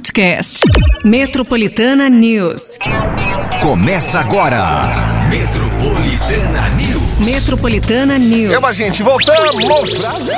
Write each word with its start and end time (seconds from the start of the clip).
podcast. 0.00 0.60
Metropolitana 1.04 2.08
News. 2.08 2.78
Começa 3.60 4.20
agora. 4.20 4.58
Metropolitana 5.28 6.68
News. 6.70 7.18
Metropolitana 7.18 8.18
News. 8.18 8.50
É, 8.50 8.72
gente, 8.72 9.02
voltamos! 9.02 10.30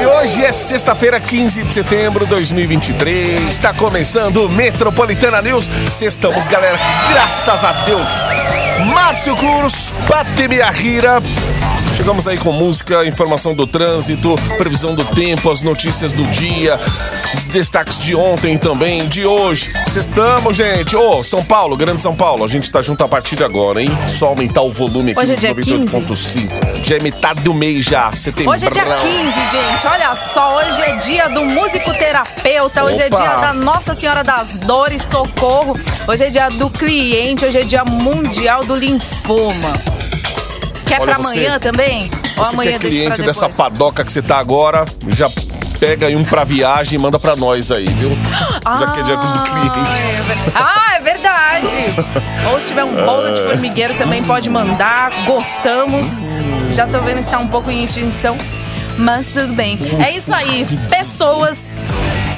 E 0.00 0.06
hoje 0.06 0.42
é 0.42 0.50
sexta-feira, 0.50 1.20
15 1.20 1.64
de 1.64 1.74
setembro 1.74 2.24
de 2.24 2.30
2023. 2.30 3.46
Está 3.46 3.74
começando 3.74 4.46
o 4.46 4.48
Metropolitana 4.48 5.42
News. 5.42 5.68
Sextamos, 5.86 6.46
galera, 6.46 6.78
graças 7.12 7.62
a 7.62 7.72
Deus. 7.84 8.08
Márcio 8.94 9.36
Cruz, 9.36 9.92
Patemi 10.08 10.62
Rira. 10.72 11.22
Chegamos 11.96 12.26
aí 12.26 12.36
com 12.36 12.50
música, 12.50 13.06
informação 13.06 13.54
do 13.54 13.68
trânsito, 13.68 14.34
previsão 14.58 14.96
do 14.96 15.04
tempo, 15.04 15.48
as 15.48 15.62
notícias 15.62 16.10
do 16.10 16.24
dia, 16.24 16.78
os 17.32 17.44
destaques 17.44 18.00
de 18.00 18.16
ontem 18.16 18.58
também, 18.58 19.06
de 19.06 19.24
hoje. 19.24 19.72
Estamos, 19.96 20.56
gente. 20.56 20.96
Ô, 20.96 21.18
oh, 21.18 21.24
São 21.24 21.44
Paulo, 21.44 21.76
Grande 21.76 22.02
São 22.02 22.14
Paulo, 22.14 22.44
a 22.44 22.48
gente 22.48 22.70
tá 22.70 22.82
junto 22.82 23.04
a 23.04 23.08
partir 23.08 23.36
de 23.36 23.44
agora, 23.44 23.80
hein? 23.80 23.88
Só 24.08 24.26
aumentar 24.26 24.62
o 24.62 24.72
volume 24.72 25.12
aqui 25.12 25.20
hoje 25.20 25.32
é 25.34 25.36
dia 25.36 25.54
98.5. 25.54 26.84
Já 26.84 26.96
é 26.96 27.00
metade 27.00 27.42
do 27.42 27.54
mês 27.54 27.84
já, 27.84 28.10
setembro. 28.10 28.52
Hoje 28.52 28.66
é 28.66 28.70
dia 28.70 28.84
15, 28.84 29.06
gente. 29.06 29.86
Olha 29.86 30.16
só, 30.16 30.58
hoje 30.58 30.82
é 30.82 30.96
dia 30.96 31.28
do 31.28 31.44
musicoterapeuta, 31.44 32.84
hoje 32.84 32.96
Opa. 32.96 33.04
é 33.04 33.08
dia 33.10 33.36
da 33.36 33.52
Nossa 33.52 33.94
Senhora 33.94 34.24
das 34.24 34.58
Dores, 34.58 35.02
socorro. 35.02 35.78
Hoje 36.08 36.24
é 36.24 36.30
dia 36.30 36.48
do 36.48 36.68
cliente, 36.68 37.44
hoje 37.44 37.60
é 37.60 37.62
dia 37.62 37.84
mundial 37.84 38.64
do 38.64 38.74
linfoma. 38.74 39.72
Quer 40.86 41.00
Olha, 41.00 41.14
pra 41.14 41.16
você, 41.18 41.38
amanhã 41.38 41.58
também? 41.58 42.10
Ou 42.36 42.44
você 42.44 42.54
amanhã 42.54 42.78
que 42.78 42.86
é 42.86 42.90
cliente 42.90 43.22
dessa 43.22 43.48
padoca 43.48 44.04
que 44.04 44.12
você 44.12 44.22
tá 44.22 44.38
agora, 44.38 44.84
já 45.08 45.28
pega 45.78 46.06
aí 46.06 46.16
um 46.16 46.24
pra 46.24 46.44
viagem 46.44 46.98
e 46.98 47.02
manda 47.02 47.18
pra 47.18 47.36
nós 47.36 47.70
aí, 47.70 47.84
viu? 47.84 48.10
Ah, 48.64 48.78
já 48.78 48.86
que 48.92 49.00
é 49.00 49.02
dia 49.02 49.16
do 49.16 49.42
cliente. 49.42 49.78
É 49.78 50.52
ah, 50.54 50.94
é 50.96 51.00
verdade. 51.00 51.76
Ou 52.50 52.60
se 52.60 52.68
tiver 52.68 52.84
um 52.84 53.04
bolo 53.04 53.30
de 53.32 53.42
formigueiro 53.42 53.94
também 53.94 54.22
pode 54.22 54.48
mandar. 54.48 55.10
Gostamos. 55.26 56.06
Já 56.72 56.86
tô 56.86 57.00
vendo 57.00 57.24
que 57.24 57.30
tá 57.30 57.38
um 57.38 57.48
pouco 57.48 57.70
em 57.70 57.84
extinção. 57.84 58.36
Mas 58.96 59.32
tudo 59.32 59.52
bem. 59.52 59.78
É 60.04 60.10
isso 60.12 60.32
aí. 60.32 60.66
Pessoas 60.88 61.74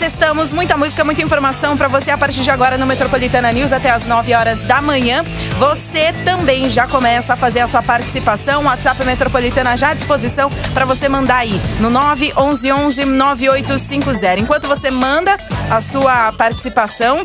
Sextamos, 0.07 0.53
muita 0.53 0.77
música, 0.77 1.03
muita 1.03 1.21
informação 1.21 1.77
para 1.77 1.89
você 1.89 2.13
a 2.13 2.17
partir 2.17 2.41
de 2.41 2.49
agora 2.49 2.79
no 2.79 2.87
Metropolitana 2.87 3.51
News 3.51 3.73
até 3.73 3.91
as 3.91 4.07
9 4.07 4.35
horas 4.35 4.61
da 4.61 4.81
manhã. 4.81 5.25
Você 5.59 6.13
também 6.25 6.71
já 6.71 6.87
começa 6.87 7.33
a 7.33 7.37
fazer 7.37 7.59
a 7.59 7.67
sua 7.67 7.83
participação. 7.83 8.63
WhatsApp 8.67 9.05
Metropolitana 9.05 9.77
já 9.77 9.91
à 9.91 9.95
disposição 9.95 10.49
para 10.73 10.85
você 10.85 11.09
mandar 11.09 11.39
aí 11.39 11.61
no 11.81 11.91
911 11.91 13.05
9850. 13.05 14.39
Enquanto 14.39 14.69
você 14.69 14.93
manda 14.93 15.37
a 15.69 15.81
sua 15.81 16.31
participação, 16.31 17.25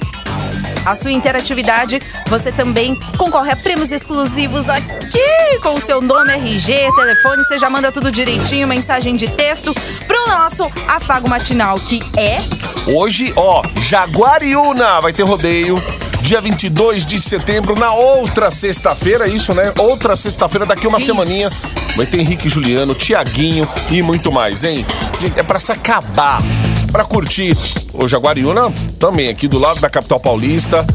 a 0.85 0.95
sua 0.95 1.11
interatividade, 1.11 2.01
você 2.27 2.51
também 2.51 2.95
concorre 3.17 3.51
a 3.51 3.55
prêmios 3.55 3.91
exclusivos 3.91 4.69
aqui 4.69 5.59
com 5.61 5.75
o 5.75 5.81
seu 5.81 6.01
nome, 6.01 6.31
RG, 6.33 6.91
telefone. 6.95 7.43
Você 7.43 7.57
já 7.57 7.69
manda 7.69 7.91
tudo 7.91 8.11
direitinho, 8.11 8.67
mensagem 8.67 9.15
de 9.15 9.27
texto 9.27 9.73
pro 10.07 10.27
nosso 10.27 10.63
afago 10.87 11.29
matinal, 11.29 11.79
que 11.79 12.01
é. 12.17 12.39
Hoje, 12.87 13.33
ó, 13.35 13.61
Jaguariúna 13.81 15.01
vai 15.01 15.13
ter 15.13 15.23
rodeio 15.23 15.75
dia 16.21 16.39
22 16.39 17.05
de 17.05 17.19
setembro, 17.19 17.77
na 17.77 17.91
outra 17.91 18.49
sexta-feira, 18.49 19.27
isso, 19.27 19.53
né? 19.53 19.73
Outra 19.77 20.15
sexta-feira, 20.15 20.65
daqui 20.65 20.87
uma 20.87 20.97
isso. 20.97 21.07
semaninha, 21.07 21.51
vai 21.95 22.05
ter 22.05 22.19
Henrique 22.19 22.47
Juliano, 22.47 22.93
Tiaguinho 22.95 23.67
e 23.89 24.01
muito 24.01 24.31
mais, 24.31 24.63
hein? 24.63 24.85
É 25.35 25.43
para 25.43 25.59
se 25.59 25.71
acabar, 25.71 26.41
para 26.91 27.05
curtir 27.05 27.55
o 27.93 28.07
Jaguariúna, 28.07 28.71
também 28.99 29.29
aqui 29.29 29.47
do 29.47 29.57
lado 29.57 29.79
da 29.79 29.89
capital 29.89 30.19
paulista 30.19 30.85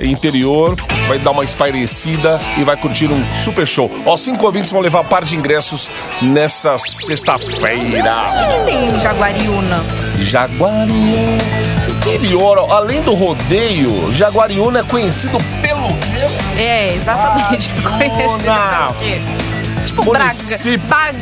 interior, 0.00 0.76
vai 1.08 1.18
dar 1.18 1.30
uma 1.30 1.44
espairecida 1.44 2.38
e 2.58 2.64
vai 2.64 2.76
curtir 2.76 3.06
um 3.06 3.22
super 3.32 3.66
show. 3.66 3.90
Ó, 4.04 4.16
cinco 4.16 4.44
ouvintes 4.44 4.70
vão 4.70 4.80
levar 4.80 5.04
par 5.04 5.24
de 5.24 5.36
ingressos 5.36 5.88
nessa 6.20 6.76
sexta-feira. 6.76 8.12
O 8.12 8.64
que, 8.64 8.70
tem 8.70 8.86
em 8.88 9.00
Jaguariúna? 9.00 9.82
Jaguariúna. 10.18 11.66
Interior, 11.88 12.58
ó, 12.58 12.72
além 12.72 13.00
do 13.02 13.14
rodeio, 13.14 14.12
Jaguariúna 14.12 14.80
é 14.80 14.82
conhecido 14.82 15.38
pelo 15.62 15.88
quê? 15.88 16.60
É, 16.60 16.94
exatamente. 16.94 17.68
Conhecido 17.82 18.44
pelo 18.44 18.94
quê? 19.00 19.55
Tipo, 19.86 20.10
Braga, 20.10 20.34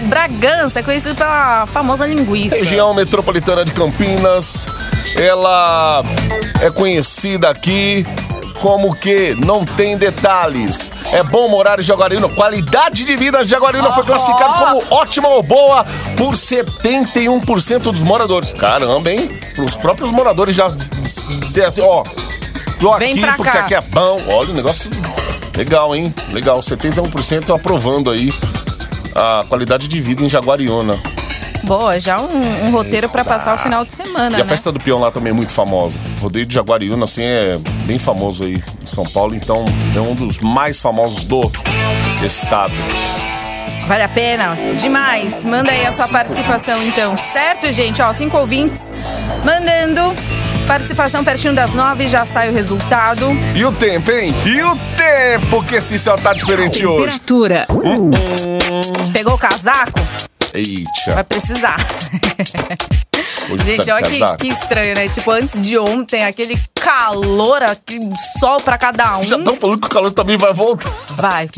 Bragança 0.04 0.80
é 0.80 0.82
conhecido 0.82 1.14
pela 1.14 1.66
famosa 1.66 2.06
linguiça. 2.06 2.56
Região 2.56 2.92
metropolitana 2.94 3.64
de 3.64 3.72
Campinas. 3.72 4.66
Ela 5.16 6.02
é 6.60 6.70
conhecida 6.70 7.48
aqui 7.48 8.04
como 8.60 8.96
que 8.96 9.34
não 9.44 9.64
tem 9.64 9.96
detalhes. 9.96 10.90
É 11.12 11.22
bom 11.22 11.48
morar 11.48 11.78
em 11.78 11.82
Jaguariúna. 11.82 12.30
Qualidade 12.30 13.04
de 13.04 13.14
vida 13.14 13.44
de 13.44 13.50
Jaguariúna 13.50 13.92
foi 13.92 14.04
classificado 14.04 14.54
como 14.54 14.82
ótima 14.90 15.28
ou 15.28 15.42
boa 15.42 15.84
por 16.16 16.32
71% 16.32 17.78
dos 17.82 18.02
moradores. 18.02 18.54
Caramba, 18.54 19.12
hein? 19.12 19.28
Os 19.58 19.76
próprios 19.76 20.10
moradores 20.10 20.56
já 20.56 20.68
dizer 21.40 21.66
assim, 21.66 21.82
ó, 21.82 22.02
tô 22.80 22.92
aqui 22.92 23.20
porque 23.36 23.52
cá. 23.52 23.60
aqui 23.60 23.74
é 23.74 23.80
bom. 23.80 24.20
Olha 24.28 24.50
o 24.50 24.54
negócio 24.54 24.90
legal, 25.56 25.94
hein? 25.94 26.12
Legal, 26.32 26.58
71% 26.60 27.54
aprovando 27.54 28.10
aí 28.10 28.30
a 29.14 29.44
qualidade 29.48 29.88
de 29.88 30.00
vida 30.00 30.22
em 30.22 30.28
Jaguariúna. 30.28 30.98
Boa, 31.64 31.98
já 31.98 32.20
um, 32.20 32.66
um 32.66 32.70
roteiro 32.70 33.08
para 33.08 33.24
passar 33.24 33.54
o 33.54 33.58
final 33.58 33.84
de 33.86 33.92
semana. 33.92 34.36
E 34.36 34.40
a 34.40 34.44
né? 34.44 34.48
festa 34.48 34.70
do 34.70 34.78
peão 34.78 34.98
lá 34.98 35.10
também 35.10 35.30
é 35.30 35.34
muito 35.34 35.52
famosa. 35.54 35.98
O 36.18 36.24
rodeio 36.24 36.44
de 36.44 36.54
Jaguariúna, 36.54 37.04
assim, 37.04 37.22
é 37.22 37.54
bem 37.86 37.98
famoso 37.98 38.44
aí 38.44 38.62
em 38.82 38.86
São 38.86 39.04
Paulo, 39.04 39.34
então 39.34 39.64
é 39.96 40.00
um 40.00 40.14
dos 40.14 40.40
mais 40.40 40.78
famosos 40.78 41.24
do 41.24 41.50
estado. 42.22 42.74
Vale 43.88 44.02
a 44.02 44.08
pena? 44.08 44.56
Demais! 44.78 45.44
Manda 45.44 45.70
aí 45.70 45.86
a 45.86 45.92
sua 45.92 46.08
participação 46.08 46.82
então, 46.82 47.16
certo, 47.16 47.70
gente? 47.72 48.00
Ó, 48.02 48.12
cinco 48.12 48.36
ouvintes 48.36 48.90
mandando. 49.44 50.14
Participação 50.66 51.22
pertinho 51.22 51.54
das 51.54 51.74
nove, 51.74 52.08
já 52.08 52.24
sai 52.24 52.50
o 52.50 52.52
resultado. 52.52 53.28
E 53.54 53.64
o 53.64 53.72
tempo, 53.72 54.10
hein? 54.10 54.34
E 54.46 54.62
o 54.62 54.76
tempo 54.96 55.62
que 55.64 55.76
esse 55.76 55.98
céu 55.98 56.16
tá 56.16 56.32
diferente 56.32 56.78
Temperatura. 56.80 57.02
hoje. 57.02 57.20
Temperatura. 57.20 57.66
Hum. 57.70 59.12
Pegou 59.12 59.34
o 59.34 59.38
casaco? 59.38 60.00
Eita. 60.54 61.14
Vai 61.14 61.24
precisar. 61.24 61.76
Gente, 63.64 63.90
olha 63.90 64.06
que, 64.06 64.36
que, 64.38 64.48
estranho, 64.48 64.94
né? 64.94 65.08
Tipo, 65.08 65.30
antes 65.30 65.60
de 65.60 65.78
ontem, 65.78 66.24
aquele 66.24 66.58
calor, 66.74 67.62
aquele 67.62 68.08
sol 68.40 68.60
pra 68.60 68.78
cada 68.78 69.18
um. 69.18 69.22
Já 69.22 69.36
estão 69.36 69.56
falando 69.56 69.80
que 69.80 69.86
o 69.86 69.90
calor 69.90 70.12
também 70.12 70.36
vai 70.36 70.52
voltar. 70.52 70.90
Vai. 71.16 71.48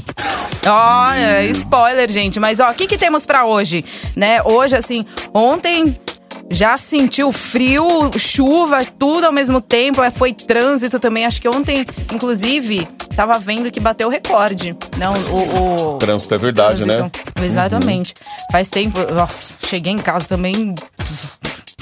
Olha, 0.66 1.44
spoiler, 1.44 2.10
gente. 2.10 2.40
Mas, 2.40 2.58
ó, 2.58 2.70
o 2.70 2.74
que, 2.74 2.86
que 2.86 2.98
temos 2.98 3.24
pra 3.24 3.44
hoje? 3.44 3.84
Né? 4.16 4.42
Hoje, 4.42 4.74
assim, 4.74 5.06
ontem 5.32 5.96
já 6.50 6.76
sentiu 6.76 7.32
frio, 7.32 8.10
chuva, 8.18 8.84
tudo 8.84 9.26
ao 9.26 9.32
mesmo 9.32 9.60
tempo. 9.60 10.02
É, 10.02 10.10
foi 10.10 10.32
trânsito 10.32 10.98
também. 10.98 11.26
Acho 11.26 11.40
que 11.40 11.48
ontem, 11.48 11.84
inclusive, 12.12 12.86
tava 13.14 13.38
vendo 13.38 13.70
que 13.70 13.80
bateu 13.80 14.08
recorde. 14.08 14.76
Não, 14.98 15.14
o. 15.14 15.94
o 15.94 15.98
trânsito 15.98 16.34
é 16.34 16.38
verdade, 16.38 16.84
trânsito. 16.84 17.20
né? 17.36 17.46
Exatamente. 17.46 18.14
Uhum. 18.18 18.46
Faz 18.52 18.68
tempo. 18.68 18.98
Nossa, 19.12 19.54
cheguei 19.66 19.92
em 19.92 19.98
casa 19.98 20.26
também 20.28 20.74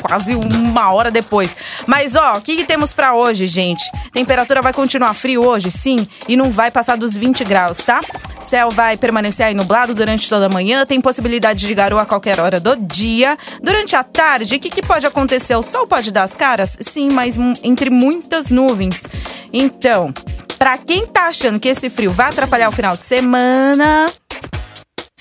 quase 0.06 0.34
uma 0.34 0.92
hora 0.92 1.10
depois. 1.10 1.56
Mas 1.86 2.14
ó, 2.14 2.36
o 2.36 2.40
que, 2.42 2.56
que 2.56 2.64
temos 2.64 2.92
para 2.92 3.14
hoje, 3.14 3.46
gente? 3.46 3.82
Temperatura 4.12 4.60
vai 4.60 4.72
continuar 4.72 5.14
frio 5.14 5.42
hoje, 5.44 5.70
sim, 5.70 6.06
e 6.28 6.36
não 6.36 6.50
vai 6.50 6.70
passar 6.70 6.96
dos 6.96 7.16
20 7.16 7.42
graus, 7.44 7.78
tá? 7.78 8.00
Céu 8.40 8.70
vai 8.70 8.98
permanecer 8.98 9.46
aí 9.46 9.54
nublado 9.54 9.94
durante 9.94 10.28
toda 10.28 10.46
a 10.46 10.48
manhã, 10.48 10.84
tem 10.84 11.00
possibilidade 11.00 11.66
de 11.66 11.74
garoa 11.74 12.02
a 12.02 12.06
qualquer 12.06 12.38
hora 12.38 12.60
do 12.60 12.76
dia. 12.76 13.38
Durante 13.62 13.96
a 13.96 14.04
tarde, 14.04 14.56
o 14.56 14.60
que, 14.60 14.68
que 14.68 14.82
pode 14.82 15.06
acontecer? 15.06 15.56
O 15.56 15.62
sol 15.62 15.86
pode 15.86 16.10
dar 16.10 16.24
as 16.24 16.34
caras? 16.34 16.76
Sim, 16.80 17.08
mas 17.10 17.38
entre 17.62 17.88
muitas 17.88 18.50
nuvens. 18.50 19.04
Então, 19.52 20.12
para 20.58 20.76
quem 20.76 21.06
tá 21.06 21.28
achando 21.28 21.58
que 21.58 21.68
esse 21.68 21.88
frio 21.88 22.10
vai 22.10 22.28
atrapalhar 22.28 22.68
o 22.68 22.72
final 22.72 22.92
de 22.92 23.04
semana, 23.04 24.12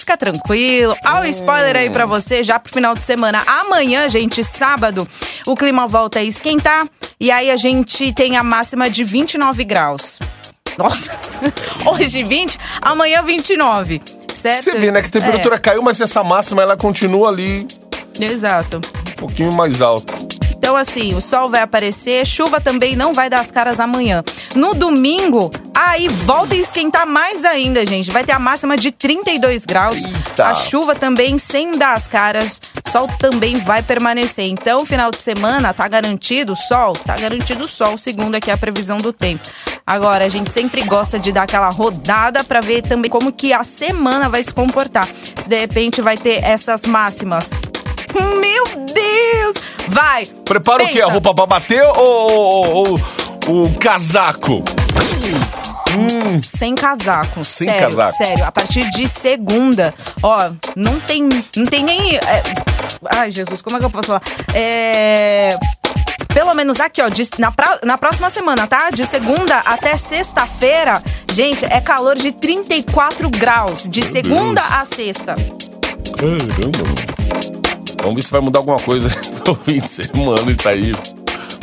Fica 0.03 0.17
tranquilo. 0.17 0.93
Olha 1.05 1.21
o 1.21 1.25
spoiler 1.27 1.77
aí 1.77 1.89
pra 1.89 2.05
você 2.05 2.43
já 2.43 2.59
pro 2.59 2.73
final 2.73 2.93
de 2.93 3.05
semana. 3.05 3.41
Amanhã, 3.47 4.09
gente, 4.09 4.43
sábado, 4.43 5.07
o 5.47 5.55
clima 5.55 5.87
volta 5.87 6.19
a 6.19 6.23
esquentar. 6.23 6.85
E 7.17 7.31
aí 7.31 7.49
a 7.49 7.55
gente 7.55 8.11
tem 8.11 8.35
a 8.35 8.43
máxima 8.43 8.89
de 8.89 9.01
29 9.05 9.63
graus. 9.63 10.19
Nossa, 10.77 11.17
hoje 11.87 12.21
20, 12.21 12.59
amanhã 12.81 13.23
29. 13.23 14.01
Certo? 14.35 14.63
Você 14.63 14.73
vê, 14.73 14.91
né, 14.91 15.01
que 15.01 15.07
a 15.07 15.11
temperatura 15.11 15.55
é. 15.55 15.59
caiu, 15.59 15.81
mas 15.81 16.01
essa 16.01 16.21
máxima 16.21 16.61
ela 16.61 16.75
continua 16.75 17.29
ali. 17.29 17.65
Exato. 18.19 18.81
Um 19.11 19.15
pouquinho 19.15 19.53
mais 19.55 19.81
alta. 19.81 20.13
Então, 20.63 20.77
assim, 20.77 21.13
o 21.13 21.19
sol 21.19 21.49
vai 21.49 21.59
aparecer, 21.59 22.25
chuva 22.25 22.61
também 22.61 22.95
não 22.95 23.11
vai 23.11 23.29
dar 23.29 23.41
as 23.41 23.51
caras 23.51 23.81
amanhã. 23.81 24.23
No 24.55 24.73
domingo, 24.73 25.51
Aí 25.75 26.07
volta 26.07 26.53
a 26.53 26.57
esquentar 26.57 27.05
mais 27.05 27.43
ainda, 27.43 27.85
gente. 27.85 28.09
Vai 28.09 28.23
ter 28.23 28.31
a 28.31 28.39
máxima 28.39 28.77
de 28.77 28.89
32 28.89 29.65
graus. 29.65 30.01
Eita. 30.01 30.47
A 30.47 30.53
chuva 30.53 30.95
também 30.95 31.37
sem 31.37 31.71
dar 31.71 31.95
as 31.95 32.07
caras. 32.07 32.61
Sol 32.87 33.07
também 33.19 33.55
vai 33.55 33.83
permanecer. 33.83 34.47
Então, 34.47 34.85
final 34.85 35.11
de 35.11 35.21
semana, 35.21 35.73
tá 35.73 35.85
garantido 35.87 36.55
sol? 36.55 36.93
Tá 36.93 37.15
garantido 37.15 37.67
sol, 37.67 37.97
segundo 37.97 38.35
aqui 38.35 38.49
a 38.49 38.57
previsão 38.57 38.97
do 38.97 39.11
tempo. 39.11 39.43
Agora, 39.85 40.25
a 40.25 40.29
gente 40.29 40.53
sempre 40.53 40.83
gosta 40.83 41.19
de 41.19 41.33
dar 41.33 41.43
aquela 41.43 41.69
rodada 41.69 42.43
pra 42.43 42.61
ver 42.61 42.83
também 42.83 43.11
como 43.11 43.33
que 43.33 43.51
a 43.51 43.63
semana 43.63 44.29
vai 44.29 44.41
se 44.41 44.53
comportar. 44.53 45.07
Se 45.35 45.49
de 45.49 45.57
repente 45.57 46.01
vai 46.01 46.15
ter 46.15 46.41
essas 46.43 46.83
máximas. 46.83 47.49
Meu 48.15 48.85
Deus! 48.85 49.72
Vai! 49.87 50.25
Prepara 50.45 50.83
o 50.83 50.87
quê? 50.87 50.93
Pensa. 50.93 51.07
A 51.07 51.11
roupa 51.11 51.33
pra 51.33 51.45
bater 51.45 51.83
ou, 51.83 52.83
o 53.47 53.71
casaco? 53.79 54.63
Sem 56.41 56.73
casaco. 56.73 57.43
Sem 57.43 57.67
sério, 57.67 57.83
casaco. 57.95 58.17
Sério, 58.17 58.45
a 58.45 58.51
partir 58.51 58.89
de 58.91 59.07
segunda, 59.07 59.93
ó, 60.23 60.49
não 60.75 60.99
tem, 60.99 61.21
não 61.55 61.65
tem 61.65 61.83
nem. 61.83 62.15
é, 62.15 62.41
ai, 63.11 63.29
Jesus, 63.29 63.61
como 63.61 63.75
é 63.77 63.79
que 63.79 63.85
eu 63.85 63.89
posso 63.91 64.07
falar? 64.07 64.21
É. 64.53 65.49
Pelo 66.33 66.55
menos 66.55 66.79
aqui, 66.79 66.99
ó, 66.99 67.09
de- 67.09 67.29
na, 67.37 67.51
pra- 67.51 67.79
na 67.83 67.95
próxima 67.95 68.27
semana, 68.31 68.65
tá? 68.65 68.89
De 68.89 69.05
segunda 69.05 69.59
até 69.59 69.95
sexta-feira, 69.95 70.99
gente, 71.31 71.63
é 71.65 71.79
calor 71.79 72.15
de 72.17 72.31
34 72.31 73.29
graus. 73.29 73.87
De 73.87 74.01
segunda 74.03 74.61
Deus. 74.61 74.73
a 74.73 74.85
sexta. 74.85 75.35
Caramba. 76.17 77.62
Vamos 78.03 78.15
ver 78.15 78.21
se 78.21 78.31
vai 78.31 78.41
mudar 78.41 78.59
alguma 78.59 78.77
coisa 78.77 79.09
no 79.47 79.55
fim 79.55 79.77
de 79.77 79.89
semana 79.89 80.51
isso 80.51 80.67
aí. 80.69 80.91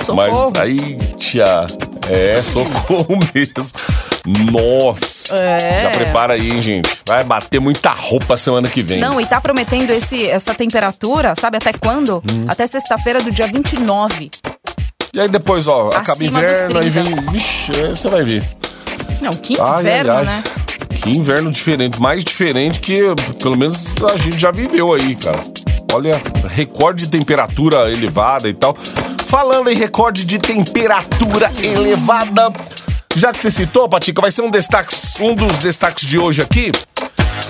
Socorro. 0.05 0.51
Mas 0.55 0.61
aí, 0.63 0.97
tia, 1.19 1.67
é 2.11 2.43
socorro 2.43 3.19
mesmo. 3.33 3.71
Nossa. 4.53 5.35
É. 5.37 5.83
Já 5.83 5.91
prepara 5.91 6.35
aí, 6.35 6.51
hein, 6.51 6.61
gente. 6.61 6.91
Vai 7.07 7.23
bater 7.25 7.61
muita 7.61 7.91
roupa 7.93 8.37
semana 8.37 8.69
que 8.69 8.83
vem. 8.83 8.99
Não, 9.01 9.21
e 9.21 9.27
tá 9.27 9.41
prometendo 9.41 9.91
esse, 9.91 10.29
essa 10.29 10.55
temperatura, 10.55 11.35
sabe 11.35 11.57
até 11.59 11.73
quando? 11.73 12.19
Hum. 12.31 12.47
Até 12.49 12.67
sexta-feira 12.67 13.23
do 13.23 13.31
dia 13.31 13.47
29. 13.47 14.31
E 15.13 15.21
aí 15.21 15.29
depois, 15.29 15.67
ó, 15.67 15.89
acaba 15.89 16.13
Acima 16.13 16.41
dos 16.41 16.51
inverno, 16.51 16.79
aí 16.79 16.91
30. 16.91 17.03
vem. 17.03 17.33
Vixe, 17.33 17.73
você 17.91 18.09
vai 18.09 18.23
ver. 18.25 18.45
Não, 19.21 19.31
que 19.31 19.61
Ai, 19.61 19.81
inverno, 19.81 20.13
ai, 20.13 20.19
ai. 20.19 20.25
né? 20.25 20.43
Que 21.03 21.11
inverno 21.11 21.51
diferente. 21.51 22.01
Mais 22.01 22.25
diferente 22.25 22.81
que 22.81 22.95
pelo 23.43 23.57
menos 23.57 23.87
a 24.13 24.17
gente 24.17 24.39
já 24.39 24.51
viveu 24.51 24.93
aí, 24.95 25.15
cara. 25.17 25.41
Olha, 25.93 26.13
recorde 26.49 27.05
de 27.05 27.11
temperatura 27.11 27.91
elevada 27.91 28.49
e 28.49 28.55
tal. 28.55 28.75
Falando 29.27 29.71
em 29.71 29.75
recorde 29.75 30.25
de 30.25 30.39
temperatura 30.39 31.53
elevada, 31.63 32.53
já 33.17 33.33
que 33.33 33.39
você 33.41 33.51
citou, 33.51 33.89
Patica, 33.89 34.21
vai 34.21 34.31
ser 34.31 34.43
um, 34.43 34.51
destaque, 34.51 34.95
um 35.21 35.35
dos 35.35 35.59
destaques 35.59 36.09
de 36.09 36.19
hoje 36.19 36.43
aqui 36.43 36.71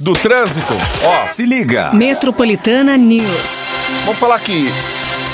do 0.01 0.15
trânsito. 0.15 0.75
Ó, 1.05 1.25
Se 1.25 1.45
liga. 1.45 1.93
Metropolitana 1.93 2.97
News. 2.97 3.51
Vamos 4.05 4.19
falar 4.19 4.37
aqui. 4.37 4.71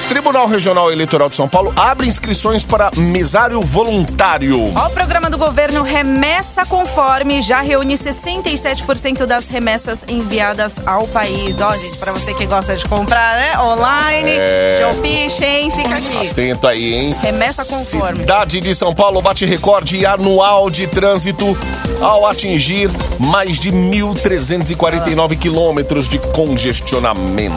Tribunal 0.09 0.47
Regional 0.47 0.91
Eleitoral 0.93 1.29
de 1.29 1.35
São 1.37 1.49
Paulo 1.49 1.73
abre 1.77 2.07
inscrições 2.07 2.65
para 2.65 2.91
mesário 2.97 3.61
voluntário. 3.61 4.73
O 4.73 4.91
programa 4.91 5.29
do 5.29 5.37
governo 5.37 5.83
Remessa 5.83 6.65
Conforme 6.65 7.41
já 7.41 7.61
reúne 7.61 7.95
67% 7.95 9.27
das 9.27 9.49
remessas 9.49 10.05
enviadas 10.09 10.77
ao 10.87 11.09
país. 11.09 11.61
Ó, 11.61 11.71
gente, 11.77 11.99
pra 11.99 12.13
você 12.13 12.33
que 12.35 12.47
gosta 12.47 12.77
de 12.77 12.85
comprar, 12.85 13.37
né? 13.37 13.59
Online, 13.59 14.31
É. 14.39 14.93
Shopee, 14.95 15.29
Shein, 15.29 15.71
fica 15.73 15.97
aqui. 15.97 16.29
Atento 16.31 16.69
aí, 16.69 16.95
hein? 16.95 17.17
Remessa 17.23 17.65
conforme. 17.65 18.21
Cidade 18.21 18.61
de 18.61 18.75
São 18.75 18.95
Paulo 18.95 19.21
bate 19.21 19.45
recorde 19.45 20.07
anual 20.07 20.71
de 20.71 20.87
trânsito 20.87 21.57
ao 22.01 22.25
atingir 22.27 22.91
mais 23.19 23.59
de 23.59 23.73
1.349 23.73 25.37
quilômetros 25.37 26.09
de 26.09 26.19
congestionamento. 26.33 27.57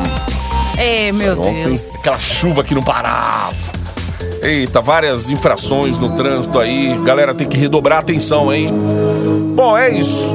Ei, 0.80 1.12
meu 1.12 1.38
Ontem, 1.40 1.64
Deus. 1.66 1.96
aquela 2.00 2.20
chuva 2.20 2.64
que 2.64 2.74
não 2.74 2.82
parava. 2.82 3.54
Eita, 4.42 4.82
várias 4.82 5.30
infrações 5.30 6.00
no 6.00 6.10
trânsito 6.16 6.58
aí. 6.58 6.98
Galera, 7.04 7.34
tem 7.34 7.46
que 7.48 7.58
redobrar 7.58 7.98
a 7.98 8.02
atenção, 8.02 8.54
hein? 8.54 8.74
Bom, 9.56 9.78
é 9.78 9.90
isso. 9.90 10.34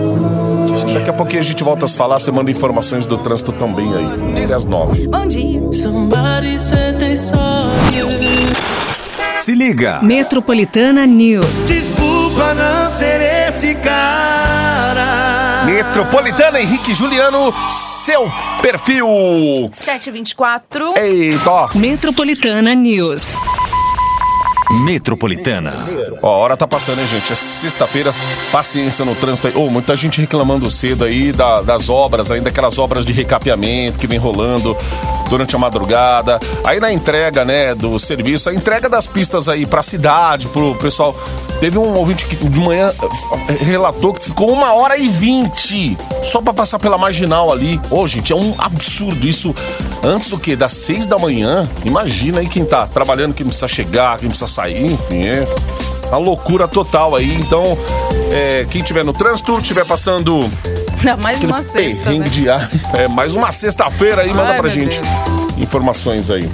Daqui 0.93 1.09
a 1.09 1.13
pouquinho 1.13 1.41
a 1.41 1.45
gente 1.45 1.65
volta 1.65 1.87
a 1.87 1.89
se 1.89 1.97
falar. 1.97 2.19
Você 2.19 2.31
manda 2.31 2.51
informações 2.51 3.07
do 3.07 3.17
trânsito 3.17 3.53
também 3.53 3.91
aí. 3.95 4.45
Até 4.45 4.55
às 4.55 4.65
nove. 4.67 5.07
Bom 5.09 5.27
dia. 5.27 5.63
Se 9.33 9.55
liga. 9.55 10.01
Metropolitana 10.03 11.07
News. 11.07 11.47
Desculpa 12.35 12.53
não 12.55 12.91
ser 12.91 13.21
esse 13.49 13.77
cara. 13.77 15.63
Metropolitana 15.65 16.61
Henrique 16.61 16.93
Juliano, 16.93 17.55
seu 17.71 18.29
perfil. 18.61 19.71
724. 19.73 20.95
Eita, 20.99 21.49
ó. 21.49 21.69
Metropolitana 21.77 22.75
News. 22.75 23.23
Metropolitana. 24.83 25.87
Ó, 26.21 26.27
a 26.27 26.37
hora 26.39 26.57
tá 26.57 26.67
passando, 26.67 26.99
hein, 27.01 27.07
gente? 27.07 27.33
É 27.33 27.37
sexta-feira, 27.37 28.13
paciência 28.51 29.05
no 29.05 29.15
trânsito 29.15 29.47
aí. 29.47 29.55
Ô, 29.55 29.71
muita 29.71 29.95
gente 29.95 30.21
reclamando 30.21 30.69
cedo 30.69 31.05
aí 31.05 31.31
da- 31.31 31.63
das 31.63 31.89
obras, 31.89 32.33
ainda 32.33 32.49
aquelas 32.49 32.79
obras 32.79 33.07
de 33.07 33.13
recapeamento 33.13 33.97
que 33.99 34.09
vem 34.09 34.19
rolando 34.19 34.77
durante 35.31 35.55
a 35.55 35.59
madrugada. 35.59 36.41
Aí 36.67 36.81
na 36.81 36.91
entrega, 36.93 37.45
né, 37.45 37.75
do 37.75 37.97
serviço, 38.01 38.51
a 38.51 38.55
entrega 38.55 38.89
das 38.89 39.07
pistas 39.07 39.49
aí 39.49 39.65
pra 39.65 39.83
cidade, 39.83 40.49
pro 40.49 40.75
pessoal. 40.75 41.15
Teve 41.65 41.79
um 41.79 41.95
ouvinte 41.95 42.27
que 42.27 42.37
de 42.37 42.61
manhã 42.61 42.93
eh, 43.49 43.65
relatou 43.65 44.13
que 44.13 44.23
ficou 44.23 44.53
uma 44.53 44.75
hora 44.75 44.99
e 44.99 45.09
vinte 45.09 45.97
só 46.23 46.43
pra 46.43 46.53
passar 46.53 46.79
pela 46.79 46.99
marginal 46.99 47.51
ali. 47.51 47.81
Ô, 47.91 48.07
gente, 48.07 48.35
é 48.35 48.37
um 48.37 48.55
absurdo 48.59 49.27
isso. 49.27 49.55
Antes 50.05 50.29
do 50.29 50.39
que? 50.39 50.55
Das 50.57 50.73
seis 50.73 51.07
da 51.07 51.17
manhã? 51.17 51.63
Imagina 51.87 52.41
aí 52.41 52.47
quem 52.47 52.67
tá 52.67 52.87
trabalhando, 52.87 53.33
quem 53.33 53.47
precisa 53.47 53.67
chegar, 53.67 54.19
quem 54.19 54.29
precisa 54.29 54.47
sair, 54.47 54.85
enfim, 54.85 55.25
é 55.25 55.43
uma 56.09 56.19
loucura 56.19 56.69
total 56.69 57.17
aí. 57.17 57.35
Então, 57.35 57.79
é, 58.31 58.67
quem 58.69 58.83
tiver 58.83 59.03
no 59.03 59.15
trânsito, 59.15 59.59
tiver 59.63 59.87
passando 59.87 60.41
Não, 61.03 61.17
mais 61.17 61.43
uma 61.43 61.63
sexta, 61.63 62.13
né? 62.13 62.29
diário, 62.29 62.69
é, 62.93 63.09
mais 63.09 63.33
uma 63.33 63.51
sexta-feira 63.51 64.21
aí, 64.21 64.29
manda 64.29 64.51
Ai, 64.51 64.57
pra 64.57 64.69
meu 64.69 64.81
gente 64.81 65.01
Deus. 65.01 65.57
informações 65.57 66.29
aí. 66.29 66.47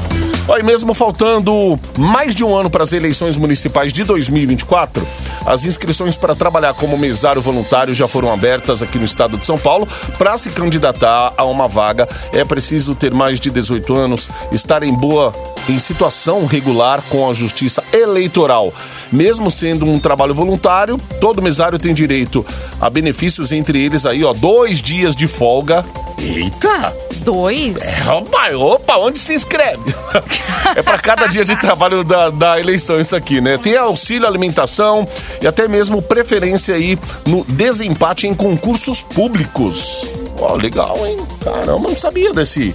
Olha, 0.50 0.62
e 0.62 0.64
mesmo 0.64 0.92
faltando 0.94 1.78
mais 1.96 2.34
de 2.34 2.42
um 2.42 2.52
ano 2.52 2.68
para 2.68 2.82
as 2.82 2.92
eleições 2.92 3.36
municipais 3.36 3.92
de 3.92 4.02
2024, 4.02 5.06
as 5.46 5.64
inscrições 5.64 6.16
para 6.16 6.34
trabalhar 6.34 6.74
como 6.74 6.98
mesário 6.98 7.40
voluntário 7.40 7.94
já 7.94 8.08
foram 8.08 8.32
abertas 8.32 8.82
aqui 8.82 8.98
no 8.98 9.04
estado 9.04 9.36
de 9.36 9.46
São 9.46 9.56
Paulo. 9.56 9.86
Para 10.18 10.36
se 10.36 10.50
candidatar 10.50 11.32
a 11.36 11.44
uma 11.44 11.68
vaga, 11.68 12.08
é 12.32 12.44
preciso 12.44 12.96
ter 12.96 13.14
mais 13.14 13.38
de 13.38 13.48
18 13.48 13.96
anos, 13.96 14.28
estar 14.50 14.82
em 14.82 14.92
boa, 14.92 15.30
em 15.68 15.78
situação 15.78 16.44
regular 16.46 17.00
com 17.08 17.30
a 17.30 17.32
Justiça 17.32 17.84
Eleitoral. 17.92 18.74
Mesmo 19.12 19.52
sendo 19.52 19.86
um 19.86 20.00
trabalho 20.00 20.34
voluntário, 20.34 20.98
todo 21.20 21.40
mesário 21.40 21.78
tem 21.78 21.94
direito 21.94 22.44
a 22.80 22.90
benefícios, 22.90 23.52
entre 23.52 23.80
eles 23.80 24.04
aí, 24.04 24.24
ó, 24.24 24.32
dois 24.32 24.82
dias 24.82 25.14
de 25.14 25.28
folga. 25.28 25.86
Eita! 26.18 26.92
Dois? 27.24 27.76
Opa, 28.08 28.50
opa, 28.54 28.96
onde 28.98 29.18
se 29.18 29.34
inscreve? 29.34 29.82
é 30.76 30.82
para 30.82 30.98
cada 30.98 31.26
dia 31.26 31.44
de 31.44 31.58
trabalho 31.58 32.04
da, 32.04 32.30
da 32.30 32.60
eleição 32.60 33.00
isso 33.00 33.14
aqui, 33.14 33.40
né? 33.40 33.58
Tem 33.58 33.76
auxílio 33.76 34.26
alimentação 34.26 35.06
e 35.40 35.46
até 35.46 35.68
mesmo 35.68 36.02
preferência 36.02 36.74
aí 36.74 36.98
no 37.26 37.44
desempate 37.44 38.26
em 38.26 38.34
concursos 38.34 39.02
públicos. 39.02 40.06
Ó, 40.38 40.54
legal, 40.54 40.96
hein? 41.06 41.16
Caramba, 41.42 41.88
não 41.88 41.96
sabia 41.96 42.32
desse, 42.32 42.74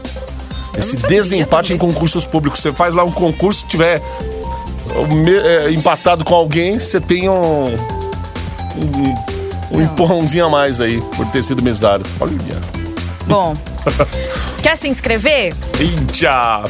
esse 0.78 0.98
desempate 1.08 1.74
em 1.74 1.78
também. 1.78 1.94
concursos 1.94 2.26
públicos. 2.26 2.60
Você 2.60 2.72
faz 2.72 2.94
lá 2.94 3.04
um 3.04 3.12
concurso, 3.12 3.62
se 3.62 3.68
tiver 3.68 4.02
é, 5.44 5.72
empatado 5.72 6.24
com 6.24 6.36
alguém, 6.36 6.80
você 6.80 7.00
tem 7.00 7.30
um, 7.30 7.66
um, 7.66 9.78
um 9.78 9.82
empurrãozinho 9.82 10.46
a 10.46 10.50
mais 10.50 10.80
aí 10.80 11.00
por 11.16 11.26
ter 11.28 11.44
sido 11.44 11.64
mesário. 11.64 12.06
Olha. 12.20 12.36
Bom. 13.26 13.56
Quer 14.62 14.78
se 14.78 14.88
inscrever? 14.88 15.54
Eita! 15.80 16.64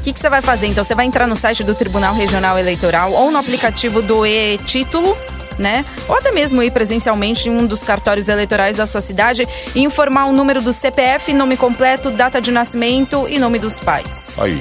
O 0.00 0.02
que, 0.02 0.14
que 0.14 0.18
você 0.18 0.30
vai 0.30 0.40
fazer? 0.40 0.66
Então, 0.66 0.82
você 0.82 0.94
vai 0.94 1.04
entrar 1.04 1.26
no 1.26 1.36
site 1.36 1.62
do 1.62 1.74
Tribunal 1.74 2.14
Regional 2.14 2.58
Eleitoral 2.58 3.12
ou 3.12 3.30
no 3.30 3.36
aplicativo 3.36 4.00
do 4.00 4.24
e-Título, 4.24 5.14
né? 5.58 5.84
Ou 6.08 6.16
até 6.16 6.32
mesmo 6.32 6.62
ir 6.62 6.70
presencialmente 6.70 7.50
em 7.50 7.52
um 7.52 7.66
dos 7.66 7.82
cartórios 7.82 8.26
eleitorais 8.30 8.78
da 8.78 8.86
sua 8.86 9.02
cidade 9.02 9.46
e 9.74 9.82
informar 9.82 10.24
o 10.24 10.32
número 10.32 10.62
do 10.62 10.72
CPF, 10.72 11.34
nome 11.34 11.54
completo, 11.54 12.10
data 12.10 12.40
de 12.40 12.50
nascimento 12.50 13.26
e 13.28 13.38
nome 13.38 13.58
dos 13.58 13.78
pais. 13.78 14.38
Aí. 14.38 14.58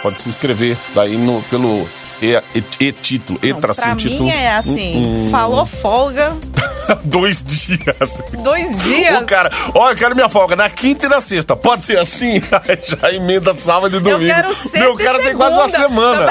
Pode 0.00 0.22
se 0.22 0.30
inscrever 0.30 0.78
daí 0.94 1.18
no, 1.18 1.42
pelo 1.42 1.86
e, 2.24 2.58
e- 2.58 2.86
e-título, 2.88 3.38
Não, 3.42 3.48
e-tracinho 3.50 3.86
pra 3.88 3.96
título. 3.96 4.24
mim 4.24 4.30
é 4.30 4.54
assim, 4.56 4.96
Hum, 4.96 5.26
hum. 5.26 5.30
falou 5.30 5.66
folga, 5.66 6.32
Dois 7.04 7.42
dias. 7.42 8.22
dois 8.42 8.76
dias. 8.84 9.22
O 9.22 9.24
cara, 9.24 9.50
ó, 9.74 9.90
eu 9.90 9.96
quero 9.96 10.14
minha 10.14 10.28
folga 10.28 10.54
na 10.54 10.68
quinta 10.68 11.06
e 11.06 11.08
na 11.08 11.18
sexta. 11.20 11.56
Pode 11.56 11.82
ser 11.82 11.98
assim? 11.98 12.42
Aí 12.68 12.78
já 12.82 13.10
emenda 13.10 13.54
sábado 13.54 13.96
e 13.96 14.00
domingo. 14.00 14.22
Eu 14.30 14.34
quero 14.34 14.54
sexta 14.54 14.78
Meu 14.80 14.96
cara 14.96 15.18
e 15.18 15.24
tem 15.24 15.34
quase 15.36 15.56
uma 15.56 15.68
semana. 15.68 16.30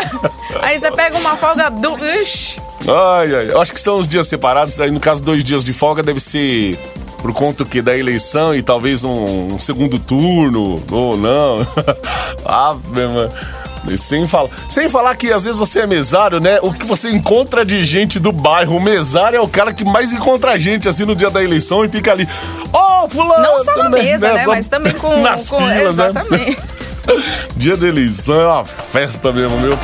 Aí 0.61 0.77
você 0.77 0.91
pega 0.91 1.17
uma 1.17 1.35
folga 1.35 1.69
do... 1.71 1.89
Ixi, 2.21 2.61
Ai, 2.87 3.33
ai. 3.35 3.47
Eu 3.51 3.61
acho 3.61 3.73
que 3.73 3.79
são 3.79 3.95
os 3.97 4.07
dias 4.07 4.27
separados. 4.27 4.79
Aí, 4.79 4.91
no 4.91 4.99
caso, 4.99 5.23
dois 5.23 5.43
dias 5.43 5.63
de 5.63 5.73
folga 5.73 6.03
deve 6.03 6.19
ser 6.19 6.77
por 7.17 7.33
conta 7.33 7.63
que 7.65 7.81
da 7.81 7.97
eleição 7.97 8.53
e 8.53 8.61
talvez 8.61 9.03
um, 9.03 9.53
um 9.53 9.57
segundo 9.57 9.97
turno 9.97 10.83
ou 10.91 11.17
não. 11.17 11.65
ah, 12.45 12.75
meu 12.89 13.03
irmão. 13.03 13.29
E 13.87 13.97
Sem 13.97 14.27
falar, 14.27 14.49
sem 14.69 14.89
falar 14.89 15.15
que 15.15 15.31
às 15.31 15.43
vezes 15.43 15.59
você 15.59 15.81
é 15.81 15.87
mesário, 15.87 16.39
né? 16.39 16.59
O 16.61 16.71
que 16.71 16.85
você 16.85 17.09
encontra 17.09 17.65
de 17.65 17.83
gente 17.83 18.19
do 18.19 18.31
bairro. 18.31 18.77
O 18.77 18.81
mesário 18.81 19.37
é 19.37 19.41
o 19.41 19.47
cara 19.47 19.73
que 19.73 19.83
mais 19.83 20.13
encontra 20.13 20.57
gente 20.57 20.87
assim 20.87 21.05
no 21.05 21.15
dia 21.15 21.29
da 21.29 21.43
eleição 21.43 21.83
e 21.83 21.89
fica 21.89 22.11
ali. 22.11 22.27
Ó, 22.71 23.07
fulano! 23.07 23.43
Não 23.43 23.59
só 23.63 23.77
na 23.77 23.89
mesa, 23.89 24.33
né? 24.33 24.43
Só 24.43 24.51
Mas 24.51 24.67
também 24.67 24.93
com. 24.93 25.21
Nas 25.21 25.49
com 25.49 25.57
filas, 25.57 25.97
né? 25.97 26.09
exatamente. 26.09 26.57
Dia 27.57 27.75
da 27.75 27.87
eleição 27.87 28.39
é 28.39 28.47
uma 28.47 28.65
festa 28.65 29.31
mesmo, 29.31 29.59
meu. 29.59 29.77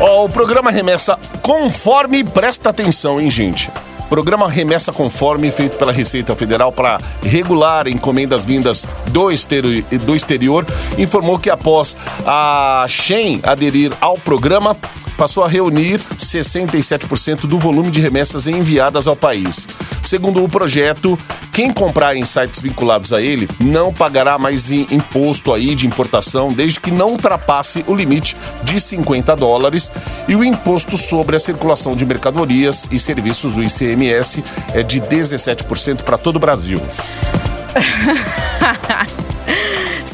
Ó, 0.00 0.26
o 0.26 0.28
programa 0.28 0.70
Remessa 0.70 1.18
Conforme, 1.42 2.22
presta 2.22 2.70
atenção, 2.70 3.20
hein, 3.20 3.30
gente? 3.30 3.70
Programa 4.08 4.48
Remessa 4.48 4.92
Conforme, 4.92 5.50
feito 5.50 5.76
pela 5.76 5.92
Receita 5.92 6.34
Federal 6.36 6.70
para 6.70 6.98
regular 7.22 7.88
encomendas 7.88 8.44
vindas 8.44 8.86
do 9.08 9.30
exterior, 9.30 9.84
do 10.04 10.14
exterior, 10.14 10.66
informou 10.96 11.38
que 11.38 11.50
após 11.50 11.96
a 12.24 12.86
Shen 12.88 13.40
aderir 13.42 13.92
ao 14.00 14.16
programa, 14.16 14.76
passou 15.16 15.44
a 15.44 15.48
reunir 15.48 15.98
67% 16.00 17.46
do 17.46 17.58
volume 17.58 17.90
de 17.90 18.00
remessas 18.00 18.46
enviadas 18.46 19.06
ao 19.06 19.16
país. 19.16 19.66
Segundo 20.02 20.44
o 20.44 20.48
projeto, 20.48 21.18
quem 21.52 21.72
comprar 21.72 22.14
em 22.16 22.24
sites 22.24 22.60
vinculados 22.60 23.12
a 23.12 23.20
ele 23.20 23.48
não 23.58 23.92
pagará 23.92 24.38
mais 24.38 24.70
im- 24.70 24.86
imposto 24.90 25.52
aí 25.52 25.74
de 25.74 25.86
importação 25.86 26.52
desde 26.52 26.78
que 26.80 26.90
não 26.90 27.10
ultrapasse 27.10 27.84
o 27.88 27.94
limite 27.94 28.36
de 28.62 28.80
50 28.80 29.34
dólares 29.34 29.90
e 30.28 30.36
o 30.36 30.44
imposto 30.44 30.96
sobre 30.96 31.34
a 31.36 31.40
circulação 31.40 31.96
de 31.96 32.04
mercadorias 32.06 32.86
e 32.90 32.98
serviços, 32.98 33.56
o 33.56 33.62
ICMS, 33.62 34.44
é 34.74 34.82
de 34.82 35.00
17% 35.00 36.02
para 36.02 36.18
todo 36.18 36.36
o 36.36 36.40
Brasil. 36.40 36.80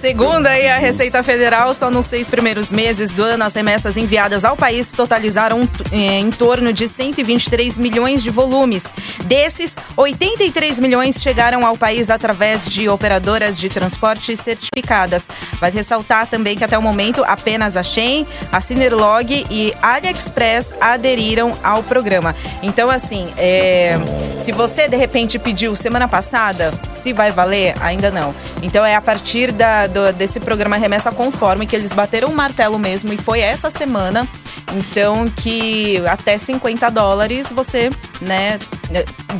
Segundo 0.03 0.49
aí 0.49 0.69
a 0.69 0.79
Receita 0.79 1.23
Federal, 1.23 1.73
só 1.73 1.89
nos 1.89 2.07
seis 2.07 2.29
primeiros 2.29 2.73
meses 2.73 3.13
do 3.13 3.23
ano, 3.23 3.45
as 3.45 3.55
remessas 3.55 3.97
enviadas 3.97 4.45
ao 4.45 4.57
país 4.57 4.91
totalizaram 4.91 5.61
eh, 5.93 6.19
em 6.19 6.29
torno 6.29 6.73
de 6.73 6.89
123 6.89 7.79
milhões 7.79 8.21
de 8.21 8.29
volumes. 8.29 8.85
Desses, 9.27 9.77
83 9.97 10.81
milhões 10.81 11.23
chegaram 11.23 11.65
ao 11.65 11.77
país 11.77 12.11
através 12.11 12.67
de 12.67 12.89
operadoras 12.89 13.57
de 13.57 13.69
transporte 13.69 14.37
certificadas. 14.37 15.29
Vai 15.61 15.71
ressaltar 15.71 16.27
também 16.27 16.57
que 16.57 16.65
até 16.65 16.77
o 16.77 16.83
momento 16.83 17.23
apenas 17.25 17.77
a 17.77 17.85
Shein, 17.85 18.27
a 18.51 18.61
Cinerlog 18.61 19.47
e 19.49 19.73
AliExpress 19.81 20.75
aderiram 20.81 21.57
ao 21.63 21.81
programa. 21.81 22.35
Então, 22.61 22.91
assim, 22.91 23.33
é, 23.39 23.95
se 24.37 24.51
você 24.51 24.89
de 24.89 24.97
repente 24.97 25.39
pediu 25.39 25.77
semana 25.77 26.09
passada, 26.09 26.73
se 26.93 27.13
vai 27.13 27.31
valer, 27.31 27.77
ainda 27.81 28.11
não. 28.11 28.35
Então 28.61 28.85
é 28.85 28.97
a 28.97 29.01
partir 29.01 29.53
da, 29.53 29.92
do- 29.93 30.13
desse 30.13 30.41
programa 30.41 30.77
Remessa 30.77 31.13
Conforme 31.13 31.67
que 31.67 31.77
eles 31.77 31.93
bateram 31.93 32.29
o 32.29 32.35
martelo 32.35 32.79
mesmo 32.79 33.13
e 33.13 33.19
foi 33.19 33.41
essa 33.41 33.71
semana. 33.71 34.27
Então 34.75 35.29
que 35.29 36.03
até 36.07 36.39
50 36.39 36.91
dólares 36.91 37.53
você, 37.53 37.91
né, 38.21 38.59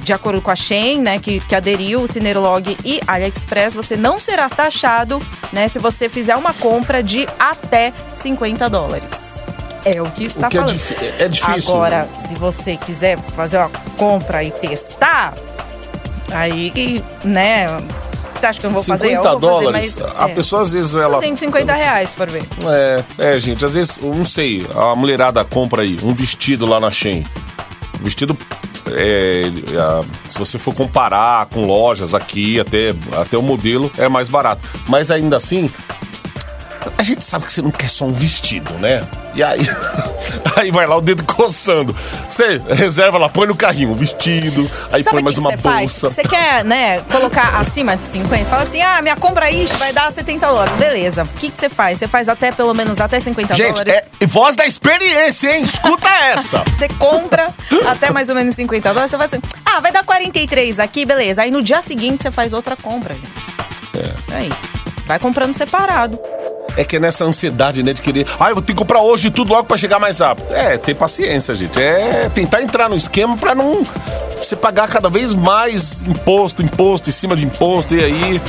de 0.03 0.13
acordo 0.13 0.41
com 0.43 0.51
a 0.51 0.55
Shein, 0.57 1.01
né, 1.01 1.19
que, 1.19 1.41
que 1.41 1.55
aderiu, 1.55 2.03
o 2.03 2.07
Cinerlog 2.07 2.77
e 2.85 3.01
AliExpress, 3.07 3.75
você 3.75 3.97
não 3.97 4.21
será 4.21 4.49
taxado, 4.51 5.19
né, 5.53 5.67
se 5.69 5.79
você 5.79 6.09
fizer 6.09 6.37
uma 6.37 6.53
compra 6.53 7.03
de 7.03 7.27
até 7.39 7.93
50 8.15 8.69
dólares. 8.69 9.43
É 9.85 10.01
o 10.01 10.11
que 10.13 10.25
está 10.25 10.49
que 10.49 10.59
é 10.59 10.61
falando. 10.61 10.77
difí- 10.77 10.97
é 11.19 11.29
difícil, 11.29 11.75
Agora, 11.75 12.09
se 12.25 12.35
você 12.37 12.77
quiser 12.77 13.19
fazer 13.35 13.57
uma 13.59 13.71
compra 13.97 14.45
e 14.45 14.51
testar, 14.53 15.35
aí, 16.31 17.03
né? 17.25 17.67
Você 18.35 18.47
acha 18.47 18.61
que 18.61 18.67
eu 18.67 18.71
não 18.71 18.77
vou 18.77 18.85
fazer? 18.85 19.09
50 19.09 19.17
Eu 19.17 19.23
vou 19.23 19.41
fazer, 19.41 19.65
dólares, 19.65 19.97
mas, 20.01 20.17
a 20.17 20.29
é. 20.29 20.35
pessoa 20.35 20.63
às 20.63 20.73
vezes 20.73 20.95
ela... 20.95 21.19
150 21.19 21.73
reais, 21.73 22.13
por 22.13 22.29
ver. 22.29 22.45
É, 22.67 23.05
é, 23.19 23.39
gente, 23.39 23.65
às 23.65 23.75
vezes, 23.75 23.99
não 24.01 24.25
sei, 24.25 24.67
a 24.75 24.95
mulherada 24.95 25.45
compra 25.45 25.83
aí 25.83 25.97
um 26.03 26.15
vestido 26.15 26.67
lá 26.67 26.81
na 26.81 26.91
Shein. 26.91 27.25
Vestido, 28.01 28.37
é, 28.91 29.45
se 30.27 30.39
você 30.39 30.59
for 30.59 30.75
comparar 30.75 31.47
com 31.47 31.65
lojas 31.65 32.15
aqui, 32.15 32.59
até, 32.59 32.93
até 33.21 33.39
o 33.39 33.43
modelo 33.43 33.91
é 33.97 34.09
mais 34.09 34.29
barato. 34.29 34.69
Mas 34.89 35.11
ainda 35.11 35.37
assim, 35.37 35.71
a 37.03 37.05
gente 37.05 37.25
sabe 37.25 37.45
que 37.45 37.53
você 37.53 37.61
não 37.61 37.73
quer 37.73 37.89
só 37.89 38.05
um 38.05 38.13
vestido, 38.13 38.73
né? 38.75 39.01
E 39.35 39.43
aí, 39.43 39.59
aí 40.55 40.71
vai 40.71 40.87
lá 40.87 40.97
o 40.97 41.01
dedo 41.01 41.25
coçando. 41.25 41.95
Você 42.29 42.63
reserva 42.69 43.19
lá, 43.19 43.29
põe 43.29 43.45
no 43.45 43.57
carrinho 43.57 43.91
o 43.91 43.95
vestido, 43.97 44.71
aí 44.93 45.03
Sabe 45.03 45.17
põe 45.17 45.23
mais 45.25 45.35
que 45.35 45.41
uma 45.41 45.51
que 45.51 45.57
bolsa. 45.57 46.11
Você 46.11 46.23
quer, 46.23 46.65
né, 46.65 47.01
colocar 47.11 47.59
acima 47.59 47.97
de 47.97 48.07
50? 48.07 48.45
Fala 48.45 48.63
assim, 48.63 48.81
ah, 48.81 49.03
minha 49.03 49.17
compra 49.17 49.47
aí 49.47 49.67
vai 49.79 49.93
dar 49.93 50.13
70 50.13 50.47
dólares. 50.47 50.73
Beleza. 50.75 51.25
O 51.25 51.39
que 51.39 51.51
que 51.51 51.59
você 51.59 51.69
faz? 51.69 51.99
Você 51.99 52.07
faz 52.07 52.29
até, 52.29 52.53
pelo 52.53 52.73
menos, 52.73 53.01
até 53.01 53.19
50 53.19 53.53
Gente, 53.55 53.73
dólares. 53.73 53.95
é 54.21 54.27
voz 54.27 54.55
da 54.55 54.65
experiência, 54.65 55.57
hein? 55.57 55.65
Escuta 55.65 56.09
essa! 56.09 56.63
Você 56.73 56.89
compra 56.89 57.53
até 57.87 58.11
mais 58.11 58.29
ou 58.29 58.35
menos 58.35 58.55
50 58.55 58.89
dólares, 58.91 59.11
você 59.11 59.17
vai 59.17 59.27
assim, 59.27 59.41
ah, 59.65 59.81
vai 59.81 59.93
dar 59.93 60.05
43 60.05 60.79
aqui, 60.79 61.05
beleza. 61.05 61.43
Aí 61.43 61.51
no 61.51 61.63
dia 61.63 61.83
seguinte 61.83 62.23
você 62.23 62.31
faz 62.31 62.53
outra 62.53 62.77
compra, 62.77 63.15
gente. 63.15 63.29
É. 63.95 64.37
Aí. 64.37 64.53
Vai 65.07 65.19
comprando 65.19 65.55
separado. 65.55 66.19
É 66.77 66.85
que 66.85 66.97
é 66.97 67.01
nessa 67.01 67.25
ansiedade, 67.25 67.83
né, 67.83 67.93
de 67.93 68.01
querer. 68.01 68.27
Ah, 68.41 68.49
eu 68.51 68.55
vou 68.55 68.63
ter 68.63 68.73
que 68.73 68.79
comprar 68.79 69.01
hoje 69.01 69.31
tudo 69.31 69.53
logo 69.53 69.65
pra 69.65 69.77
chegar 69.77 69.99
mais 69.99 70.21
rápido. 70.21 70.53
É, 70.53 70.79
ter 70.79 70.95
paciência, 70.95 71.55
gente. 71.55 71.81
É 71.81 72.31
tentar 72.35 72.63
entrar 72.63 72.89
no 72.89 72.97
esquema 72.97 73.37
pra 73.37 73.55
não 73.55 73.85
você 74.37 74.57
pagar 74.57 74.89
cada 74.89 75.09
vez 75.09 75.35
mais 75.35 76.03
imposto, 76.03 76.63
imposto 76.63 77.11
em 77.11 77.13
cima 77.13 77.37
de 77.37 77.45
imposto. 77.45 77.95
E 77.95 78.03
aí. 78.03 78.41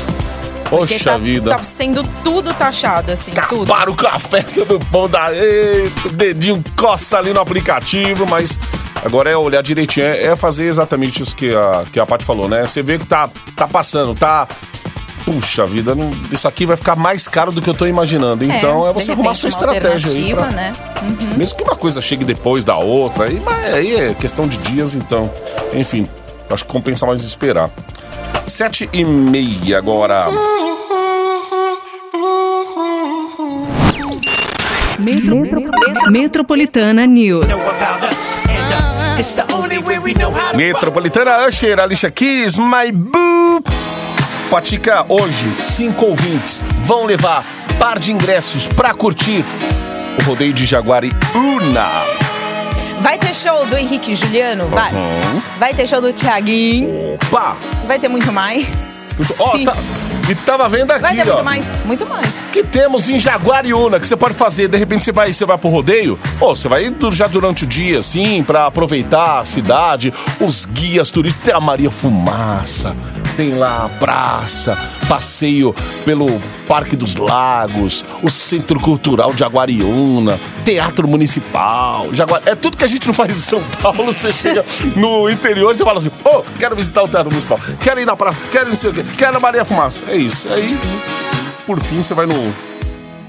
Porque 0.70 0.96
Poxa 0.96 1.12
tá, 1.12 1.18
vida. 1.18 1.50
tá 1.51 1.60
sendo 1.60 2.03
tudo 2.24 2.51
taxado, 2.53 3.12
assim, 3.12 3.32
tudo. 3.48 3.72
Acabaram 3.72 3.96
com 3.96 4.08
a 4.08 4.18
festa 4.18 4.65
do 4.65 4.80
pão 4.80 5.08
da. 5.08 5.32
Eita, 5.34 6.08
o 6.08 6.12
dedinho 6.13 6.63
coça 6.75 7.18
ali 7.18 7.34
no 7.34 7.42
aplicativo, 7.42 8.25
mas. 8.27 8.58
Agora 9.06 9.30
é 9.30 9.36
olhar 9.36 9.62
direitinho, 9.62 10.06
é, 10.06 10.27
é 10.27 10.36
fazer 10.36 10.63
exatamente 10.63 11.22
isso 11.22 11.36
que 11.36 11.53
a, 11.53 11.84
que 11.92 12.00
a 12.00 12.06
Paty 12.06 12.24
falou, 12.24 12.48
né? 12.48 12.65
Você 12.65 12.82
vê 12.82 12.98
que 12.98 13.06
tá, 13.06 13.30
tá 13.53 13.68
passando, 13.68 14.15
tá. 14.15 14.48
Puxa 15.25 15.65
vida, 15.65 15.96
não- 15.96 16.12
isso 16.32 16.48
aqui 16.48 16.65
vai 16.65 16.75
ficar 16.75 16.96
mais 16.98 17.27
caro 17.30 17.51
do 17.51 17.62
que 17.62 17.70
eu 17.70 17.74
tô 17.74 17.86
imaginando. 17.86 18.44
Então 18.44 18.86
é, 18.86 18.89
de 18.89 18.94
você 18.96 19.12
arrumar 19.13 19.34
sua 19.34 19.48
uma 19.48 19.50
estratégia 19.50 20.12
aí. 20.12 20.34
pra- 20.36 20.48
né? 20.51 20.74
Mesmo 21.38 21.58
que 21.58 21.63
uma 21.63 21.75
coisa 21.75 22.01
chegue 22.01 22.25
depois 22.25 22.65
da 22.65 22.75
outra, 22.77 23.27
aí, 23.27 23.42
mas 23.44 23.74
aí 23.74 23.96
é 23.96 24.13
questão 24.13 24.48
de 24.48 24.58
dias, 24.58 24.96
então. 24.96 25.32
Enfim, 25.74 26.08
acho 26.50 26.65
que 26.65 26.72
compensa 26.72 27.06
mais 27.06 27.24
esperar. 27.24 27.70
Sete 28.46 28.89
e 28.92 29.06
meia 29.06 29.77
agora. 29.77 30.27
Metro, 35.00 35.38
Metro- 35.39 36.12
Metropolitana 36.12 37.06
News. 37.06 37.48
Metropolitana 40.56 41.48
Usher, 41.48 41.80
Alicia 41.80 42.12
Keys, 42.12 42.58
My 42.58 42.92
Boo. 42.92 43.63
Patica, 44.54 45.04
hoje, 45.10 45.52
cinco 45.56 46.06
ouvintes 46.06 46.62
vão 46.86 47.06
levar 47.06 47.44
par 47.80 47.98
de 47.98 48.12
ingressos 48.12 48.68
pra 48.68 48.94
curtir 48.94 49.44
o 50.16 50.24
rodeio 50.30 50.54
de 50.54 50.64
Jaguariúna. 50.64 51.90
Vai 53.00 53.18
ter 53.18 53.34
show 53.34 53.66
do 53.66 53.76
Henrique 53.76 54.14
Juliano? 54.14 54.68
Vai. 54.68 54.94
Uhum. 54.94 55.42
Vai 55.58 55.74
ter 55.74 55.88
show 55.88 56.00
do 56.00 56.14
Thiaguinho? 56.14 57.18
Pá! 57.32 57.56
Vai 57.88 57.98
ter 57.98 58.08
muito 58.08 58.32
mais? 58.32 59.16
Ó, 59.40 59.58
Sim. 59.58 59.66
tá, 59.66 59.74
e 60.30 60.36
tava 60.36 60.70
vendo 60.70 60.92
aqui, 60.92 61.02
Vai 61.02 61.16
ter 61.16 61.22
ó. 61.24 61.34
muito 61.34 61.44
mais? 61.44 61.68
Muito 61.86 62.06
mais. 62.06 62.30
que 62.52 62.64
temos 62.64 63.10
em 63.10 63.20
Jaguariúna, 63.20 64.00
que 64.00 64.08
você 64.08 64.16
pode 64.16 64.36
fazer. 64.36 64.68
De 64.68 64.78
repente 64.78 65.04
você 65.04 65.12
vai, 65.12 65.34
você 65.34 65.46
vai 65.46 65.58
pro 65.58 65.70
rodeio, 65.70 66.20
ou 66.40 66.56
você 66.56 66.68
vai 66.68 66.94
já 67.12 67.26
durante 67.26 67.64
o 67.64 67.68
dia, 67.68 67.98
assim, 67.98 68.44
pra 68.44 68.68
aproveitar 68.68 69.40
a 69.40 69.46
cidade, 69.46 70.14
os 70.40 70.64
guias 70.66 71.10
turísticos. 71.10 71.44
Tem 71.44 71.56
a 71.56 71.60
Maria 71.60 71.90
Fumaça, 71.90 72.96
tem 73.36 73.56
lá 73.56 73.86
a 73.86 73.90
praça, 73.90 74.78
passeio 75.08 75.74
pelo 76.06 76.40
Parque 76.68 76.96
dos 76.96 77.16
Lagos, 77.16 78.06
o 78.22 78.30
Centro 78.30 78.80
Cultural 78.80 79.32
de 79.34 79.40
Jaguariúna, 79.40 80.40
Teatro 80.63 81.08
Municipal, 81.08 82.13
Jaguari... 82.13 82.44
É 82.48 82.56
tudo 82.56 82.78
que 82.78 82.84
a 82.84 82.88
gente 82.88 83.06
não 83.08 83.13
faz 83.13 83.36
em 83.36 83.40
São 83.40 83.63
Paulo. 83.82 84.06
Você 84.06 84.32
chega 84.32 84.63
no 84.96 85.30
interior 85.30 85.72
e 85.72 85.75
você 85.75 85.84
fala 85.84 85.98
assim: 85.98 86.12
ô, 86.24 86.44
quero 86.58 86.75
visitar 86.75 87.04
o 87.04 87.08
Teatro 87.08 87.32
Municipal, 87.32 87.60
quero 87.80 88.00
ir 88.00 88.06
na 88.06 88.16
praça, 88.16 88.40
quero 88.52 88.70
não 88.70 88.75
sei 88.75 88.92
o 88.92 88.94
quê, 88.94 89.04
quero 89.18 89.38
a 89.38 89.40
Maria 89.40 89.66
Fumaça. 89.66 90.06
É 90.08 90.16
isso. 90.16 90.48
Aí 90.52 90.78
por 91.66 91.80
fim 91.80 92.02
você 92.02 92.13
vai 92.13 92.25
no, 92.25 92.36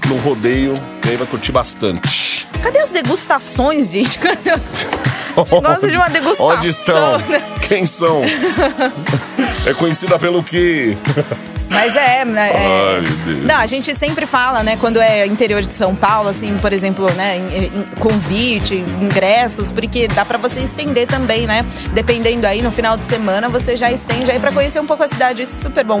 no 0.07 0.17
rodeio 0.23 0.73
e 1.05 1.09
aí 1.09 1.17
vai 1.17 1.27
curtir 1.27 1.51
bastante. 1.51 2.47
Cadê 2.61 2.79
as 2.79 2.91
degustações, 2.91 3.89
gente? 3.89 4.19
Cadê? 4.19 4.51
Gosta 5.35 5.89
de 5.91 5.97
uma 5.97 6.09
degustação. 6.09 6.47
Onde 6.57 6.69
estão? 6.69 7.17
né? 7.19 7.41
Quem 7.67 7.85
são? 7.85 8.21
é 9.65 9.73
conhecida 9.73 10.17
pelo 10.19 10.41
quê? 10.43 10.95
Mas 11.67 11.95
é, 11.95 12.23
né, 12.23 12.51
é- 12.53 12.97
Ai, 12.97 13.01
Deus. 13.25 13.43
Não, 13.43 13.55
a 13.57 13.65
gente 13.65 13.93
sempre 13.95 14.25
fala, 14.27 14.61
né, 14.63 14.77
quando 14.79 15.01
é 15.01 15.25
interior 15.25 15.59
de 15.61 15.73
São 15.73 15.95
Paulo, 15.95 16.29
assim, 16.29 16.55
por 16.61 16.71
exemplo, 16.71 17.11
né, 17.13 17.41
convite, 17.99 18.75
ingressos, 19.01 19.71
porque 19.71 20.07
dá 20.07 20.23
pra 20.23 20.37
você 20.37 20.59
estender 20.59 21.07
também, 21.07 21.47
né? 21.47 21.65
Dependendo 21.91 22.45
aí, 22.45 22.61
no 22.61 22.71
final 22.71 22.95
de 22.95 23.03
semana, 23.05 23.49
você 23.49 23.75
já 23.75 23.91
estende 23.91 24.29
aí 24.31 24.39
pra 24.39 24.51
conhecer 24.51 24.79
um 24.79 24.85
pouco 24.85 25.01
a 25.03 25.07
cidade, 25.07 25.41
isso 25.41 25.57
é 25.59 25.63
super 25.63 25.83
bom. 25.83 25.99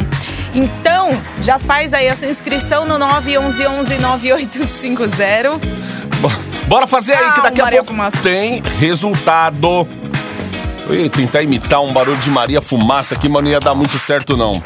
Então, 0.53 1.09
já 1.41 1.57
faz 1.57 1.93
aí 1.95 2.07
a 2.07 2.15
sua 2.15 2.27
inscrição 2.29 2.85
no 2.85 2.99
911-9850. 2.99 5.59
Bo- 5.59 5.84
Bora 6.67 6.87
fazer 6.87 7.13
aí, 7.13 7.31
que 7.33 7.41
daqui 7.41 7.61
a 7.61 7.67
pouco 7.67 7.93
tem 8.23 8.61
resultado. 8.79 9.87
Eu 10.87 10.95
ia 10.95 11.09
tentar 11.09 11.41
imitar 11.41 11.81
um 11.81 11.91
barulho 11.91 12.17
de 12.19 12.29
Maria 12.29 12.61
Fumaça 12.61 13.15
aqui, 13.15 13.27
mas 13.27 13.43
não 13.43 13.49
ia 13.49 13.59
dar 13.59 13.73
muito 13.73 13.97
certo, 13.97 14.37
não. 14.37 14.61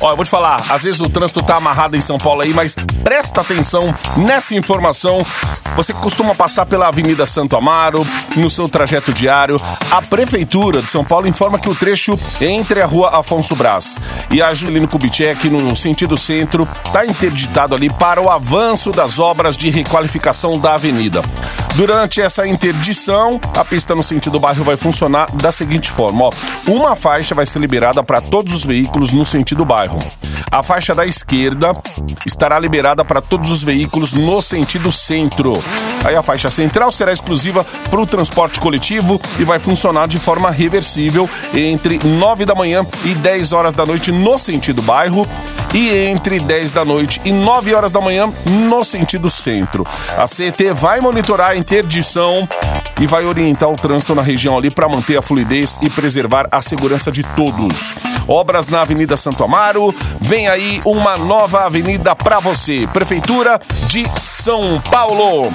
Ó, 0.00 0.12
eu 0.12 0.16
vou 0.16 0.24
te 0.24 0.30
falar, 0.30 0.64
às 0.68 0.84
vezes 0.84 1.00
o 1.00 1.08
trânsito 1.08 1.42
tá 1.42 1.56
amarrado 1.56 1.96
em 1.96 2.00
São 2.00 2.16
Paulo 2.16 2.42
aí, 2.42 2.52
mas 2.52 2.76
presta 3.02 3.40
atenção 3.40 3.92
nessa 4.16 4.54
informação. 4.54 5.24
Você 5.76 5.92
costuma 5.92 6.34
passar 6.34 6.66
pela 6.66 6.86
Avenida 6.86 7.26
Santo 7.26 7.56
Amaro, 7.56 8.06
no 8.36 8.48
seu 8.48 8.68
trajeto 8.68 9.12
diário, 9.12 9.60
a 9.90 10.00
Prefeitura 10.00 10.80
de 10.80 10.90
São 10.90 11.04
Paulo 11.04 11.26
informa 11.26 11.58
que 11.58 11.68
o 11.68 11.74
trecho 11.74 12.18
entre 12.40 12.80
a 12.80 12.86
rua 12.86 13.18
Afonso 13.18 13.56
Brás 13.56 13.98
e 14.30 14.40
a 14.40 14.54
Juscelino 14.54 14.86
Kubitschek, 14.86 15.48
no 15.48 15.74
sentido 15.74 16.16
centro, 16.16 16.68
está 16.84 17.04
interditado 17.04 17.74
ali 17.74 17.90
para 17.90 18.20
o 18.20 18.30
avanço 18.30 18.92
das 18.92 19.18
obras 19.18 19.56
de 19.56 19.70
requalificação 19.70 20.58
da 20.58 20.74
avenida. 20.74 21.22
Durante 21.74 22.20
essa 22.20 22.46
interdição, 22.46 23.40
a 23.56 23.64
pista 23.64 23.96
no 23.96 24.02
sentido 24.02 24.38
bairro 24.38 24.62
vai 24.62 24.76
funcionar 24.76 25.28
da 25.34 25.50
seguinte 25.50 25.63
forma: 25.90 26.24
ó, 26.24 26.32
uma 26.66 26.96
faixa 26.96 27.34
vai 27.34 27.46
ser 27.46 27.58
liberada 27.58 28.02
para 28.02 28.20
todos 28.20 28.54
os 28.54 28.64
veículos 28.64 29.12
no 29.12 29.24
sentido 29.24 29.64
bairro. 29.64 29.98
A 30.50 30.62
faixa 30.62 30.94
da 30.94 31.04
esquerda 31.04 31.76
estará 32.24 32.58
liberada 32.58 33.04
para 33.04 33.20
todos 33.20 33.50
os 33.50 33.62
veículos 33.62 34.12
no 34.12 34.40
sentido 34.40 34.92
centro. 34.92 35.62
Aí 36.04 36.14
a 36.14 36.22
faixa 36.22 36.50
central 36.50 36.92
será 36.92 37.12
exclusiva 37.12 37.64
para 37.90 38.00
o 38.00 38.06
transporte 38.06 38.60
coletivo 38.60 39.20
e 39.38 39.44
vai 39.44 39.58
funcionar 39.58 40.06
de 40.06 40.18
forma 40.18 40.50
reversível 40.50 41.28
entre 41.52 41.98
9 42.04 42.44
da 42.44 42.54
manhã 42.54 42.84
e 43.04 43.14
10 43.14 43.52
horas 43.52 43.74
da 43.74 43.84
noite 43.84 44.12
no 44.12 44.38
sentido 44.38 44.82
bairro 44.82 45.26
e 45.72 45.90
entre 46.06 46.38
10 46.38 46.70
da 46.70 46.84
noite 46.84 47.20
e 47.24 47.32
9 47.32 47.74
horas 47.74 47.90
da 47.90 48.00
manhã 48.00 48.32
no 48.46 48.84
sentido 48.84 49.28
centro. 49.28 49.84
A 50.16 50.26
CET 50.26 50.72
vai 50.72 51.00
monitorar 51.00 51.50
a 51.50 51.56
interdição 51.56 52.48
e 53.00 53.06
vai 53.06 53.24
orientar 53.24 53.68
o 53.68 53.76
trânsito 53.76 54.14
na 54.14 54.22
região 54.22 54.56
ali 54.56 54.70
para 54.70 54.88
manter 54.88 55.16
a 55.16 55.22
fluidez 55.22 55.53
e 55.80 55.88
preservar 55.88 56.48
a 56.50 56.60
segurança 56.60 57.12
de 57.12 57.22
todos. 57.22 57.94
Obras 58.26 58.66
na 58.66 58.80
Avenida 58.80 59.16
Santo 59.16 59.44
Amaro, 59.44 59.94
vem 60.20 60.48
aí 60.48 60.80
uma 60.84 61.16
nova 61.16 61.64
avenida 61.64 62.16
para 62.16 62.40
você. 62.40 62.88
Prefeitura 62.92 63.60
de 63.86 64.04
São 64.18 64.82
Paulo. 64.90 65.46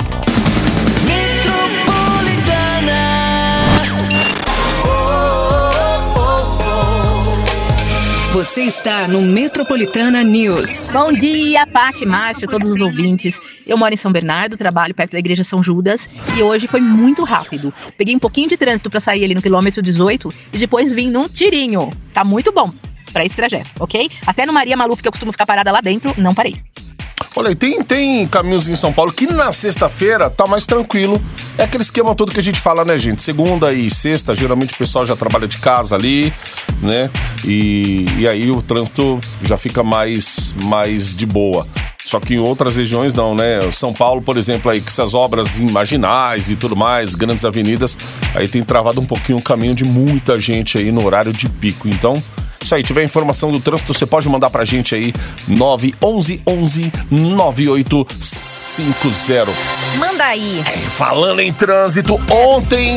Você 8.32 8.62
está 8.62 9.08
no 9.08 9.24
Metropolitana 9.24 10.24
News. 10.24 10.70
Bom 10.94 11.12
dia, 11.12 11.66
Pati, 11.66 12.06
Márcio, 12.06 12.48
todos 12.48 12.70
os 12.70 12.80
ouvintes. 12.80 13.40
Eu 13.66 13.76
moro 13.76 13.92
em 13.92 13.98
São 13.98 14.12
Bernardo, 14.12 14.56
trabalho 14.56 14.94
perto 14.94 15.14
da 15.14 15.20
igreja 15.20 15.44
São 15.44 15.64
Judas 15.64 16.08
e 16.38 16.44
hoje 16.44 16.68
foi 16.68 16.80
muito 16.80 17.24
rápido. 17.24 17.74
Peguei 17.98 18.16
um 18.16 18.20
pouquinho 18.20 18.48
de 18.48 18.56
trânsito 18.56 18.88
para 18.88 19.00
sair 19.00 19.24
ali 19.24 19.34
no 19.34 19.42
quilômetro 19.42 19.82
18 19.82 20.32
e 20.54 20.58
depois 20.60 20.92
vim 20.92 21.10
num 21.10 21.28
tirinho. 21.28 21.90
Tá 22.14 22.24
muito 22.24 22.52
bom 22.52 22.72
para 23.12 23.26
esse 23.26 23.36
trajeto, 23.36 23.72
ok? 23.80 24.12
Até 24.28 24.46
no 24.46 24.54
Maria 24.54 24.78
Maluf, 24.78 25.02
que 25.02 25.08
eu 25.08 25.12
costumo 25.12 25.32
ficar 25.32 25.48
parada 25.48 25.72
lá 25.72 25.82
dentro, 25.82 26.14
não 26.16 26.36
parei. 26.36 26.56
Olha, 27.36 27.56
tem, 27.56 27.82
tem 27.84 28.28
caminhos 28.28 28.68
em 28.68 28.76
São 28.76 28.92
Paulo 28.92 29.12
que 29.12 29.28
na 29.28 29.52
sexta-feira 29.52 30.30
tá 30.30 30.48
mais 30.48 30.66
tranquilo. 30.66 31.22
É 31.58 31.64
aquele 31.64 31.84
esquema 31.84 32.16
todo 32.16 32.32
que 32.32 32.40
a 32.40 32.44
gente 32.44 32.60
fala, 32.60 32.84
né, 32.84 32.98
gente? 32.98 33.22
Segunda 33.22 33.72
e 33.74 33.90
sexta, 33.90 34.34
geralmente 34.36 34.74
o 34.74 34.78
pessoal 34.78 35.06
já 35.06 35.16
trabalha 35.16 35.48
de 35.48 35.58
casa 35.58 35.96
ali, 35.96 36.34
né? 36.82 37.10
E, 37.46 38.06
e 38.18 38.28
aí 38.28 38.52
o 38.52 38.62
trânsito 38.62 39.20
já 39.44 39.58
fica 39.58 39.84
mais, 39.84 40.54
mais 40.64 41.16
de 41.16 41.26
boa. 41.26 41.68
Só 42.10 42.20
que 42.20 42.34
em 42.34 42.40
outras 42.40 42.76
regiões 42.76 43.14
não, 43.14 43.36
né? 43.36 43.72
São 43.72 43.94
Paulo, 43.94 44.20
por 44.20 44.36
exemplo, 44.36 44.72
aí 44.72 44.82
com 44.82 44.88
essas 44.88 45.14
obras 45.14 45.60
marginais 45.60 46.50
e 46.50 46.56
tudo 46.56 46.76
mais, 46.76 47.14
grandes 47.14 47.46
avenidas, 47.46 47.96
aí 48.34 48.48
tem 48.48 48.64
travado 48.64 49.00
um 49.00 49.06
pouquinho 49.06 49.38
o 49.38 49.44
caminho 49.44 49.76
de 49.76 49.86
muita 49.86 50.40
gente 50.40 50.80
aí 50.80 50.92
no 50.92 51.06
horário 51.06 51.32
de 51.32 51.48
pico. 51.48 51.88
Então, 51.88 52.20
isso 52.64 52.74
aí, 52.74 52.82
tiver 52.82 53.04
informação 53.04 53.52
do 53.52 53.60
trânsito, 53.60 53.94
você 53.94 54.08
pode 54.08 54.28
mandar 54.28 54.50
pra 54.50 54.66
gente 54.66 54.96
aí 54.96 55.14
911 55.48 56.42
11 56.48 56.92
9850. 57.12 59.52
Manda 60.00 60.24
aí. 60.24 60.64
Falando 60.96 61.42
em 61.42 61.54
trânsito, 61.54 62.20
ontem 62.32 62.96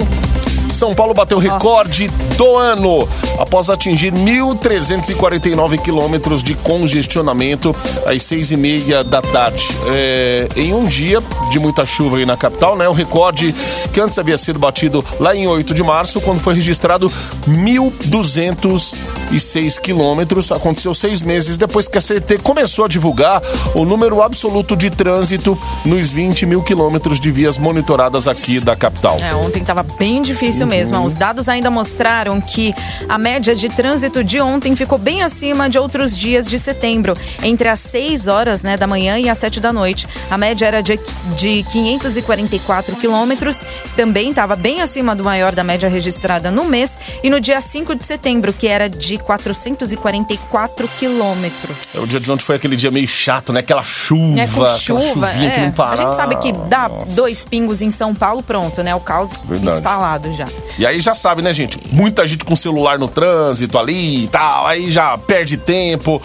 São 0.72 0.94
Paulo 0.94 1.14
bateu 1.14 1.38
recorde 1.38 2.08
do 2.36 2.56
ano 2.56 3.08
após 3.38 3.70
atingir 3.70 4.12
1.349 4.12 5.80
quilômetros 5.80 6.42
de 6.42 6.54
congestionamento 6.54 7.72
às 8.06 8.22
seis 8.22 8.50
e 8.50 8.56
meia 8.56 9.04
da 9.04 9.20
tarde. 9.20 9.68
É, 9.94 10.48
em 10.56 10.72
um 10.72 10.86
dia 10.86 11.22
de 11.50 11.58
muita 11.58 11.84
chuva 11.84 12.16
aí 12.16 12.24
na 12.26 12.36
capital, 12.36 12.76
né? 12.76 12.88
O 12.88 12.92
recorde 12.92 13.54
que 13.92 14.00
antes 14.00 14.18
havia 14.18 14.38
sido 14.38 14.58
batido 14.58 15.04
lá 15.20 15.36
em 15.36 15.46
8 15.46 15.74
de 15.74 15.82
março, 15.82 16.18
quando 16.20 16.40
foi 16.40 16.54
registrado 16.54 17.12
1.206 17.48 19.78
quilômetros. 19.80 20.50
Aconteceu 20.50 20.94
seis 20.94 21.20
meses 21.22 21.58
depois 21.58 21.86
que 21.88 21.98
a 21.98 22.00
CT 22.00 22.38
começou 22.42 22.86
a 22.86 22.88
divulgar 22.88 23.42
o 23.74 23.84
número 23.84 24.22
absoluto 24.22 24.74
de 24.76 24.88
trânsito 24.90 25.58
nos 25.84 26.10
20 26.10 26.46
mil 26.46 26.62
quilômetros 26.62 27.20
de 27.20 27.30
vias 27.30 27.58
monitoradas 27.58 28.26
aqui 28.26 28.58
da 28.58 28.74
capital. 28.74 29.18
É, 29.20 29.34
ontem 29.34 29.60
estava 29.60 29.84
bem 29.98 30.22
difícil 30.22 30.61
mesmo. 30.66 31.02
Os 31.04 31.14
dados 31.14 31.48
ainda 31.48 31.70
mostraram 31.70 32.40
que 32.40 32.74
a 33.08 33.18
média 33.18 33.54
de 33.54 33.68
trânsito 33.68 34.22
de 34.24 34.40
ontem 34.40 34.74
ficou 34.76 34.98
bem 34.98 35.22
acima 35.22 35.68
de 35.68 35.78
outros 35.78 36.16
dias 36.16 36.48
de 36.48 36.58
setembro, 36.58 37.14
entre 37.42 37.68
as 37.68 37.80
6 37.80 38.28
horas 38.28 38.62
né, 38.62 38.76
da 38.76 38.86
manhã 38.86 39.18
e 39.18 39.28
as 39.28 39.38
7 39.38 39.60
da 39.60 39.72
noite. 39.72 40.06
A 40.30 40.38
média 40.38 40.66
era 40.66 40.82
de, 40.82 40.98
de 41.36 41.62
544 41.70 42.96
quilômetros, 42.96 43.62
também 43.96 44.30
estava 44.30 44.56
bem 44.56 44.80
acima 44.80 45.14
do 45.14 45.24
maior 45.24 45.54
da 45.54 45.64
média 45.64 45.88
registrada 45.88 46.50
no 46.50 46.64
mês, 46.64 46.98
e 47.22 47.30
no 47.30 47.40
dia 47.40 47.60
5 47.60 47.94
de 47.94 48.04
setembro, 48.04 48.52
que 48.52 48.66
era 48.68 48.88
de 48.88 49.18
444 49.18 50.88
quilômetros. 50.98 51.76
É, 51.94 51.98
O 52.00 52.06
dia 52.06 52.20
de 52.20 52.30
ontem 52.30 52.44
foi 52.44 52.56
aquele 52.56 52.76
dia 52.76 52.90
meio 52.90 53.06
chato, 53.08 53.52
né? 53.52 53.60
Aquela 53.60 53.84
chuva, 53.84 54.40
É, 54.40 54.46
com 54.46 54.62
aquela 54.62 54.78
chuva, 54.78 55.00
chuvinha 55.02 55.50
que 55.50 55.60
é. 55.60 55.62
não 55.62 55.68
A 55.68 55.72
parava. 55.72 56.02
gente 56.02 56.16
sabe 56.16 56.36
que 56.36 56.52
dá 56.52 56.88
dois 56.88 57.44
pingos 57.44 57.82
em 57.82 57.90
São 57.90 58.14
Paulo, 58.14 58.42
pronto, 58.42 58.82
né? 58.82 58.94
O 58.94 59.00
caos 59.00 59.32
Verdade. 59.44 59.76
instalado 59.78 60.32
já. 60.36 60.44
E 60.78 60.86
aí 60.86 60.98
já 61.00 61.14
sabe, 61.14 61.42
né, 61.42 61.52
gente? 61.52 61.78
Muita 61.90 62.26
gente 62.26 62.44
com 62.44 62.56
celular 62.56 62.98
no 62.98 63.08
trânsito 63.08 63.78
ali 63.78 64.24
e 64.24 64.28
tal, 64.28 64.66
aí 64.66 64.90
já 64.90 65.16
perde 65.18 65.56
tempo. 65.56 66.20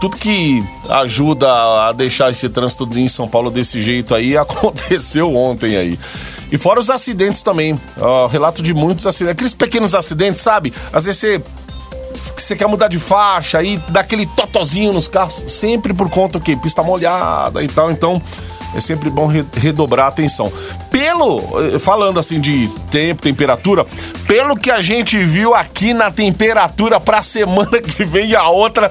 Tudo 0.00 0.16
que 0.16 0.62
ajuda 0.88 1.48
a 1.88 1.92
deixar 1.92 2.30
esse 2.30 2.48
trânsito 2.48 2.88
em 2.94 3.08
São 3.08 3.26
Paulo 3.26 3.50
desse 3.50 3.80
jeito 3.80 4.14
aí 4.14 4.36
aconteceu 4.38 5.34
ontem 5.34 5.76
aí. 5.76 5.98
E 6.52 6.58
fora 6.58 6.78
os 6.78 6.90
acidentes 6.90 7.42
também. 7.42 7.74
Relato 8.30 8.62
de 8.62 8.74
muitos 8.74 9.06
acidentes. 9.06 9.34
Aqueles 9.34 9.54
pequenos 9.54 9.94
acidentes, 9.94 10.40
sabe? 10.42 10.72
Às 10.92 11.04
vezes 11.04 11.20
você 11.20 11.42
você 12.36 12.56
quer 12.56 12.66
mudar 12.66 12.88
de 12.88 12.98
faixa 12.98 13.58
aí 13.58 13.76
dá 13.88 14.00
aquele 14.00 14.26
totozinho 14.26 14.92
nos 14.92 15.08
carros, 15.08 15.42
sempre 15.46 15.92
por 15.92 16.08
conta 16.10 16.38
que 16.40 16.56
pista 16.56 16.82
molhada 16.82 17.62
e 17.62 17.68
tal, 17.68 17.90
então 17.90 18.20
é 18.74 18.80
sempre 18.80 19.08
bom 19.10 19.26
re- 19.26 19.44
redobrar 19.56 20.06
a 20.06 20.08
atenção. 20.08 20.52
Pelo, 20.90 21.40
eh, 21.74 21.78
falando 21.78 22.18
assim 22.18 22.40
de 22.40 22.66
tempo, 22.90 23.22
temperatura, 23.22 23.86
pelo 24.26 24.56
que 24.56 24.70
a 24.70 24.80
gente 24.80 25.22
viu 25.24 25.54
aqui 25.54 25.94
na 25.94 26.10
temperatura 26.10 26.98
pra 26.98 27.22
semana 27.22 27.78
que 27.82 28.04
vem 28.04 28.30
e 28.30 28.36
a 28.36 28.48
outra, 28.48 28.90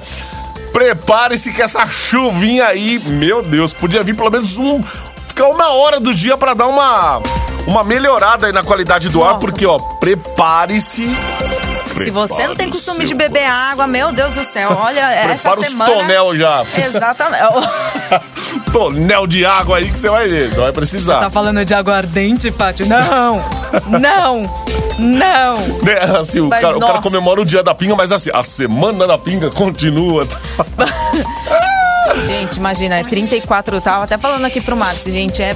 prepare-se 0.72 1.52
que 1.52 1.60
essa 1.62 1.86
chuvinha 1.86 2.66
aí, 2.66 2.98
meu 3.06 3.42
Deus, 3.42 3.72
podia 3.72 4.02
vir 4.02 4.16
pelo 4.16 4.30
menos 4.30 4.56
um, 4.56 4.82
ficar 5.28 5.48
uma 5.48 5.68
hora 5.74 6.00
do 6.00 6.14
dia 6.14 6.36
pra 6.36 6.54
dar 6.54 6.66
uma, 6.66 7.20
uma 7.66 7.84
melhorada 7.84 8.46
aí 8.46 8.52
na 8.52 8.62
qualidade 8.64 9.08
do 9.10 9.22
ar, 9.22 9.34
Nossa. 9.34 9.40
porque 9.40 9.66
ó, 9.66 9.78
prepare-se 10.00 11.08
Se 11.96 12.10
você 12.10 12.46
não 12.46 12.54
tem 12.54 12.68
costume 12.68 13.04
de 13.04 13.14
beber 13.14 13.42
coração. 13.44 13.72
água, 13.72 13.86
meu 13.86 14.12
Deus 14.12 14.34
do 14.34 14.44
céu, 14.44 14.76
olha, 14.80 15.00
essa 15.12 15.28
Prepara 15.34 15.60
os 15.60 15.66
semana... 15.68 15.92
tonel 15.92 16.36
já. 16.36 16.64
Exatamente. 16.76 17.42
tonel 18.72 19.26
de 19.26 19.44
água 19.46 19.78
aí 19.78 19.90
que 19.90 19.98
você 19.98 20.08
vai 20.08 20.28
ver, 20.28 20.50
vai 20.50 20.72
precisar. 20.72 21.20
Tá 21.20 21.30
falando 21.30 21.64
de 21.64 21.74
aguardente, 21.74 22.50
Pati? 22.50 22.84
Não! 22.86 23.42
Não! 23.88 24.64
Não! 24.98 25.56
Né, 25.82 26.18
assim, 26.18 26.40
o, 26.40 26.48
cara, 26.48 26.76
o 26.76 26.80
cara 26.80 27.00
comemora 27.00 27.40
o 27.40 27.44
dia 27.44 27.62
da 27.62 27.74
pinga, 27.74 27.96
mas 27.96 28.12
assim, 28.12 28.30
a 28.32 28.42
semana 28.42 29.06
da 29.06 29.18
pinga 29.18 29.50
continua. 29.50 30.26
Gente, 32.26 32.56
imagina, 32.56 32.96
é 32.96 33.02
34, 33.02 33.80
tava 33.80 34.04
até 34.04 34.16
falando 34.16 34.44
aqui 34.44 34.60
pro 34.60 34.76
Max, 34.76 35.02
gente, 35.04 35.42
é 35.42 35.54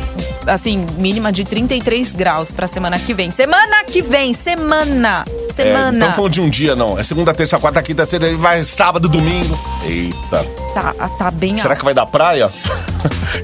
assim, 0.48 0.84
mínima 0.98 1.30
de 1.30 1.44
33 1.44 2.12
graus 2.12 2.50
pra 2.52 2.66
semana 2.66 2.98
que 2.98 3.14
vem. 3.14 3.30
Semana 3.30 3.84
que 3.84 4.02
vem, 4.02 4.32
semana! 4.32 5.24
É, 5.48 5.52
semana. 5.52 5.96
então 5.96 6.12
falando 6.12 6.32
de 6.32 6.40
um 6.40 6.48
dia, 6.48 6.74
não. 6.76 6.98
É 6.98 7.02
segunda, 7.02 7.34
terça, 7.34 7.58
quarta, 7.58 7.82
quinta, 7.82 8.04
sexta, 8.04 8.32
vai 8.36 8.62
sábado, 8.64 9.08
domingo. 9.08 9.58
Eita. 9.84 10.44
Tá, 10.74 10.92
tá 11.18 11.30
bem 11.30 11.56
Será 11.56 11.70
alto. 11.70 11.78
que 11.80 11.84
vai 11.84 11.94
dar 11.94 12.06
praia? 12.06 12.48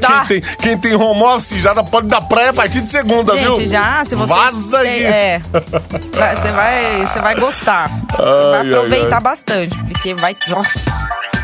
Tá. 0.00 0.26
Quem, 0.26 0.40
tem, 0.40 0.50
quem 0.56 0.78
tem 0.78 0.94
home 0.96 1.22
office 1.22 1.58
já 1.62 1.72
pode 1.82 2.08
dar 2.08 2.20
praia 2.22 2.50
a 2.50 2.52
partir 2.52 2.80
de 2.82 2.90
segunda, 2.90 3.34
viu? 3.36 3.54
Gente, 3.54 3.68
já, 3.68 4.04
se 4.04 4.16
você. 4.16 4.26
Vaza 4.26 4.78
aí. 4.80 5.02
É. 5.04 5.40
Vai- 6.12 6.36
Você 6.36 6.48
vai, 6.48 7.06
você 7.06 7.18
vai 7.20 7.34
gostar. 7.36 7.88
vai 8.18 8.60
ai, 8.60 8.68
aproveitar 8.74 9.16
ai. 9.16 9.22
bastante. 9.22 9.84
Porque 9.84 10.12
vai. 10.14 10.36
Nossa. 10.48 10.80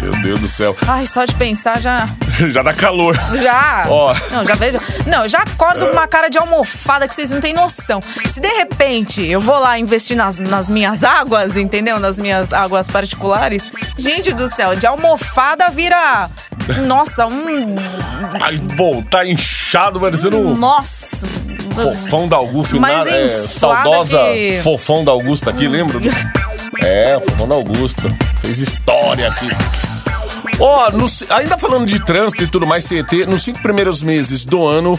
Meu 0.00 0.10
Deus 0.22 0.40
do 0.40 0.48
céu. 0.48 0.76
Ai, 0.86 1.06
só 1.06 1.24
de 1.24 1.34
pensar 1.34 1.80
já. 1.80 2.08
já 2.50 2.62
dá 2.62 2.72
calor. 2.72 3.16
Já! 3.42 3.84
Ó. 3.88 4.14
Não, 4.30 4.44
já 4.44 4.54
vejo. 4.54 4.78
Não, 5.06 5.28
já 5.28 5.38
acordo 5.38 5.86
com 5.86 5.92
uma 5.92 6.06
cara 6.06 6.28
de 6.28 6.38
almofada 6.38 7.06
que 7.06 7.14
vocês 7.14 7.30
não 7.30 7.40
têm 7.40 7.52
noção. 7.52 8.00
Se 8.26 8.40
de 8.40 8.48
repente 8.48 9.24
eu 9.26 9.40
vou 9.40 9.58
lá 9.58 9.78
investir 9.78 10.16
nas, 10.16 10.38
nas 10.38 10.68
minhas 10.68 11.04
águas, 11.04 11.56
entendeu? 11.56 11.98
Nas 12.00 12.18
minhas 12.18 12.52
águas 12.52 12.88
particulares, 12.88 13.70
gente 13.98 14.32
do 14.32 14.48
céu, 14.48 14.74
de 14.74 14.86
almofada 14.86 15.68
vira. 15.70 16.28
Nossa, 16.86 17.26
um. 17.26 17.74
Vai 18.38 18.56
voltar 18.56 19.26
inchado, 19.26 19.98
parecendo 19.98 20.38
um 20.38 20.56
Nossa! 20.56 21.26
fofão 21.74 22.28
da 22.28 22.36
Augusta. 22.36 22.76
Mas 22.78 22.96
nada- 22.98 23.10
é, 23.10 23.28
saudosa 23.46 24.18
fofão 24.62 25.04
da 25.04 25.12
Augusta 25.12 25.50
aqui, 25.50 25.66
lembra? 25.66 25.98
É, 26.82 27.18
fofão 27.18 27.48
da 27.48 27.56
Augusta. 27.56 28.02
Fez 28.40 28.58
história 28.58 29.28
aqui. 29.28 29.48
Ó, 30.60 31.08
ci- 31.08 31.26
ainda 31.30 31.56
falando 31.56 31.86
de 31.86 31.98
trânsito 32.04 32.44
e 32.44 32.46
tudo 32.48 32.66
mais, 32.66 32.84
CET, 32.84 33.24
nos 33.26 33.42
cinco 33.42 33.60
primeiros 33.62 34.02
meses 34.02 34.44
do 34.44 34.66
ano, 34.66 34.98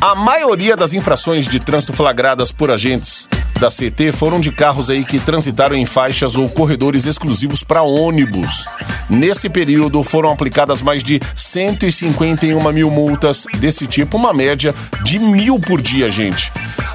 a 0.00 0.14
maioria 0.14 0.76
das 0.76 0.94
infrações 0.94 1.46
de 1.46 1.58
trânsito 1.58 1.92
flagradas 1.92 2.50
por 2.50 2.70
agentes 2.70 3.28
da 3.60 3.68
CT 3.68 4.12
foram 4.12 4.40
de 4.40 4.50
carros 4.50 4.90
aí 4.90 5.04
que 5.04 5.20
transitaram 5.20 5.76
em 5.76 5.86
faixas 5.86 6.36
ou 6.36 6.48
corredores 6.48 7.04
exclusivos 7.06 7.62
para 7.62 7.82
ônibus. 7.82 8.66
Nesse 9.08 9.48
período 9.48 10.02
foram 10.02 10.30
aplicadas 10.32 10.80
mais 10.82 11.04
de 11.04 11.20
151 11.34 12.72
mil 12.72 12.90
multas 12.90 13.44
desse 13.58 13.86
tipo, 13.86 14.16
uma 14.16 14.32
média 14.32 14.74
de 15.04 15.18
mil 15.18 15.60
por 15.60 15.80
dia, 15.80 16.08
gente. 16.08 16.50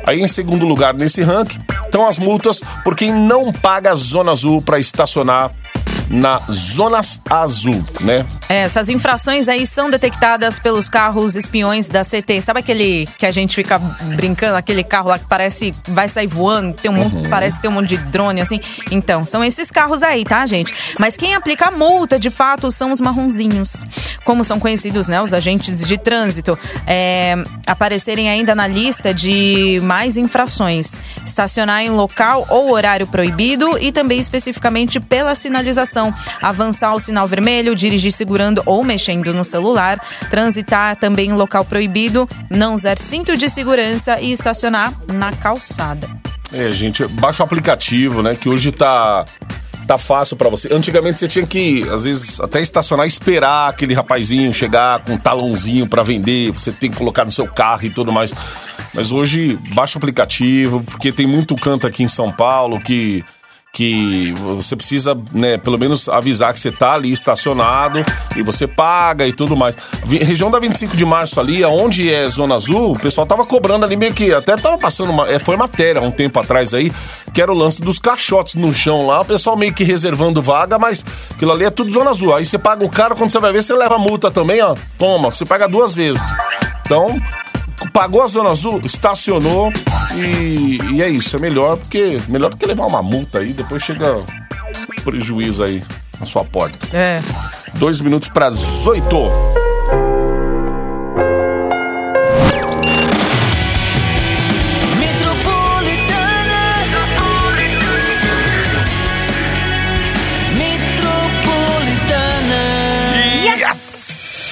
Aí 0.05 0.19
em 0.19 0.27
segundo 0.27 0.65
lugar 0.65 0.93
nesse 0.93 1.21
ranking 1.21 1.59
estão 1.85 2.07
as 2.07 2.17
multas 2.19 2.61
por 2.83 2.95
quem 2.95 3.13
não 3.13 3.53
paga 3.53 3.91
a 3.91 3.95
zona 3.95 4.31
azul 4.31 4.61
para 4.61 4.79
estacionar 4.79 5.51
na 6.09 6.39
zonas 6.49 7.21
azul, 7.29 7.83
né? 8.01 8.25
Essas 8.49 8.89
infrações 8.89 9.47
aí 9.47 9.65
são 9.65 9.89
detectadas 9.89 10.59
pelos 10.59 10.89
carros 10.89 11.35
espiões 11.35 11.87
da 11.87 12.03
CT. 12.03 12.41
Sabe 12.41 12.59
aquele 12.61 13.07
que 13.17 13.25
a 13.25 13.31
gente 13.31 13.53
fica 13.55 13.77
brincando, 14.15 14.55
aquele 14.55 14.83
carro 14.83 15.09
lá 15.09 15.19
que 15.19 15.25
parece 15.27 15.73
vai 15.87 16.07
sair 16.07 16.27
voando, 16.27 16.73
tem 16.73 16.89
um 16.89 16.95
monte- 16.95 17.27
parece 17.29 17.61
ter 17.61 17.67
um 17.67 17.71
monte 17.71 17.89
de 17.89 17.97
drone 17.97 18.41
assim? 18.41 18.59
Então, 18.91 19.23
são 19.23 19.43
esses 19.43 19.69
carros 19.69 20.01
aí, 20.01 20.23
tá, 20.23 20.45
gente? 20.45 20.73
Mas 20.97 21.15
quem 21.15 21.35
aplica 21.35 21.67
a 21.67 21.71
multa, 21.71 22.17
de 22.17 22.29
fato, 22.29 22.71
são 22.71 22.91
os 22.91 22.99
marronzinhos. 22.99 23.85
Como 24.23 24.43
são 24.43 24.59
conhecidos, 24.59 25.07
né, 25.07 25.21
os 25.21 25.33
agentes 25.33 25.85
de 25.85 25.97
trânsito, 25.97 26.57
é, 26.87 27.35
aparecerem 27.67 28.29
ainda 28.29 28.55
na 28.55 28.67
lista 28.67 29.13
de 29.13 29.79
mais 29.83 30.17
infrações. 30.17 30.93
Estacionar 31.25 31.81
em 31.83 31.89
local 31.89 32.45
ou 32.49 32.71
horário 32.71 33.05
proibido 33.05 33.77
e 33.79 33.91
também 33.91 34.19
especificamente 34.19 34.99
pela 34.99 35.35
sinalização. 35.35 35.98
Avançar 36.41 36.89
ao 36.89 36.99
sinal 36.99 37.27
vermelho, 37.27 37.75
dirigir 37.75 38.11
segurando 38.11 38.63
ou 38.65 38.83
mexendo 38.83 39.33
no 39.33 39.43
celular, 39.43 39.99
transitar 40.29 40.95
também 40.95 41.29
em 41.29 41.33
local 41.33 41.65
proibido, 41.65 42.27
não 42.49 42.73
usar 42.73 42.97
cinto 42.97 43.35
de 43.35 43.49
segurança 43.49 44.19
e 44.21 44.31
estacionar 44.31 44.93
na 45.13 45.31
calçada. 45.31 46.09
É, 46.51 46.71
gente, 46.71 47.05
baixa 47.07 47.43
o 47.43 47.45
aplicativo, 47.45 48.23
né? 48.23 48.33
Que 48.35 48.49
hoje 48.49 48.71
tá 48.71 49.25
tá 49.89 49.97
fácil 49.97 50.37
pra 50.37 50.49
você. 50.49 50.71
Antigamente 50.71 51.17
você 51.17 51.27
tinha 51.27 51.47
que, 51.47 51.81
às 51.89 52.03
vezes, 52.03 52.39
até 52.39 52.61
estacionar 52.61 53.07
esperar 53.07 53.69
aquele 53.69 53.95
rapazinho 53.95 54.53
chegar 54.53 54.99
com 54.99 55.13
um 55.13 55.17
talãozinho 55.17 55.87
pra 55.87 56.03
vender, 56.03 56.51
você 56.51 56.71
tem 56.71 56.91
que 56.91 56.97
colocar 56.97 57.25
no 57.25 57.31
seu 57.31 57.47
carro 57.47 57.85
e 57.85 57.89
tudo 57.89 58.11
mais. 58.11 58.31
Mas 58.93 59.11
hoje 59.11 59.57
baixa 59.73 59.97
o 59.97 59.99
aplicativo, 59.99 60.83
porque 60.83 61.11
tem 61.11 61.25
muito 61.25 61.55
canto 61.55 61.87
aqui 61.87 62.03
em 62.03 62.07
São 62.07 62.31
Paulo 62.31 62.79
que 62.79 63.25
que 63.71 64.33
você 64.33 64.75
precisa, 64.75 65.17
né, 65.31 65.57
pelo 65.57 65.77
menos 65.77 66.09
avisar 66.09 66.53
que 66.53 66.59
você 66.59 66.71
tá 66.71 66.95
ali 66.95 67.11
estacionado 67.11 68.01
e 68.35 68.41
você 68.41 68.67
paga 68.67 69.27
e 69.27 69.33
tudo 69.33 69.55
mais. 69.55 69.75
Região 70.05 70.49
da 70.49 70.59
25 70.59 70.97
de 70.97 71.05
março 71.05 71.39
ali, 71.39 71.63
aonde 71.63 72.11
é 72.11 72.27
zona 72.27 72.55
azul, 72.55 72.91
o 72.91 72.99
pessoal 72.99 73.27
tava 73.27 73.45
cobrando 73.45 73.85
ali 73.85 73.95
meio 73.95 74.13
que 74.13 74.33
até 74.33 74.57
tava 74.57 74.77
passando 74.77 75.11
uma, 75.11 75.29
é, 75.29 75.39
foi 75.39 75.55
matéria 75.55 76.01
um 76.01 76.11
tempo 76.11 76.39
atrás 76.39 76.73
aí, 76.73 76.91
que 77.33 77.41
era 77.41 77.51
o 77.51 77.55
lance 77.55 77.81
dos 77.81 77.99
caixotes 77.99 78.55
no 78.55 78.73
chão 78.73 79.05
lá, 79.05 79.21
o 79.21 79.25
pessoal 79.25 79.55
meio 79.55 79.73
que 79.73 79.83
reservando 79.83 80.41
vaga, 80.41 80.79
mas 80.79 81.05
aquilo 81.31 81.51
ali 81.51 81.65
é 81.65 81.69
tudo 81.69 81.91
zona 81.91 82.09
azul. 82.09 82.33
Aí 82.33 82.43
você 82.43 82.57
paga 82.57 82.83
o 82.83 82.89
caro, 82.89 83.15
quando 83.15 83.29
você 83.29 83.39
vai 83.39 83.53
ver, 83.53 83.63
você 83.63 83.73
leva 83.73 83.97
multa 83.97 84.31
também, 84.31 84.61
ó. 84.61 84.75
Toma, 84.97 85.31
você 85.31 85.45
paga 85.45 85.67
duas 85.67 85.93
vezes. 85.93 86.21
Então, 86.85 87.21
pagou 87.93 88.21
a 88.21 88.27
zona 88.27 88.49
azul, 88.49 88.81
estacionou 88.83 89.71
e, 90.15 90.79
e 90.93 91.01
é 91.01 91.09
isso, 91.09 91.35
é 91.35 91.39
melhor 91.39 91.77
porque 91.77 92.17
melhor 92.27 92.49
do 92.49 92.57
que 92.57 92.65
levar 92.65 92.85
uma 92.85 93.01
multa 93.01 93.39
aí, 93.39 93.53
depois 93.53 93.83
chega 93.83 94.23
prejuízo 95.03 95.63
aí 95.63 95.83
na 96.19 96.25
sua 96.25 96.43
porta. 96.43 96.77
É. 96.95 97.19
Dois 97.75 98.01
minutos 98.01 98.29
para 98.29 98.47
as 98.47 98.85
oito. 98.85 99.58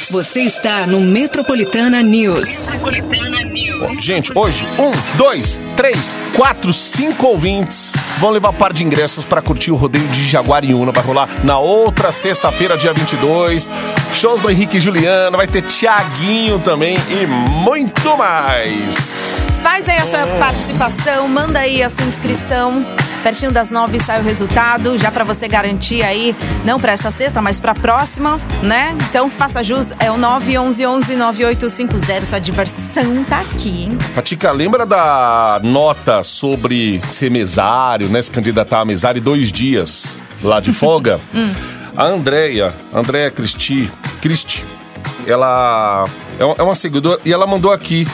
Você 0.10 0.41
está 0.41 0.88
no 0.88 1.02
Metropolitana 1.02 2.02
News. 2.02 2.48
Bom, 3.80 3.89
gente, 4.02 4.32
hoje, 4.34 4.63
um, 4.80 5.17
dois, 5.17 5.60
três, 5.76 6.15
quatro, 6.34 6.72
cinco 6.72 7.28
ouvintes 7.28 7.93
vão 8.17 8.30
levar 8.30 8.54
par 8.54 8.72
de 8.72 8.86
ingressos 8.86 9.26
para 9.26 9.41
curtir 9.41 9.70
o 9.70 9.76
rodeio 9.76 10.08
de 10.08 10.26
Jaguariúna. 10.26 10.93
Vai 10.93 11.04
rolar 11.04 11.28
na 11.43 11.60
outra 11.60 12.13
sexta-feira, 12.13 12.78
dia 12.78 12.93
22. 12.93 13.70
Shows 14.13 14.41
do 14.41 14.50
Henrique 14.50 14.78
e 14.78 14.82
Juliano, 14.82 15.36
vai 15.36 15.46
ter 15.46 15.62
Tiaguinho 15.63 16.58
também 16.60 16.98
e 17.10 17.26
muito 17.26 18.17
mais. 18.17 19.13
Faz 19.62 19.89
aí 19.89 19.98
a 19.98 20.06
sua 20.06 20.26
participação, 20.39 21.28
manda 21.28 21.60
aí 21.60 21.84
a 21.84 21.89
sua 21.89 22.06
inscrição. 22.06 22.86
Pertinho 23.28 23.52
das 23.52 23.72
nove 23.72 24.00
sai 24.00 24.22
o 24.22 24.24
resultado, 24.24 24.98
já 24.98 25.12
pra 25.12 25.26
você 25.26 25.50
garantir 25.50 26.02
aí, 26.02 26.34
não 26.63 26.80
pra 26.80 26.94
essa 26.94 27.12
sexta, 27.12 27.42
mas 27.42 27.60
pra 27.60 27.76
próxima, 27.76 28.40
né? 28.63 28.96
Então 29.10 29.30
faça 29.30 29.62
jus, 29.62 29.92
é 30.00 30.10
o 30.10 30.16
911-9850. 30.16 32.24
Sua 32.24 32.40
diversão 32.40 33.26
tá 33.26 33.42
aqui, 33.42 33.84
hein? 33.84 33.98
Patica, 34.16 34.50
lembra 34.54 34.86
da 34.86 35.60
nota 35.62 36.24
sobre 36.24 37.02
ser 37.12 37.30
mesário, 37.30 38.08
né? 38.08 38.22
Se 38.22 38.32
candidatar 38.32 38.80
a 38.80 38.86
mesário 38.86 39.22
dois 39.22 39.52
dias 39.52 40.18
lá 40.42 40.62
de 40.62 40.72
folga? 40.72 41.20
A 41.98 42.06
Andrea, 42.06 42.74
Andrea 42.94 43.30
Cristi, 43.30 43.92
Cristi, 44.22 44.63
ela 45.26 46.06
é 46.40 46.62
é 46.62 46.63
uma 46.63 46.76
seguidora 46.76 47.20
e 47.26 47.34
ela 47.34 47.46
mandou 47.46 47.74
aqui. 47.74 48.08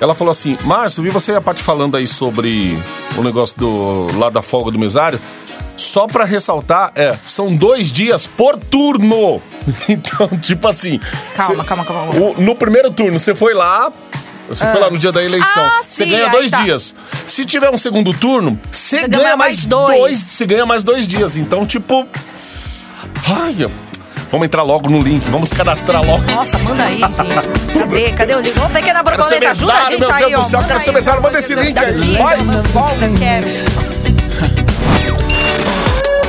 Ela 0.00 0.14
falou 0.14 0.30
assim: 0.32 0.56
Márcio, 0.64 1.02
vi 1.02 1.10
você 1.10 1.32
e 1.32 1.36
a 1.36 1.40
Paty 1.40 1.62
falando 1.62 1.96
aí 1.96 2.06
sobre 2.06 2.78
o 3.16 3.22
negócio 3.22 3.58
do 3.58 4.18
lá 4.18 4.30
da 4.30 4.42
folga 4.42 4.70
do 4.70 4.78
mesário. 4.78 5.20
Só 5.76 6.06
pra 6.06 6.24
ressaltar, 6.26 6.92
é, 6.94 7.16
são 7.24 7.54
dois 7.54 7.90
dias 7.92 8.26
por 8.26 8.56
turno. 8.58 9.40
Então, 9.88 10.26
tipo 10.40 10.66
assim. 10.68 10.98
Calma, 11.34 11.62
cê- 11.62 11.68
calma, 11.68 11.84
calma. 11.84 12.14
o- 12.14 12.34
no 12.40 12.54
primeiro 12.56 12.90
turno, 12.90 13.18
você 13.18 13.34
foi 13.34 13.54
lá. 13.54 13.92
Você 14.48 14.66
foi 14.66 14.80
lá 14.80 14.90
no 14.90 14.98
dia 14.98 15.12
da 15.12 15.22
eleição. 15.22 15.62
Ah, 15.64 15.80
você 15.80 16.04
sim, 16.04 16.10
ganha 16.10 16.28
dois 16.28 16.50
tá. 16.50 16.62
dias. 16.62 16.94
Se 17.24 17.44
tiver 17.44 17.70
um 17.70 17.76
segundo 17.78 18.12
turno, 18.12 18.58
você 18.70 19.00
Você 19.02 19.08
ganha, 19.08 19.22
ganha 19.24 19.36
mais 19.36 19.56
mais 19.58 19.66
dois. 19.66 19.98
dois. 19.98 20.18
Você 20.18 20.46
ganha 20.46 20.66
mais 20.66 20.82
dois 20.82 21.06
dias. 21.06 21.36
Então, 21.36 21.64
tipo. 21.66 22.06
Ai, 23.42 23.56
vamos 24.30 24.46
entrar 24.46 24.62
logo 24.62 24.88
no 24.88 25.00
link. 25.00 25.24
Vamos 25.30 25.52
cadastrar 25.52 26.04
logo. 26.04 26.22
Nossa, 26.32 26.58
manda 26.58 26.84
aí, 26.84 26.98
gente. 26.98 27.16
Cadê? 27.78 28.12
Cadê 28.12 28.34
o 28.34 28.40
link? 28.40 28.58
Ô, 28.58 28.68
pequena 28.68 29.02
Quero 29.02 29.22
ser 29.24 29.40
borboleta, 29.40 29.50
ajuda 29.50 29.72
a 29.72 29.84
gente 29.86 30.00
meu 30.00 30.12
aí, 30.12 30.24
Deus 30.26 30.34
ó. 30.34 30.42
do 30.42 30.48
céu, 30.50 30.60
Manda 30.60 30.68
quero 30.72 30.80
ser 30.84 30.92
mesário, 30.92 31.22
manda 31.22 31.38
esse 31.38 31.54
link 31.54 31.78
aí, 31.78 32.16
vai. 32.16 32.36
folga, 32.72 33.08
quero. 33.18 33.46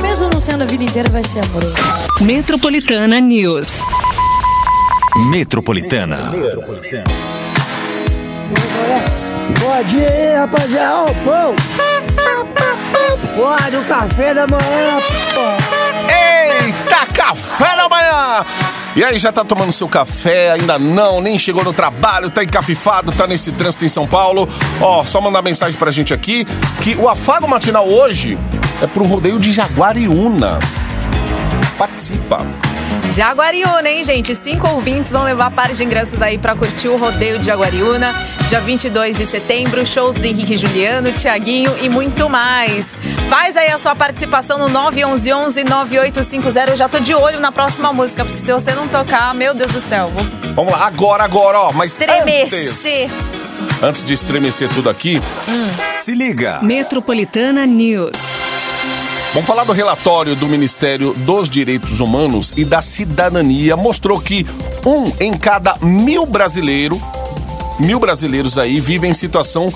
Mesmo 0.02 0.30
não 0.32 0.40
sendo 0.40 0.62
a 0.62 0.66
vida 0.66 0.84
inteira, 0.84 1.08
vai 1.10 1.22
ser 1.24 1.44
amoroso. 1.44 1.74
Metropolitana 2.20 3.20
News. 3.20 3.68
Metropolitana. 5.30 6.32
Bom 9.60 9.82
dia 9.88 10.08
aí, 10.08 10.34
rapaziada. 10.36 11.02
Ô, 11.02 11.14
pão. 11.24 11.54
Porra, 13.36 13.70
do 13.70 13.82
café 13.88 14.34
da 14.34 14.46
manhã, 14.46 14.98
pô. 15.34 15.40
Eita, 16.12 17.01
café 17.22 17.76
da 17.76 17.88
manhã! 17.88 18.44
E 18.96 19.04
aí, 19.04 19.16
já 19.16 19.30
tá 19.30 19.44
tomando 19.44 19.72
seu 19.72 19.88
café? 19.88 20.50
Ainda 20.50 20.78
não, 20.78 21.20
nem 21.20 21.38
chegou 21.38 21.62
no 21.64 21.72
trabalho, 21.72 22.30
tá 22.30 22.42
encafifado, 22.42 23.12
tá 23.12 23.26
nesse 23.26 23.52
trânsito 23.52 23.84
em 23.84 23.88
São 23.88 24.06
Paulo. 24.06 24.48
Ó, 24.80 25.04
só 25.04 25.20
mandar 25.20 25.40
mensagem 25.40 25.78
pra 25.78 25.90
gente 25.90 26.12
aqui 26.12 26.44
que 26.82 26.94
o 26.96 27.08
afago 27.08 27.48
matinal 27.48 27.88
hoje 27.88 28.36
é 28.82 28.86
pro 28.86 29.04
rodeio 29.04 29.38
de 29.38 29.52
Jaguariúna. 29.52 30.58
Participa. 31.78 32.44
Jaguariúna, 33.10 33.88
hein, 33.88 34.02
gente? 34.04 34.34
Cinco 34.34 34.66
ouvintes 34.68 35.12
vão 35.12 35.24
levar 35.24 35.50
pares 35.50 35.76
de 35.76 35.84
ingressos 35.84 36.22
aí 36.22 36.38
pra 36.38 36.54
curtir 36.56 36.88
o 36.88 36.96
rodeio 36.96 37.38
de 37.38 37.44
Jaguariúna. 37.46 38.14
Dia 38.48 38.60
22 38.60 39.16
de 39.18 39.26
setembro, 39.26 39.84
shows 39.84 40.16
do 40.16 40.24
Henrique 40.24 40.56
Juliano, 40.56 41.12
Tiaguinho 41.12 41.74
e 41.82 41.88
muito 41.88 42.28
mais. 42.30 42.98
Faz 43.28 43.56
aí 43.56 43.68
a 43.70 43.78
sua 43.78 43.94
participação 43.94 44.58
no 44.58 44.68
911-9850. 44.70 46.70
Eu 46.70 46.76
já 46.76 46.88
tô 46.88 46.98
de 47.00 47.14
olho 47.14 47.38
na 47.40 47.52
próxima 47.52 47.92
música, 47.92 48.24
porque 48.24 48.38
se 48.38 48.50
você 48.52 48.72
não 48.74 48.88
tocar, 48.88 49.34
meu 49.34 49.52
Deus 49.54 49.72
do 49.72 49.80
céu, 49.80 50.10
vou 50.14 50.24
Vamos 50.54 50.72
lá, 50.72 50.86
agora, 50.86 51.24
agora, 51.24 51.58
ó. 51.60 51.72
Mas 51.72 51.92
estremecer. 51.92 53.10
antes, 53.10 53.82
antes 53.82 54.04
de 54.04 54.14
estremecer 54.14 54.68
tudo 54.70 54.88
aqui, 54.90 55.20
Se 55.92 56.14
liga. 56.14 56.60
Metropolitana 56.62 57.66
News. 57.66 58.41
Vamos 59.32 59.46
falar 59.46 59.64
do 59.64 59.72
relatório 59.72 60.36
do 60.36 60.46
Ministério 60.46 61.14
dos 61.14 61.48
Direitos 61.48 62.00
Humanos 62.00 62.52
e 62.54 62.66
da 62.66 62.82
Cidadania. 62.82 63.74
Mostrou 63.74 64.20
que 64.20 64.46
um 64.84 65.10
em 65.18 65.32
cada 65.32 65.74
mil 65.80 66.26
brasileiro, 66.26 67.00
mil 67.80 67.98
brasileiros 67.98 68.58
aí 68.58 68.78
vivem 68.78 69.10
em 69.10 69.14
situação 69.14 69.72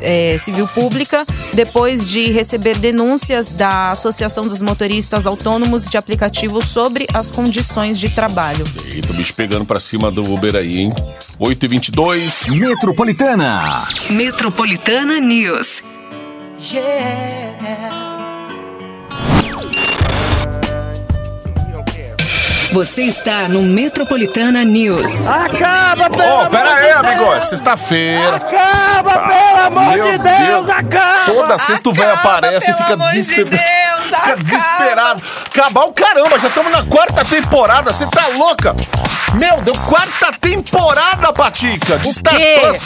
eh, 0.00 0.36
civil 0.38 0.66
pública 0.68 1.24
depois 1.54 2.08
de 2.08 2.30
receber 2.30 2.76
denúncias 2.76 3.50
da 3.50 3.92
Associação 3.92 4.46
dos 4.46 4.60
Motoristas 4.60 5.26
Autônomos 5.26 5.86
de 5.86 5.96
Aplicativos 5.96 6.66
sobre 6.68 7.06
as 7.14 7.30
condições 7.30 7.93
de 7.98 8.08
trabalho. 8.08 8.64
Eita, 8.86 9.12
o 9.12 9.14
bicho 9.16 9.34
pegando 9.34 9.64
pra 9.64 9.80
cima 9.80 10.10
do 10.10 10.22
Uber 10.32 10.54
aí, 10.56 10.78
hein? 10.78 10.92
8 11.38 11.64
e 11.64 11.68
22 11.68 12.46
Metropolitana. 12.50 13.84
Metropolitana 14.10 15.18
News. 15.20 15.82
Você 22.72 23.02
está 23.02 23.48
no 23.48 23.62
Metropolitana 23.62 24.64
News. 24.64 25.08
Acaba, 25.20 26.10
pelo 26.10 26.24
Ó, 26.24 26.38
amor 26.40 26.50
pera 26.50 26.64
de 26.64 26.80
aí, 26.80 26.92
Deus! 26.92 27.04
amigo. 27.04 27.32
é 27.34 27.40
Sexta-feira. 27.40 28.36
Acaba, 28.36 29.10
Tá, 29.12 29.28
pelo 29.28 29.66
amor 29.80 29.92
de 29.92 30.18
Deus, 30.18 30.68
acaba! 30.70 31.24
Toda 31.32 31.58
sexta 31.58 31.88
o 31.88 31.92
velho 31.92 32.12
aparece 32.14 32.70
e 32.70 32.74
fica 32.74 32.96
de 32.96 33.10
desesperado. 33.12 33.50
Deus, 33.50 33.93
fica 34.04 34.36
desesperado. 34.36 35.22
Acabar 35.46 35.84
o 35.84 35.92
caramba, 35.92 36.38
já 36.38 36.48
estamos 36.48 36.70
na 36.72 36.82
quarta 36.84 37.24
temporada. 37.24 37.92
Você 37.92 38.06
tá 38.06 38.26
louca? 38.36 38.74
Meu 39.34 39.60
Deus, 39.62 39.78
quarta 39.78 40.32
temporada, 40.40 41.32
Patica. 41.32 41.98
De 41.98 42.12
Star 42.14 42.34
quê? 42.36 42.58
Plus. 42.60 42.78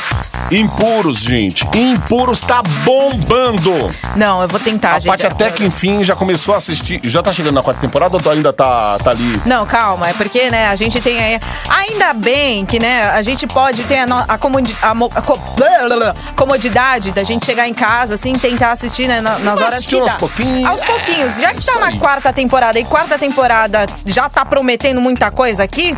Impuros, 0.50 1.18
gente. 1.18 1.66
Impuros 1.74 2.40
tá 2.40 2.62
bombando. 2.84 3.90
Não, 4.16 4.40
eu 4.40 4.48
vou 4.48 4.58
tentar, 4.58 4.94
A 4.94 4.98
gente. 4.98 5.10
Paty 5.10 5.26
até 5.26 5.50
que 5.50 5.62
enfim 5.64 6.02
já 6.02 6.16
começou 6.16 6.54
a 6.54 6.56
assistir. 6.56 7.00
Já 7.04 7.22
tá 7.22 7.32
chegando 7.32 7.54
na 7.54 7.62
quarta 7.62 7.82
temporada 7.82 8.16
ou 8.16 8.32
ainda 8.32 8.50
tá, 8.50 8.96
tá 9.04 9.10
ali? 9.10 9.42
Não, 9.44 9.66
calma, 9.66 10.08
é 10.08 10.14
porque, 10.14 10.48
né, 10.50 10.68
a 10.68 10.74
gente 10.74 11.00
tem 11.02 11.18
aí. 11.22 11.40
Ainda 11.68 12.14
bem 12.14 12.64
que, 12.64 12.78
né, 12.78 13.10
a 13.10 13.20
gente 13.20 13.46
pode 13.46 13.82
ter 13.84 13.98
a, 13.98 14.06
no- 14.06 14.24
a, 14.26 14.38
comodi- 14.38 14.76
a 14.80 14.94
mo- 14.94 15.10
a 15.14 15.20
co- 15.20 15.38
comodidade 16.34 17.12
da 17.12 17.22
gente 17.22 17.44
chegar 17.44 17.68
em 17.68 17.74
casa, 17.74 18.14
assim, 18.14 18.32
tentar 18.34 18.72
assistir, 18.72 19.06
né, 19.06 19.20
na- 19.20 19.38
nas 19.38 19.54
Vai 19.58 19.64
horas 19.68 19.86
que 19.86 19.98
aos 20.00 20.10
dá. 20.12 20.16
pouquinhos. 20.16 20.66
Aos 20.66 20.82
pouquinhos. 20.84 21.07
Já 21.38 21.54
que 21.54 21.64
tá 21.64 21.78
na 21.78 21.98
quarta 21.98 22.32
temporada 22.32 22.78
e 22.78 22.84
quarta 22.84 23.18
temporada 23.18 23.86
já 24.04 24.28
tá 24.28 24.44
prometendo 24.44 25.00
muita 25.00 25.30
coisa 25.30 25.62
aqui, 25.64 25.96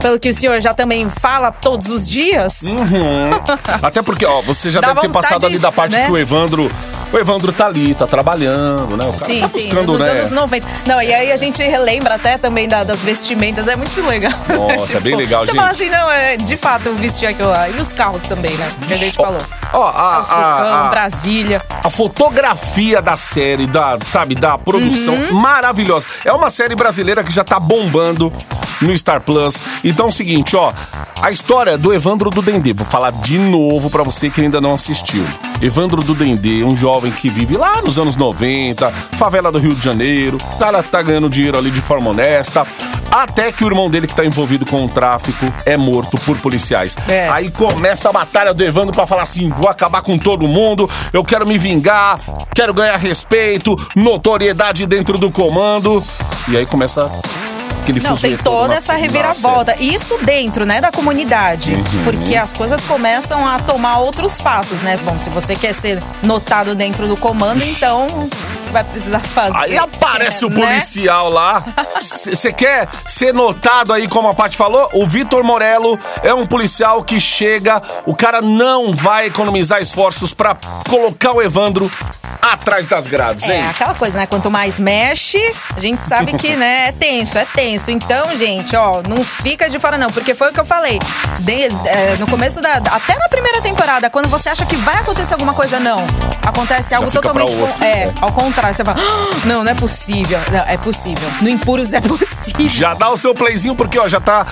pelo 0.00 0.18
que 0.18 0.28
o 0.28 0.34
senhor 0.34 0.60
já 0.60 0.74
também 0.74 1.08
fala 1.10 1.50
todos 1.50 1.88
os 1.88 2.08
dias. 2.08 2.62
Uhum. 2.62 3.30
Até 3.82 4.02
porque, 4.02 4.24
ó, 4.26 4.40
você 4.42 4.70
já 4.70 4.80
Dá 4.80 4.88
deve 4.88 5.00
ter 5.02 5.08
passado 5.10 5.46
ali 5.46 5.58
da 5.58 5.72
parte 5.72 5.96
né? 5.96 6.06
que 6.06 6.12
o 6.12 6.18
Evandro. 6.18 6.70
O 7.12 7.18
Evandro 7.18 7.52
tá 7.52 7.66
ali, 7.66 7.94
tá 7.94 8.08
trabalhando, 8.08 8.96
né? 8.96 9.04
O 9.04 9.12
cara 9.12 9.24
Sim, 9.26 9.40
tá 9.40 9.46
sim, 9.46 9.58
buscando, 9.68 9.92
nos 9.92 10.02
né? 10.02 10.10
anos 10.10 10.32
90. 10.32 10.66
Não, 10.84 11.00
e 11.00 11.14
aí 11.14 11.30
a 11.30 11.36
gente 11.36 11.62
relembra 11.62 12.14
até 12.16 12.36
também 12.36 12.68
da- 12.68 12.82
das 12.82 13.04
vestimentas, 13.04 13.68
é 13.68 13.76
muito 13.76 14.04
legal. 14.04 14.32
Nossa, 14.48 14.96
é 14.96 15.00
bem 15.00 15.14
legal, 15.14 15.44
Você 15.44 15.52
gente. 15.52 15.60
fala 15.60 15.70
assim, 15.70 15.88
não, 15.90 16.10
é 16.10 16.36
de 16.36 16.56
fato 16.56 16.92
vestir 16.94 17.26
aquilo 17.28 17.50
lá. 17.50 17.68
E 17.68 17.80
os 17.80 17.94
carros 17.94 18.22
também, 18.24 18.50
né? 18.56 18.68
Que 18.88 18.94
a 18.94 18.96
gente 18.96 19.14
falou. 19.16 19.38
Ó, 19.74 19.86
a, 19.86 20.24
Falcão, 20.24 20.66
a, 20.74 20.86
a, 20.86 20.88
Brasília. 20.88 21.60
a 21.84 21.90
fotografia 21.90 23.00
da 23.00 23.16
série, 23.16 23.68
da, 23.68 23.96
sabe, 24.04 24.33
da 24.34 24.56
produção, 24.58 25.14
Uhum. 25.14 25.34
maravilhosa. 25.40 26.06
É 26.24 26.32
uma 26.32 26.50
série 26.50 26.74
brasileira 26.74 27.22
que 27.22 27.32
já 27.32 27.44
tá 27.44 27.58
bombando 27.60 28.32
no 28.80 28.96
Star 28.96 29.20
Plus. 29.20 29.62
Então 29.84 30.06
é 30.06 30.08
o 30.08 30.12
seguinte, 30.12 30.56
ó, 30.56 30.72
a 31.22 31.30
história 31.30 31.78
do 31.78 31.92
Evandro 31.94 32.28
do 32.30 32.42
Dendê, 32.42 32.72
vou 32.72 32.86
falar 32.86 33.10
de 33.12 33.38
novo 33.38 33.88
pra 33.88 34.02
você 34.02 34.28
que 34.28 34.40
ainda 34.40 34.60
não 34.60 34.74
assistiu. 34.74 35.24
Evandro 35.62 36.02
do 36.02 36.14
Dendê, 36.14 36.62
um 36.64 36.76
jovem 36.76 37.10
que 37.12 37.28
vive 37.28 37.56
lá 37.56 37.80
nos 37.80 37.98
anos 37.98 38.16
90, 38.16 38.90
favela 39.16 39.50
do 39.50 39.58
Rio 39.58 39.74
de 39.74 39.82
Janeiro, 39.84 40.38
cara 40.58 40.82
tá 40.82 41.00
ganhando 41.00 41.30
dinheiro 41.30 41.56
ali 41.56 41.70
de 41.70 41.80
forma 41.80 42.10
honesta, 42.10 42.66
até 43.10 43.52
que 43.52 43.64
o 43.64 43.68
irmão 43.68 43.88
dele 43.88 44.06
que 44.06 44.14
tá 44.14 44.24
envolvido 44.24 44.66
com 44.66 44.84
o 44.84 44.88
tráfico 44.88 45.46
é 45.64 45.76
morto 45.76 46.18
por 46.18 46.36
policiais. 46.38 46.96
É. 47.08 47.28
Aí 47.28 47.50
começa 47.50 48.08
a 48.08 48.12
batalha 48.12 48.52
do 48.52 48.62
Evandro 48.62 48.92
pra 48.94 49.06
falar 49.06 49.22
assim: 49.22 49.48
vou 49.50 49.68
acabar 49.68 50.02
com 50.02 50.18
todo 50.18 50.46
mundo, 50.48 50.90
eu 51.12 51.24
quero 51.24 51.46
me 51.46 51.56
vingar, 51.56 52.18
quero 52.54 52.74
ganhar 52.74 52.96
respeito, 52.96 53.76
notoriedade 54.24 54.86
dentro 54.86 55.18
do 55.18 55.30
comando. 55.30 56.02
E 56.48 56.56
aí 56.56 56.64
começa 56.64 57.10
aquele 57.82 58.00
Não, 58.00 58.16
tem 58.16 58.36
toda 58.38 58.74
essa 58.74 58.94
reviravolta. 58.94 59.76
Isso 59.78 60.16
dentro, 60.22 60.64
né, 60.64 60.80
da 60.80 60.90
comunidade. 60.90 61.74
Uhum. 61.74 62.04
Porque 62.04 62.34
as 62.34 62.54
coisas 62.54 62.82
começam 62.82 63.46
a 63.46 63.58
tomar 63.58 63.98
outros 63.98 64.40
passos, 64.40 64.82
né? 64.82 64.98
Bom, 65.04 65.18
se 65.18 65.28
você 65.28 65.54
quer 65.54 65.74
ser 65.74 66.02
notado 66.22 66.74
dentro 66.74 67.06
do 67.06 67.16
comando, 67.18 67.62
então 67.64 68.06
vai 68.72 68.84
precisar 68.84 69.20
fazer. 69.20 69.56
Aí 69.56 69.78
aparece 69.78 70.44
o 70.44 70.50
né? 70.50 70.56
policial 70.56 71.28
lá. 71.30 71.62
Você 72.02 72.52
quer 72.52 72.88
ser 73.06 73.32
notado 73.32 73.92
aí, 73.92 74.08
como 74.08 74.28
a 74.28 74.34
Paty 74.34 74.56
falou? 74.56 74.88
O 74.92 75.06
Vitor 75.06 75.42
Morello 75.42 75.98
é 76.22 76.32
um 76.34 76.46
policial 76.46 77.02
que 77.02 77.18
chega, 77.20 77.82
o 78.06 78.14
cara 78.14 78.40
não 78.40 78.92
vai 78.94 79.26
economizar 79.26 79.80
esforços 79.80 80.32
pra 80.34 80.56
colocar 80.88 81.32
o 81.32 81.42
Evandro 81.42 81.90
atrás 82.42 82.86
das 82.86 83.06
grades, 83.06 83.44
É, 83.44 83.56
hein? 83.56 83.66
aquela 83.68 83.94
coisa, 83.94 84.18
né? 84.18 84.26
Quanto 84.26 84.50
mais 84.50 84.78
mexe, 84.78 85.38
a 85.74 85.80
gente 85.80 86.06
sabe 86.06 86.34
que, 86.34 86.54
né, 86.56 86.88
é 86.88 86.92
tenso, 86.92 87.38
é 87.38 87.46
tenso. 87.46 87.90
Então, 87.90 88.36
gente, 88.36 88.76
ó, 88.76 89.02
não 89.08 89.24
fica 89.24 89.68
de 89.70 89.78
fora, 89.78 89.96
não, 89.96 90.12
porque 90.12 90.34
foi 90.34 90.50
o 90.50 90.52
que 90.52 90.60
eu 90.60 90.64
falei. 90.64 90.98
Desde, 91.40 91.88
é, 91.88 92.16
no 92.18 92.26
começo 92.26 92.60
da. 92.60 92.74
Até 92.74 93.16
na 93.18 93.28
primeira 93.28 93.62
temporada, 93.62 94.10
quando 94.10 94.28
você 94.28 94.50
acha 94.50 94.66
que 94.66 94.76
vai 94.76 94.96
acontecer 94.96 95.32
alguma 95.32 95.54
coisa, 95.54 95.80
não. 95.80 96.04
Acontece 96.44 96.94
algo 96.94 97.10
totalmente. 97.10 97.54
é, 97.80 98.06
né? 98.06 98.12
ao 98.20 98.30
contrário, 98.32 98.53
você 98.72 98.84
fala, 98.84 98.98
"Ah, 99.00 99.36
não, 99.46 99.64
não 99.64 99.70
é 99.70 99.74
possível. 99.74 100.38
Não, 100.50 100.64
é 100.66 100.76
possível. 100.76 101.28
No 101.40 101.48
Impuros 101.48 101.92
é 101.92 102.00
possível. 102.02 102.68
Já 102.68 102.94
dá 102.94 103.10
o 103.10 103.16
seu 103.16 103.34
playzinho, 103.34 103.74
porque 103.74 103.98
ó, 103.98 104.06
já 104.08 104.20
tá 104.20 104.46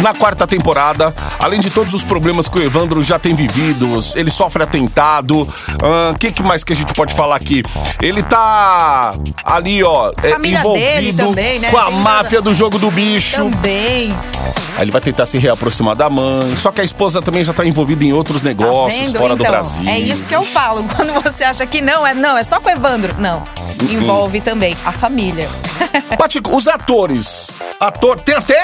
na 0.00 0.14
quarta 0.14 0.46
temporada. 0.46 1.14
Além 1.38 1.60
de 1.60 1.70
todos 1.70 1.94
os 1.94 2.02
problemas 2.02 2.48
que 2.48 2.58
o 2.58 2.62
Evandro 2.62 3.02
já 3.02 3.18
tem 3.18 3.34
vividos, 3.34 4.14
ele 4.16 4.30
sofre 4.30 4.62
atentado. 4.62 5.42
O 5.42 6.18
que, 6.18 6.30
que 6.32 6.42
mais 6.42 6.62
que 6.64 6.72
a 6.72 6.76
gente 6.76 6.92
pode 6.94 7.14
falar 7.14 7.36
aqui? 7.36 7.62
Ele 8.00 8.22
tá 8.22 9.14
ali, 9.44 9.82
ó, 9.82 10.12
é, 10.22 10.30
Família 10.30 10.58
envolvido 10.60 10.80
dele 10.86 11.12
também, 11.12 11.58
né? 11.58 11.70
com 11.70 11.78
a 11.78 11.86
Tem 11.86 11.94
máfia 12.00 12.40
do 12.42 12.54
jogo 12.54 12.78
do 12.78 12.90
bicho. 12.90 13.36
Também. 13.36 14.14
Aí 14.78 14.84
ele 14.84 14.92
vai 14.92 15.00
tentar 15.00 15.26
se 15.26 15.36
reaproximar 15.38 15.96
da 15.96 16.08
mãe. 16.08 16.56
Só 16.56 16.70
que 16.70 16.80
a 16.80 16.84
esposa 16.84 17.20
também 17.20 17.42
já 17.42 17.52
tá 17.52 17.66
envolvida 17.66 18.04
em 18.04 18.12
outros 18.12 18.42
Tá 18.42 18.48
negócios 18.48 19.08
vendo? 19.08 19.18
fora 19.18 19.34
do 19.34 19.42
então, 19.42 19.50
Brasil. 19.50 19.88
é 19.90 19.98
isso 19.98 20.24
que 20.24 20.36
eu 20.36 20.44
falo. 20.44 20.84
Quando 20.94 21.12
você 21.20 21.42
acha 21.42 21.66
que 21.66 21.80
não, 21.82 22.06
é 22.06 22.14
não, 22.14 22.38
é 22.38 22.44
só 22.44 22.60
com 22.60 22.68
o 22.68 22.70
Evandro. 22.72 23.12
Não. 23.18 23.38
Uhum. 23.82 23.90
Envolve 23.90 24.40
também 24.40 24.76
a 24.84 24.92
família. 24.92 25.48
Patico, 26.16 26.56
os 26.56 26.68
atores. 26.68 27.50
Ator, 27.80 28.20
tem 28.20 28.36
até 28.36 28.56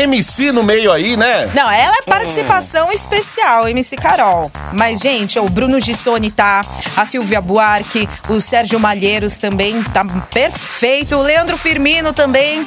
MC 0.00 0.52
no 0.52 0.62
meio 0.62 0.92
aí, 0.92 1.16
né? 1.16 1.50
Não, 1.54 1.70
ela 1.70 1.94
é 1.96 2.02
participação 2.02 2.90
especial, 2.92 3.68
MC 3.68 3.96
Carol. 3.96 4.50
Mas, 4.72 5.00
gente, 5.00 5.38
o 5.38 5.48
Bruno 5.48 5.80
Gissoni 5.80 6.30
tá, 6.30 6.64
a 6.96 7.04
Silvia 7.04 7.40
Buarque, 7.40 8.08
o 8.28 8.40
Sérgio 8.40 8.78
Malheiros 8.80 9.38
também 9.38 9.82
tá 9.82 10.04
perfeito, 10.32 11.16
o 11.16 11.22
Leandro 11.22 11.56
Firmino 11.56 12.12
também, 12.12 12.66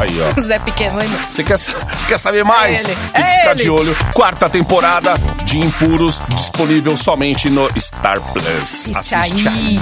Aí, 0.00 0.16
ó. 0.20 0.32
Zé 0.40 0.58
Pequeno, 0.60 0.96
lembra? 0.96 1.18
Você 1.26 1.42
quer, 1.42 1.58
quer 2.06 2.18
saber 2.18 2.44
mais? 2.44 2.78
É 2.78 2.80
ele, 2.80 2.96
Tem 3.12 3.22
que 3.24 3.30
é 3.30 3.38
ficar 3.38 3.50
ele. 3.50 3.60
de 3.62 3.70
olho. 3.70 3.96
Quarta 4.14 4.48
temporada 4.48 5.14
de 5.44 5.58
Impuros, 5.58 6.22
disponível 6.28 6.96
somente 6.96 7.50
no 7.50 7.68
Star 7.78 8.20
Plus. 8.20 8.46
Assiste 8.94 9.14
Assiste 9.14 9.48
aí. 9.48 9.80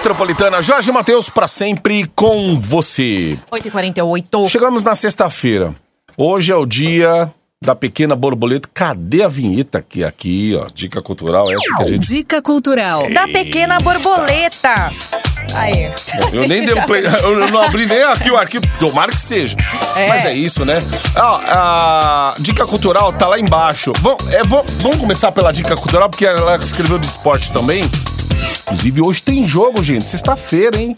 Metropolitana, 0.00 0.62
Jorge 0.62 0.90
Matheus, 0.90 1.28
pra 1.28 1.46
sempre 1.46 2.10
com 2.16 2.58
você. 2.58 3.38
8h48. 3.52 4.48
Chegamos 4.48 4.82
na 4.82 4.94
sexta-feira. 4.94 5.74
Hoje 6.16 6.50
é 6.50 6.56
o 6.56 6.64
dia 6.64 7.30
da 7.62 7.76
pequena 7.76 8.16
borboleta. 8.16 8.66
Cadê 8.72 9.22
a 9.22 9.28
vinheta 9.28 9.76
aqui? 9.76 10.02
Aqui, 10.02 10.58
ó. 10.58 10.66
Dica 10.72 11.02
cultural, 11.02 11.42
essa 11.50 11.74
que 11.76 11.82
a 11.82 11.86
gente. 11.86 12.08
Dica 12.08 12.40
cultural. 12.40 13.12
Da 13.12 13.28
pequena 13.28 13.76
borboleta. 13.78 14.90
Aí. 15.54 15.90
Eu 16.32 16.40
nem 16.48 16.66
gente 16.66 16.74
dei 16.74 17.06
eu 17.22 17.50
não 17.50 17.60
abri 17.60 17.84
nem 17.84 18.02
aqui 18.04 18.30
o 18.30 18.38
arquivo, 18.38 18.64
tomara 18.78 19.12
que 19.12 19.20
seja. 19.20 19.54
É. 19.96 20.08
Mas 20.08 20.24
é 20.24 20.32
isso, 20.32 20.64
né? 20.64 20.78
Ó, 21.14 21.40
a 21.46 22.36
dica 22.38 22.66
cultural 22.66 23.12
tá 23.12 23.28
lá 23.28 23.38
embaixo. 23.38 23.92
Vamos, 24.00 24.26
é, 24.32 24.42
vamos 24.44 24.96
começar 24.96 25.30
pela 25.30 25.52
dica 25.52 25.76
cultural, 25.76 26.08
porque 26.08 26.24
ela 26.24 26.56
escreveu 26.56 26.98
de 26.98 27.06
esporte 27.06 27.52
também. 27.52 27.82
Inclusive, 28.62 29.00
hoje 29.02 29.22
tem 29.22 29.46
jogo, 29.46 29.82
gente. 29.82 30.04
Sexta-feira, 30.04 30.80
hein? 30.80 30.94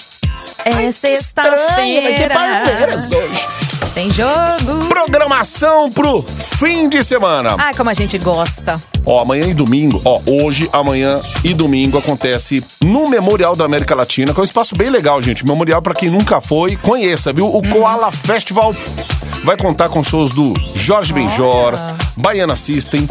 É 0.64 0.84
Estranho, 0.88 2.02
vai 2.02 2.14
ter 2.14 2.32
Palmeiras 2.32 3.02
sexta-feira. 3.02 3.30
hoje. 3.30 3.46
Tem 3.94 4.10
jogo. 4.10 4.88
Programação 4.88 5.90
pro 5.90 6.22
fim 6.22 6.88
de 6.88 7.02
semana. 7.02 7.56
Ai, 7.58 7.74
como 7.74 7.90
a 7.90 7.94
gente 7.94 8.16
gosta. 8.18 8.80
Ó, 9.04 9.20
amanhã 9.20 9.46
e 9.46 9.54
domingo, 9.54 10.00
ó, 10.04 10.20
hoje, 10.26 10.68
amanhã 10.72 11.20
e 11.44 11.52
domingo 11.52 11.98
acontece 11.98 12.64
no 12.82 13.08
Memorial 13.08 13.56
da 13.56 13.64
América 13.64 13.94
Latina, 13.94 14.32
que 14.32 14.38
é 14.38 14.42
um 14.42 14.44
espaço 14.44 14.76
bem 14.76 14.88
legal, 14.88 15.20
gente. 15.20 15.44
Memorial, 15.44 15.82
pra 15.82 15.92
quem 15.94 16.08
nunca 16.08 16.40
foi, 16.40 16.76
conheça, 16.76 17.32
viu? 17.32 17.46
O 17.46 17.62
Koala 17.68 18.12
Festival 18.12 18.74
vai 19.44 19.56
contar 19.56 19.88
com 19.88 20.02
shows 20.02 20.32
do 20.32 20.54
Jorge 20.74 21.12
Benjor, 21.12 21.74
Baiana 22.16 22.54
System, 22.54 23.08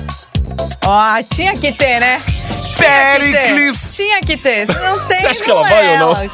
Ó, 0.86 1.24
tinha 1.34 1.54
que 1.54 1.72
ter, 1.72 2.00
né? 2.00 2.22
Pericles. 2.78 3.96
Tinha 3.96 4.22
que 4.22 4.38
ter. 4.38 4.68
Se 4.68 4.74
não 4.74 5.00
tem, 5.08 5.20
Você 5.20 5.28
acha 5.28 5.44
que 5.44 5.52
ela 5.52 5.62
vai 5.64 5.96
é 5.96 6.04
ou 6.04 6.16
não? 6.16 6.30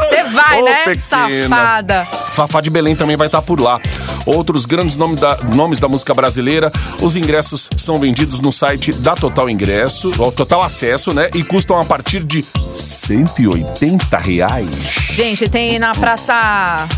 Você 0.00 0.22
vai, 0.24 0.62
Ô, 0.62 0.64
né? 0.64 0.84
pequena. 0.84 1.48
Safada. 1.48 2.04
Fafá 2.32 2.60
de 2.60 2.70
Belém 2.70 2.96
também 2.96 3.16
vai 3.16 3.26
estar 3.26 3.42
por 3.42 3.60
lá. 3.60 3.80
Outros 4.24 4.64
grandes 4.66 4.96
nomes 4.96 5.20
da, 5.20 5.36
nomes 5.54 5.78
da 5.78 5.86
música 5.88 6.12
brasileira. 6.14 6.72
Os 7.00 7.14
ingressos 7.14 7.68
são 7.76 7.96
vendidos 7.96 8.40
no 8.40 8.52
site 8.52 8.92
da 8.92 9.14
Total 9.14 9.48
Ingresso, 9.50 10.10
ó, 10.18 10.30
Total 10.30 10.62
Acesso, 10.62 11.12
né? 11.12 11.28
E 11.34 11.44
custam 11.44 11.78
a 11.78 11.84
partir 11.84 12.24
de 12.24 12.44
180 12.68 14.18
reais. 14.18 14.68
Gente, 15.12 15.48
tem 15.48 15.78
na 15.78 15.92
praça. 15.92 16.88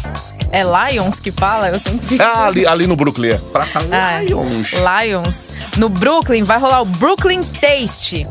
É 0.50 0.62
Lions 0.62 1.20
que 1.20 1.30
fala? 1.30 1.68
Eu 1.68 1.78
sempre 1.78 2.06
fico. 2.06 2.22
Ah, 2.22 2.46
ali, 2.46 2.66
ali 2.66 2.86
no 2.86 2.96
Brooklyn. 2.96 3.30
é. 3.30 3.38
Praça 3.38 3.78
Ah, 3.92 4.20
Lions. 4.22 4.70
Lions. 4.72 5.50
No 5.76 5.88
Brooklyn 5.88 6.42
vai 6.42 6.58
rolar 6.58 6.80
o 6.80 6.84
Brooklyn 6.86 7.42
Taste. 7.42 8.26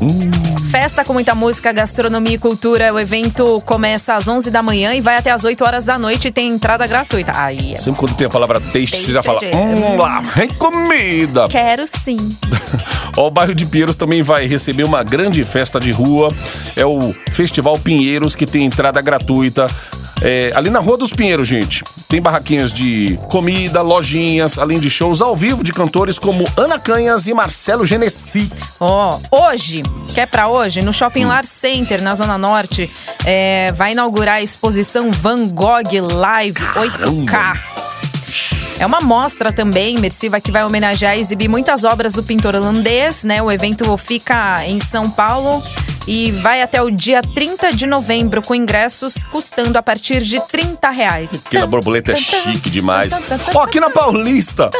Festa 0.70 1.04
com 1.04 1.12
muita 1.12 1.34
música, 1.34 1.72
gastronomia 1.72 2.34
e 2.34 2.38
cultura. 2.38 2.92
O 2.92 2.98
evento 2.98 3.62
começa 3.64 4.14
às 4.14 4.26
11 4.28 4.50
da 4.50 4.62
manhã 4.62 4.94
e 4.94 5.00
vai 5.00 5.16
até 5.16 5.30
às 5.30 5.44
8 5.44 5.64
horas 5.64 5.84
da 5.84 5.98
noite 5.98 6.28
e 6.28 6.30
tem 6.30 6.48
entrada 6.48 6.86
gratuita. 6.86 7.32
Aí, 7.34 7.74
é. 7.74 7.76
Sempre 7.78 8.00
quando 8.00 8.14
tem 8.16 8.26
a 8.26 8.30
palavra 8.30 8.60
taste, 8.60 8.96
você 8.96 9.12
já 9.12 9.22
fala, 9.22 9.40
Taste, 9.40 9.56
hum, 9.56 9.96
lá, 9.96 10.20
vem 10.34 10.48
comida. 10.50 11.46
quero 11.48 11.84
sim. 11.86 12.16
O 13.16 13.30
bairro 13.30 13.52
de 13.54 13.66
Pinheiros 13.66 13.96
também 13.96 14.22
vai 14.22 14.46
receber 14.46 14.84
uma 14.84 15.02
grande 15.02 15.42
festa 15.42 15.80
de 15.80 15.90
rua. 15.90 16.32
É 16.76 16.86
o 16.86 17.12
Festival 17.32 17.76
Pinheiros, 17.78 18.36
que 18.36 18.46
tem 18.46 18.64
entrada 18.64 19.00
gratuita. 19.00 19.66
É, 20.20 20.50
ali 20.54 20.70
na 20.70 20.80
Rua 20.80 20.96
dos 20.96 21.12
Pinheiros, 21.12 21.46
gente. 21.46 21.84
Tem 22.08 22.20
barraquinhas 22.20 22.72
de 22.72 23.18
comida, 23.30 23.82
lojinhas, 23.82 24.58
além 24.58 24.80
de 24.80 24.90
shows 24.90 25.20
ao 25.20 25.36
vivo 25.36 25.62
de 25.62 25.72
cantores 25.72 26.18
como 26.18 26.44
Ana 26.56 26.78
Canhas 26.78 27.26
e 27.26 27.34
Marcelo 27.34 27.84
Genesi. 27.84 28.50
Ó, 28.80 29.18
hoje, 29.30 29.82
quer 30.14 30.26
pra 30.26 30.48
hoje? 30.48 30.82
No 30.82 30.92
Shopping 30.92 31.24
Lar 31.24 31.44
Center, 31.44 32.02
na 32.02 32.14
Zona 32.14 32.36
Norte, 32.36 32.90
é, 33.24 33.72
vai 33.72 33.92
inaugurar 33.92 34.36
a 34.36 34.42
exposição 34.42 35.10
Van 35.10 35.46
Gogh 35.48 36.14
Live 36.14 36.60
8K. 36.74 37.58
É 38.80 38.86
uma 38.86 39.00
mostra 39.00 39.52
também 39.52 39.96
imersiva 39.96 40.40
que 40.40 40.52
vai 40.52 40.64
homenagear 40.64 41.16
e 41.16 41.20
exibir 41.20 41.48
muitas 41.48 41.82
obras 41.82 42.14
do 42.14 42.22
pintor 42.22 42.54
holandês, 42.54 43.24
né? 43.24 43.42
O 43.42 43.50
evento 43.50 43.96
fica 43.96 44.64
em 44.66 44.78
São 44.78 45.10
Paulo 45.10 45.62
e 46.08 46.32
vai 46.32 46.62
até 46.62 46.80
o 46.80 46.90
dia 46.90 47.20
30 47.20 47.70
de 47.74 47.86
novembro, 47.86 48.40
com 48.40 48.54
ingressos 48.54 49.24
custando 49.26 49.76
a 49.76 49.82
partir 49.82 50.22
de 50.22 50.40
30 50.40 50.88
reais. 50.88 51.42
Aquela 51.46 51.66
borboleta 51.66 52.12
é 52.12 52.16
chique 52.16 52.70
demais. 52.70 53.12
Ó, 53.54 53.62
aqui 53.62 53.78
na 53.78 53.90
Paulista, 53.90 54.70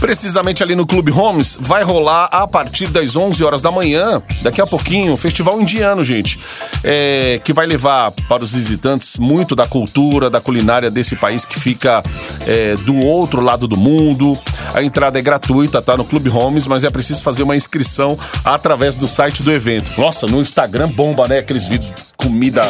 precisamente 0.00 0.62
ali 0.62 0.74
no 0.74 0.86
Clube 0.86 1.12
Homes, 1.12 1.56
vai 1.58 1.82
rolar 1.82 2.28
a 2.32 2.46
partir 2.46 2.88
das 2.88 3.16
11 3.16 3.42
horas 3.44 3.62
da 3.62 3.70
manhã, 3.70 4.22
daqui 4.42 4.60
a 4.60 4.66
pouquinho, 4.66 5.12
o 5.12 5.16
Festival 5.16 5.60
Indiano, 5.60 6.04
gente. 6.04 6.38
É, 6.84 7.40
que 7.42 7.52
vai 7.52 7.66
levar 7.66 8.12
para 8.28 8.44
os 8.44 8.52
visitantes 8.52 9.18
muito 9.18 9.56
da 9.56 9.66
cultura, 9.66 10.30
da 10.30 10.40
culinária 10.40 10.90
desse 10.90 11.16
país 11.16 11.44
que 11.44 11.58
fica 11.58 12.02
é, 12.46 12.74
do 12.76 12.96
outro 13.04 13.40
lado 13.40 13.66
do 13.66 13.76
mundo. 13.76 14.38
A 14.74 14.82
entrada 14.82 15.18
é 15.18 15.22
gratuita, 15.22 15.82
tá? 15.82 15.96
No 15.96 16.04
Clube 16.04 16.30
Homes, 16.30 16.66
mas 16.66 16.84
é 16.84 16.90
preciso 16.90 17.22
fazer 17.22 17.42
uma 17.42 17.56
inscrição 17.56 18.18
através 18.44 18.94
do 18.94 19.08
site 19.08 19.42
do 19.42 19.52
evento. 19.52 19.92
Nossa, 19.98 20.26
no 20.26 20.40
Instagram 20.40 20.88
bomba, 20.90 21.26
né? 21.26 21.38
Aqueles 21.38 21.66
vídeos 21.66 21.90
de 21.90 22.04
comida. 22.16 22.62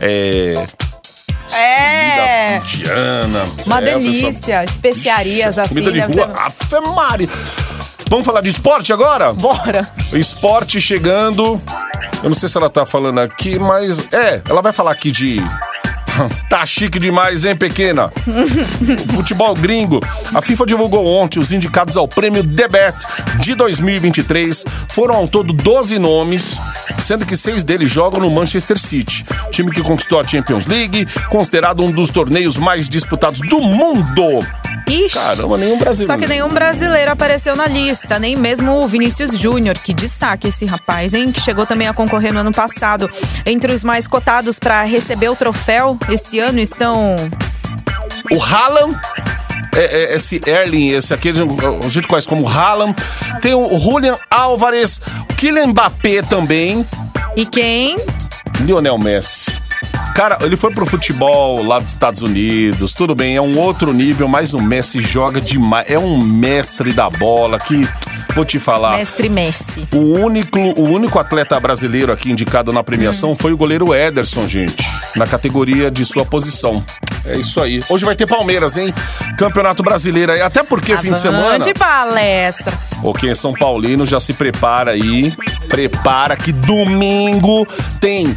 É, 0.00 0.66
É! 1.52 2.60
Comida 2.60 2.64
indiana. 2.64 3.44
Uma 3.66 3.78
É, 3.80 3.84
delícia, 3.84 4.64
especiarias 4.64 5.58
assim, 5.58 5.68
Comida 5.70 5.92
de 5.92 6.00
deve 6.00 6.14
rua. 6.14 6.32
ser- 6.32 6.74
Ave 6.76 6.88
Mari. 6.94 7.30
Vamos 8.08 8.26
falar 8.26 8.40
de 8.40 8.48
esporte 8.48 8.92
agora? 8.92 9.32
Bora! 9.32 9.88
Esporte 10.12 10.80
chegando. 10.80 11.60
Eu 12.22 12.30
não 12.30 12.36
sei 12.36 12.48
se 12.48 12.56
ela 12.56 12.70
tá 12.70 12.86
falando 12.86 13.20
aqui, 13.20 13.58
mas 13.58 14.12
é, 14.12 14.40
ela 14.48 14.62
vai 14.62 14.72
falar 14.72 14.92
aqui 14.92 15.10
de. 15.10 15.36
Tá 16.48 16.64
chique 16.64 16.96
demais, 17.00 17.44
hein, 17.44 17.56
pequena? 17.56 18.08
Futebol 19.12 19.52
gringo. 19.56 19.98
A 20.32 20.40
FIFA 20.40 20.64
divulgou 20.66 21.04
ontem 21.08 21.40
os 21.40 21.50
indicados 21.50 21.96
ao 21.96 22.06
prêmio 22.06 22.44
The 22.44 22.68
Best 22.68 23.04
de 23.40 23.56
2023. 23.56 24.64
Foram 24.90 25.16
ao 25.16 25.26
todo 25.26 25.52
12 25.52 25.98
nomes. 25.98 26.56
Sendo 26.98 27.26
que 27.26 27.36
seis 27.36 27.64
deles 27.64 27.90
jogam 27.90 28.20
no 28.20 28.30
Manchester 28.30 28.78
City, 28.78 29.24
time 29.50 29.70
que 29.70 29.82
conquistou 29.82 30.20
a 30.20 30.26
Champions 30.26 30.66
League, 30.66 31.06
considerado 31.28 31.82
um 31.82 31.90
dos 31.90 32.10
torneios 32.10 32.56
mais 32.56 32.88
disputados 32.88 33.40
do 33.40 33.60
mundo. 33.60 34.40
Ixi. 34.86 35.14
Caramba, 35.14 35.56
nenhum 35.56 35.78
brasileiro. 35.78 36.12
Só 36.12 36.18
que 36.18 36.26
nenhum 36.26 36.48
brasileiro 36.48 37.10
apareceu 37.10 37.56
na 37.56 37.66
lista, 37.66 38.18
nem 38.18 38.36
mesmo 38.36 38.84
o 38.84 38.86
Vinícius 38.86 39.38
Júnior, 39.38 39.78
que 39.78 39.94
destaque 39.94 40.48
esse 40.48 40.66
rapaz, 40.66 41.14
hein? 41.14 41.32
Que 41.32 41.40
chegou 41.40 41.64
também 41.64 41.88
a 41.88 41.94
concorrer 41.94 42.32
no 42.32 42.40
ano 42.40 42.52
passado. 42.52 43.08
Entre 43.46 43.72
os 43.72 43.82
mais 43.82 44.06
cotados 44.06 44.58
para 44.58 44.82
receber 44.82 45.30
o 45.30 45.36
troféu 45.36 45.98
esse 46.10 46.38
ano 46.38 46.60
estão. 46.60 47.16
O 48.30 48.42
Haaland, 48.42 48.98
é, 49.76 49.84
é, 49.84 50.14
esse 50.14 50.40
Erling, 50.46 50.88
esse 50.90 51.12
aqui, 51.12 51.30
a 51.30 51.88
gente 51.88 52.08
conhece 52.08 52.28
como 52.28 52.48
Haaland. 52.48 52.94
Tem 53.40 53.54
o 53.54 53.78
Julian 53.78 54.16
Álvares, 54.30 55.00
o 55.30 55.34
Kylian 55.34 55.68
Mbappé 55.68 56.22
também, 56.22 56.84
E 57.36 57.44
quem? 57.44 57.98
Lionel 58.60 58.98
Messi. 58.98 59.63
Cara, 60.14 60.38
ele 60.42 60.56
foi 60.56 60.72
pro 60.72 60.86
futebol 60.86 61.60
lá 61.64 61.80
dos 61.80 61.90
Estados 61.90 62.22
Unidos, 62.22 62.94
tudo 62.94 63.16
bem, 63.16 63.34
é 63.34 63.40
um 63.42 63.58
outro 63.58 63.92
nível, 63.92 64.28
mas 64.28 64.54
o 64.54 64.62
Messi 64.62 65.00
joga 65.00 65.40
demais. 65.40 65.90
É 65.90 65.98
um 65.98 66.16
mestre 66.16 66.92
da 66.92 67.10
bola 67.10 67.58
que, 67.58 67.86
vou 68.32 68.44
te 68.44 68.60
falar, 68.60 68.96
Mestre 68.96 69.28
Messi. 69.28 69.88
o 69.92 70.20
único, 70.20 70.60
o 70.60 70.88
único 70.88 71.18
atleta 71.18 71.58
brasileiro 71.58 72.12
aqui 72.12 72.30
indicado 72.30 72.72
na 72.72 72.84
premiação 72.84 73.36
foi 73.36 73.52
o 73.52 73.56
goleiro 73.56 73.92
Ederson, 73.92 74.46
gente, 74.46 74.86
na 75.16 75.26
categoria 75.26 75.90
de 75.90 76.04
sua 76.04 76.24
posição. 76.24 76.84
É 77.26 77.36
isso 77.36 77.60
aí. 77.60 77.82
Hoje 77.88 78.04
vai 78.04 78.14
ter 78.14 78.26
Palmeiras, 78.26 78.76
hein? 78.76 78.92
Campeonato 79.38 79.82
Brasileiro 79.82 80.30
aí. 80.32 80.42
Até 80.42 80.62
porque 80.62 80.96
fim 80.98 81.12
de 81.12 81.20
semana. 81.20 81.58
de 81.58 81.72
palestra. 81.72 82.72
Ou 83.02 83.14
quem 83.14 83.30
é 83.30 83.34
São 83.34 83.54
Paulino 83.54 84.04
já 84.04 84.20
se 84.20 84.34
prepara 84.34 84.90
aí. 84.90 85.32
Prepara 85.66 86.36
que 86.36 86.52
domingo 86.52 87.66
tem 87.98 88.36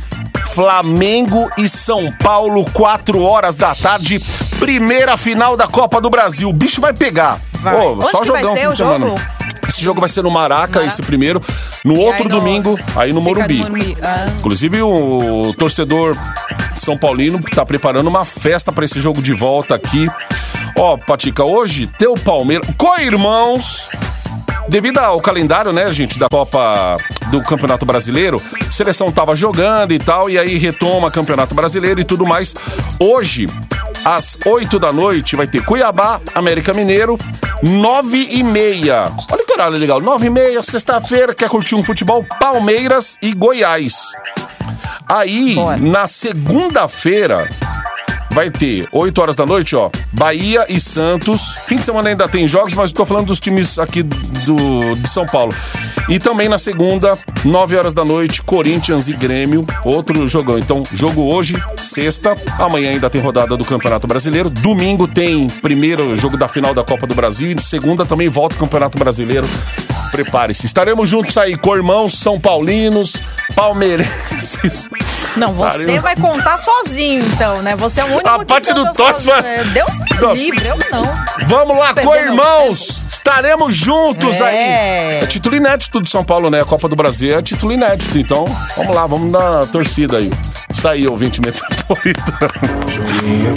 Flamengo 0.54 1.50
e 1.58 1.68
São 1.68 2.12
Paulo, 2.12 2.66
4 2.74 3.22
horas 3.22 3.56
da 3.56 3.76
tarde. 3.76 4.20
Primeira 4.60 5.16
final 5.18 5.56
da 5.56 5.68
Copa 5.68 6.02
do 6.02 6.10
Brasil. 6.10 6.50
O 6.50 6.54
bicho 6.54 6.82
vai 6.82 6.93
pegar. 6.93 7.39
Vai. 7.62 7.76
Onde 7.76 8.10
só 8.10 8.22
que 8.22 8.32
vai 8.32 8.41
jogão 8.41 8.54
ser 8.56 8.62
fim 8.62 8.68
o 8.68 8.72
de 8.72 8.78
semana. 8.78 9.08
jogo? 9.08 9.22
Esse 9.68 9.84
jogo 9.84 10.00
vai 10.00 10.10
ser 10.10 10.24
no 10.24 10.32
Maraca, 10.32 10.62
Maraca. 10.80 10.86
esse 10.86 11.02
primeiro. 11.02 11.41
No 11.84 11.95
E 11.95 12.00
outro 12.00 12.24
aí 12.24 12.30
no- 12.30 12.30
domingo, 12.39 12.80
aí 12.95 13.14
no 13.14 13.22
Morumbi. 13.22 13.58
no 13.60 13.70
Morumbi. 13.70 13.98
Ah. 14.02 14.26
Inclusive, 14.39 14.82
o 14.82 15.54
torcedor 15.58 16.18
São 16.74 16.98
Paulino 16.98 17.39
tá 17.54 17.66
preparando 17.66 18.08
uma 18.08 18.24
festa 18.26 18.72
para 18.72 18.86
esse 18.86 19.00
jogo 19.00 19.22
de 19.22 19.34
volta 19.34 19.76
aqui. 19.76 20.10
Ó, 20.78 20.95
Patica, 20.98 21.43
hoje, 21.43 21.88
teu 21.98 22.14
Palmeiras. 22.16 22.68
Co-irmãos. 22.78 23.89
Devido 24.70 24.97
ao 24.99 25.22
calendário, 25.22 25.72
né, 25.72 25.91
gente, 25.93 26.20
da 26.20 26.28
Copa 26.30 26.97
do 27.32 27.41
Campeonato 27.41 27.86
Brasileiro, 27.86 28.41
a 28.68 28.72
seleção 28.72 29.11
tava 29.11 29.36
jogando 29.36 29.93
e 29.93 29.99
tal, 29.99 30.30
e 30.30 30.38
aí 30.38 30.57
retoma 30.57 31.09
Campeonato 31.09 31.55
Brasileiro 31.55 32.01
e 32.01 32.03
tudo 32.03 32.26
mais. 32.26 32.53
Hoje, 32.99 33.47
às 34.03 34.38
8 34.45 34.78
da 34.78 34.91
noite, 34.91 35.36
vai 35.36 35.47
ter 35.47 35.63
Cuiabá, 35.63 36.20
América 36.36 36.74
Mineiro, 36.74 37.18
9 37.63 38.28
e 38.32 38.43
meia. 38.43 39.11
Olha 39.32 39.45
que 39.45 39.53
horário 39.53 39.78
legal, 39.78 40.01
9 40.01 40.28
e 40.28 40.30
meia, 40.30 40.61
sexta-feira, 40.61 41.34
quer 41.34 41.49
curtir 41.49 41.76
um 41.76 41.84
futebol? 41.84 42.26
Palmeiras 42.39 43.18
e 43.22 43.34
Goiás. 43.34 43.95
Aí, 45.07 45.55
Bora. 45.55 45.78
na 45.78 46.05
segunda-feira, 46.05 47.49
vai 48.38 48.52
ter 48.52 48.88
8 48.92 49.20
horas 49.20 49.36
da 49.36 49.48
noite, 49.48 49.76
ó. 49.76 49.90
Bahia 50.14 50.64
e 50.70 50.80
Santos. 50.80 51.56
Fim 51.66 51.78
de 51.78 51.84
semana 51.84 52.10
ainda 52.10 52.30
tem 52.30 52.48
jogos, 52.48 52.76
mas 52.76 52.92
estou 52.92 53.04
falando 53.04 53.26
dos 53.26 53.40
times 53.40 53.80
aqui 53.80 54.04
do, 54.04 54.94
de 54.96 55.10
São 55.10 55.26
Paulo. 55.26 55.52
E 56.08 56.20
também 56.20 56.48
na 56.48 56.60
segunda, 56.60 57.18
9 57.44 57.76
horas 57.76 57.96
da 57.96 58.06
noite, 58.06 58.44
Corinthians 58.44 59.08
e 59.08 59.14
Grêmio. 59.14 59.66
Outro 59.84 60.28
jogão. 60.28 60.60
Então, 60.60 60.84
jogo 60.94 61.34
hoje, 61.34 61.56
sexta. 61.78 62.38
Amanhã 62.60 62.92
ainda 62.92 63.10
tem 63.10 63.20
rodada 63.20 63.58
do 63.58 63.66
Campeonato 63.66 64.06
Brasileiro. 64.06 64.52
Domingo 64.52 65.08
tem 65.08 65.48
primeiro 65.48 66.16
jogo 66.16 66.38
da 66.38 66.48
final 66.48 66.76
da 66.76 66.84
Copa 66.84 67.08
do 67.08 67.16
Brasil. 67.16 67.52
E 67.52 67.60
segunda 67.60 68.06
também 68.06 68.30
volta 68.30 68.56
o 68.56 68.60
Campeonato 68.60 69.00
Brasileiro. 69.00 69.48
Prepare-se. 70.12 70.66
Estaremos 70.66 71.08
juntos 71.10 71.38
aí, 71.38 71.55
co-irmãos, 71.55 72.18
São 72.18 72.39
Paulinos, 72.39 73.22
palmeirenses. 73.55 74.89
Não, 75.36 75.53
você 75.53 75.78
Estaremos- 75.82 76.01
vai 76.01 76.16
contar 76.16 76.58
sozinho, 76.58 77.24
então, 77.34 77.62
né? 77.62 77.76
Você 77.76 78.01
é 78.01 78.05
o 78.05 78.08
único 78.14 78.28
A 78.30 78.39
que 78.39 78.45
parte 78.45 78.74
do 78.74 78.84
sozinho. 78.93 79.36
vai- 79.36 79.60
É, 79.60 79.64
Deus 79.66 79.91
Não. 80.20 80.34
me 80.34 80.39
livre, 80.39 80.68
eu 80.68 80.78
não. 80.91 81.03
Vamos 81.47 81.78
lá, 81.78 81.93
Perdeu 81.93 82.12
co-irmãos! 82.12 83.01
Estaremos 83.10 83.76
juntos 83.76 84.39
É. 84.39 84.43
aí. 84.43 85.24
É 85.24 85.26
título 85.28 85.55
inédito 85.55 85.99
do 85.99 86.08
São 86.10 86.24
Paulo, 86.24 86.49
né? 86.49 86.62
A 86.62 86.66
Copa 86.66 86.88
do 86.88 86.95
Brasil 86.95 87.38
é 87.38 87.41
título 87.41 87.74
inédito. 87.74 88.18
Então, 88.18 88.45
vamos 88.78 88.95
lá, 88.95 89.05
vamos 89.05 89.32
na 89.32 89.66
torcida 89.68 90.18
aí. 90.18 90.32
Isso 90.70 90.88
aí, 90.88 91.05
ouvinte 91.08 91.41
metropolitano. 91.41 92.51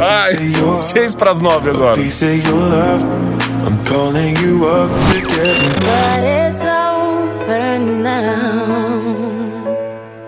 Ai, 0.00 0.36
seis 0.72 1.14
pras 1.14 1.38
nove 1.40 1.70
agora. 1.70 1.96
I'm 3.70 3.84
calling 3.84 4.36
you 4.38 4.66
up 4.66 4.90
to 4.90 5.20
get 5.20 5.60
But 5.86 6.24
it's 6.24 6.64
over 6.64 7.78
now. 7.78 8.98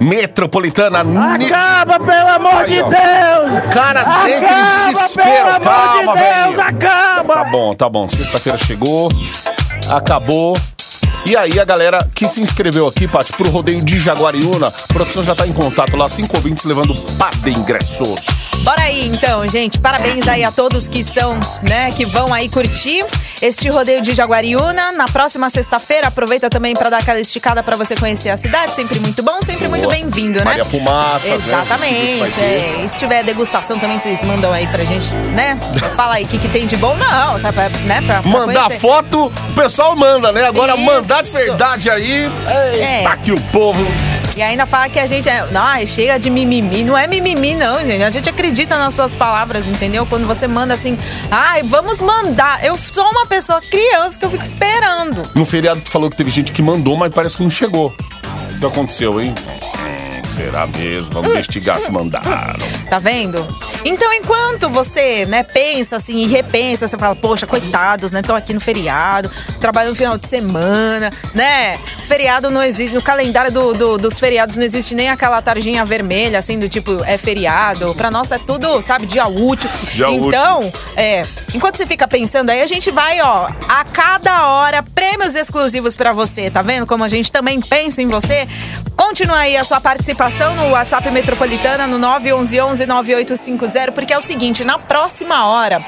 Metropolitana. 0.01 1.01
Acaba, 1.01 1.99
pelo 1.99 2.29
amor 2.29 2.55
Aí, 2.63 2.71
de. 2.71 2.83
Deus! 2.83 3.73
Cara, 3.75 4.05
tem 4.05 4.35
aquele 4.35 4.47
Acaba, 4.47 4.87
desespero. 4.91 5.27
pelo 5.27 5.49
amor 5.49 5.61
Calma, 5.61 6.13
de 6.15 6.19
Deus, 6.23 6.57
velho. 6.57 6.61
acaba! 6.61 7.35
Tá 7.35 7.45
bom, 7.45 7.75
tá 7.75 7.89
bom. 7.89 8.09
Sexta-feira 8.09 8.59
chegou, 8.59 9.09
acabou. 9.91 10.57
E 11.25 11.37
aí, 11.37 11.59
a 11.61 11.65
galera 11.65 12.07
que 12.15 12.29
se 12.29 12.43
inscreveu 12.43 12.85
aqui, 12.87 13.07
Paty, 13.07 13.33
pro 13.35 13.49
rodeio 13.49 13.83
de 13.83 14.01
Jaguariúna, 14.01 14.67
a 14.67 14.93
produção 14.93 15.23
já 15.23 15.35
tá 15.37 15.47
em 15.47 15.53
contato 15.53 15.97
lá, 15.97 16.09
cinco 16.09 16.37
ouvintes 16.37 16.65
levando 16.65 16.95
par 17.17 17.31
de 17.31 17.51
ingressos. 17.51 18.21
Bora 18.65 18.83
aí, 18.83 19.07
então, 19.07 19.47
gente. 19.49 19.79
Parabéns 19.79 20.27
aí 20.27 20.43
a 20.43 20.51
todos 20.51 20.89
que 20.89 20.99
estão, 20.99 21.39
né, 21.63 21.93
que 21.93 22.05
vão 22.05 22.35
aí 22.35 22.49
curtir 22.49 23.05
este 23.41 23.69
rodeio 23.69 24.03
de 24.03 24.13
Jaguariúna. 24.15 24.91
Na 24.93 25.05
próxima 25.05 25.49
sexta-feira, 25.49 26.09
aproveita 26.09 26.51
também 26.51 26.75
para 26.75 26.91
dar 26.91 26.99
aquela 26.99 27.21
esticada 27.21 27.63
para 27.63 27.77
você 27.77 27.95
conhecer 27.95 28.31
a 28.31 28.37
cidade. 28.37 28.75
Sempre 28.75 28.99
muito 28.99 29.23
bom, 29.23 29.41
sempre 29.43 29.69
muito 29.69 29.83
Boa. 29.83 29.95
bem-vindo, 29.95 30.41
né? 30.41 30.45
Maria 30.45 30.65
Fumaça, 30.65 31.29
né? 31.29 31.35
Exatamente. 31.37 32.35
Ter. 32.35 32.41
é. 32.43 32.83
E 32.85 32.89
se 32.89 32.97
tiver 32.99 33.23
degustação 33.23 33.79
também, 33.79 33.97
vocês 33.99 34.21
mandam 34.25 34.53
aí 34.53 34.67
pra 34.67 34.85
gente, 34.85 35.13
né? 35.35 35.57
Fala 35.95 36.15
aí 36.15 36.25
o 36.25 36.27
que, 36.27 36.39
que 36.39 36.49
tem 36.49 36.67
de 36.67 36.77
bom. 36.77 36.97
Não, 36.97 37.39
sabe, 37.39 37.59
né? 37.87 38.01
Pra, 38.05 38.23
pra 38.23 38.31
Mandar 38.31 38.65
conhecer. 38.65 38.81
foto, 38.81 39.27
o 39.27 39.53
pessoal 39.55 39.95
manda, 39.95 40.33
né? 40.33 40.45
Agora 40.47 40.75
Isso. 40.75 40.83
mandar 40.85 41.12
de 41.21 41.31
verdade 41.31 41.91
aí. 41.91 42.31
É. 42.81 43.17
que 43.23 43.33
o 43.33 43.41
povo. 43.53 43.85
E 44.37 44.43
ainda 44.43 44.65
fala 44.65 44.89
que 44.89 44.99
a 44.99 45.07
gente 45.07 45.29
é. 45.29 45.47
Não, 45.51 45.87
chega 45.87 46.19
de 46.19 46.31
mimimi. 46.31 46.85
Não 46.85 46.97
é 46.97 47.07
mimimi, 47.07 47.55
não, 47.55 47.81
gente. 47.81 48.03
A 48.03 48.11
gente 48.11 48.31
acredita 48.31 48.79
nas 48.79 48.95
suas 48.95 49.15
palavras, 49.15 49.67
entendeu? 49.67 50.07
Quando 50.07 50.27
você 50.27 50.49
manda 50.49 50.73
assim, 50.73 50.99
ai, 51.31 51.63
vamos 51.63 52.01
mandar. 52.01 52.65
Eu 52.65 52.77
sou 52.77 53.05
uma 53.11 53.27
pessoa 53.27 53.61
criança 53.61 54.19
que 54.19 54.25
eu 54.25 54.31
fico 54.31 54.43
esperando. 54.45 55.23
No 55.35 55.45
feriado 55.45 55.81
tu 55.83 55.91
falou 55.91 56.09
que 56.09 56.17
teve 56.17 56.31
gente 56.31 56.51
que 56.53 56.63
mandou, 56.63 56.97
mas 56.97 57.15
parece 57.15 57.37
que 57.37 57.43
não 57.43 57.51
chegou. 57.51 57.95
O 58.57 58.59
que 58.59 58.67
aconteceu, 58.67 59.21
hein? 59.21 59.35
Será 60.33 60.67
mesmo? 60.67 61.11
Vamos 61.13 61.31
investigar 61.31 61.79
se 61.79 61.91
mandaram. 61.91 62.59
Tá 62.89 62.99
vendo? 62.99 63.47
Então, 63.85 64.13
enquanto 64.13 64.69
você, 64.71 65.27
né, 65.27 65.43
pensa 65.43 65.97
assim 65.97 66.19
e 66.19 66.27
repensa, 66.27 66.87
você 66.89 66.97
fala, 66.97 67.15
poxa, 67.15 67.47
coitados, 67.47 68.13
né? 68.13 68.23
Tô 68.23 68.35
aqui 68.35 68.55
no 68.55 68.61
feriado, 68.61 69.31
trabalho 69.61 69.91
no 69.91 69.95
final 69.97 70.17
de 70.17 70.27
semana, 70.27 71.11
né? 71.35 71.77
Feriado 72.07 72.51
não 72.51 72.63
existe, 72.63 72.95
no 72.95 73.03
calendário 73.03 73.51
do- 73.53 73.75
do- 73.75 73.99
dos 73.99 74.19
feriados 74.19 74.57
não 74.57 74.65
existe 74.65 74.95
nem 74.95 75.09
aquela 75.11 75.43
tarjinha 75.43 75.85
vermelha, 75.85 76.39
assim, 76.39 76.59
do 76.59 76.69
tipo, 76.69 77.03
é 77.05 77.19
feriado. 77.19 77.95
Pra 77.95 78.11
nós 78.11 78.31
é 78.33 78.39
tudo, 78.39 78.81
sabe, 78.81 79.07
dia 79.07 79.27
útil. 79.27 79.69
Dia 79.95 80.09
útil. 80.11 80.29
então, 80.29 80.73
é, 80.97 81.23
enquanto 81.55 81.77
você 81.77 81.87
fica 81.87 82.07
pensando 82.09 82.51
aí, 82.51 82.63
a 82.63 82.67
gente 82.67 82.91
vai, 82.91 83.21
ó, 83.21 83.49
a 83.69 83.85
cada 83.85 84.47
hora, 84.49 84.83
prêmios 84.83 85.35
exclusivos 85.35 85.95
pra 85.97 86.13
você, 86.13 86.51
tá 86.51 86.63
vendo? 86.63 86.87
Como 86.87 87.03
a 87.05 87.09
gente 87.09 87.31
também 87.31 87.61
pensa 87.61 88.01
em 88.01 88.07
você. 88.09 88.47
Continua 88.97 89.39
aí 89.39 89.57
a 89.57 89.65
sua 89.65 89.81
participação 89.81 90.22
no 90.23 90.71
WhatsApp 90.71 91.11
Metropolitana 91.11 91.89
no 91.89 91.99
911-9850, 91.99 93.91
porque 93.91 94.13
é 94.13 94.19
o 94.19 94.21
seguinte, 94.21 94.63
na 94.65 94.79
próxima 94.79 95.49
hora 95.49 95.85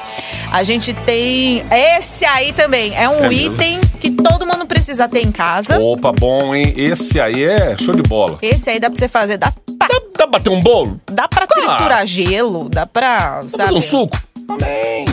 a 0.51 0.61
gente 0.61 0.93
tem 0.93 1.63
esse 1.71 2.25
aí 2.25 2.51
também. 2.51 2.93
É 2.97 3.07
um 3.07 3.15
É 3.23 3.29
mesmo? 3.29 3.53
item 3.53 3.79
que 3.97 4.11
todo 4.11 4.45
mundo 4.45 4.65
precisa 4.65 5.07
ter 5.07 5.21
em 5.25 5.31
casa. 5.31 5.79
Opa, 5.79 6.11
bom, 6.11 6.53
hein? 6.53 6.73
Esse 6.75 7.17
aí 7.21 7.45
é 7.45 7.77
show 7.77 7.95
de 7.95 8.01
bola. 8.03 8.37
Esse 8.41 8.69
aí 8.71 8.77
dá 8.79 8.89
pra 8.89 8.99
você 8.99 9.07
fazer, 9.07 9.37
dá 9.37 9.53
pra, 9.77 9.87
Dá, 9.87 9.87
dá 9.87 10.01
pra 10.17 10.27
bater 10.27 10.49
um 10.49 10.61
bolo? 10.61 10.99
dá 11.09 11.29
pra 11.29 11.47
triturar 11.47 12.05
gelo, 12.05 12.67
dá 12.67 12.85
pra, 12.85 13.41
Dá 13.41 13.49
sabe? 13.49 13.63
fazer 13.63 13.73
um 13.73 13.81
suco? 13.81 14.17
Também. 14.45 15.05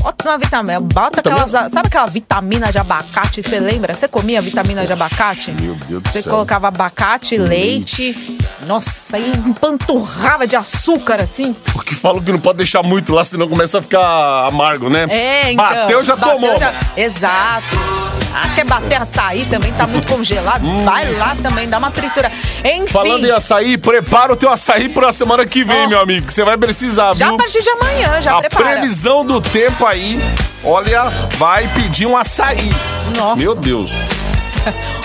Bota 0.00 0.28
uma 0.28 0.38
vitamina, 0.38 0.80
bota 0.80 1.20
aquelas, 1.20 1.50
sabe 1.72 1.88
aquela 1.88 2.06
vitamina 2.06 2.70
de 2.70 2.78
abacate, 2.78 3.42
você 3.42 3.58
lembra? 3.58 3.94
Você 3.94 4.06
comia 4.08 4.40
vitamina 4.40 4.86
de 4.86 4.92
abacate? 4.92 5.52
Meu 5.60 5.74
Deus 5.74 6.02
do 6.02 6.08
Você 6.10 6.22
céu. 6.22 6.30
colocava 6.32 6.68
abacate, 6.68 7.36
leite, 7.36 8.38
nossa, 8.66 9.16
aí 9.16 9.30
empanturrava 9.46 10.46
de 10.46 10.56
açúcar 10.56 11.22
assim. 11.22 11.54
Porque 11.72 11.94
falam 11.94 12.22
que 12.22 12.30
não 12.32 12.38
pode 12.38 12.58
deixar 12.58 12.82
muito 12.82 13.12
lá, 13.12 13.24
senão 13.24 13.48
começa 13.48 13.78
a 13.78 13.82
ficar 13.82 14.46
amargo, 14.46 14.88
né? 14.88 15.06
É, 15.10 15.52
então. 15.52 15.64
Bateu, 15.64 16.02
já 16.04 16.16
Bateu, 16.16 16.34
tomou. 16.34 16.58
já- 16.58 16.72
Exato. 16.96 18.17
Ah, 18.34 18.48
quer 18.54 18.64
bater 18.64 19.00
açaí 19.00 19.44
também, 19.46 19.72
tá 19.72 19.86
muito 19.86 20.06
congelado. 20.06 20.62
Vai 20.84 21.12
lá 21.14 21.36
também, 21.42 21.68
dá 21.68 21.78
uma 21.78 21.90
tritura. 21.90 22.30
Enfim. 22.64 22.82
Hum. 22.82 22.88
Falando 22.88 23.24
em 23.26 23.30
açaí, 23.30 23.76
prepara 23.78 24.32
o 24.32 24.36
teu 24.36 24.50
açaí 24.50 24.88
pra 24.88 25.12
semana 25.12 25.44
que 25.46 25.64
vem, 25.64 25.86
Ó. 25.86 25.88
meu 25.88 26.00
amigo. 26.00 26.26
que 26.26 26.32
Você 26.32 26.44
vai 26.44 26.56
precisar, 26.56 27.14
Já 27.16 27.26
viu? 27.26 27.34
a 27.34 27.38
partir 27.38 27.62
de 27.62 27.70
amanhã, 27.70 28.20
já 28.20 28.36
a 28.36 28.40
prepara. 28.40 28.64
previsão 28.70 29.24
do 29.24 29.40
tempo 29.40 29.84
aí, 29.86 30.20
olha, 30.62 31.04
vai 31.36 31.66
pedir 31.68 32.06
um 32.06 32.16
açaí. 32.16 32.68
Nossa. 33.16 33.36
Meu 33.36 33.54
Deus. 33.54 33.92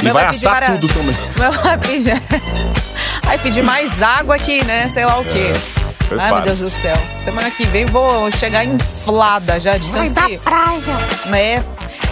E 0.03 0.09
vai 0.11 0.25
pedir 0.25 0.37
assar 0.47 0.55
para- 0.57 0.71
tudo 0.77 0.87
também. 0.93 1.15
Meu 1.39 1.51
vai 1.53 1.77
pedir... 1.77 2.21
Vai 3.23 3.37
pedir 3.37 3.61
mais 3.63 4.01
água 4.03 4.35
aqui, 4.35 4.61
né? 4.65 4.89
Sei 4.89 5.05
lá 5.05 5.17
o 5.17 5.23
quê. 5.23 5.53
Ai, 6.19 6.31
meu. 6.33 6.41
Deus 6.41 6.59
do 6.59 6.69
céu. 6.69 6.95
Semana 7.23 7.49
que 7.49 7.63
vem 7.65 7.85
vou 7.85 8.29
chegar 8.31 8.65
inflada 8.65 9.57
já 9.61 9.71
de 9.77 9.89
tanto 9.91 10.13
que... 10.13 10.39
É. 11.33 11.63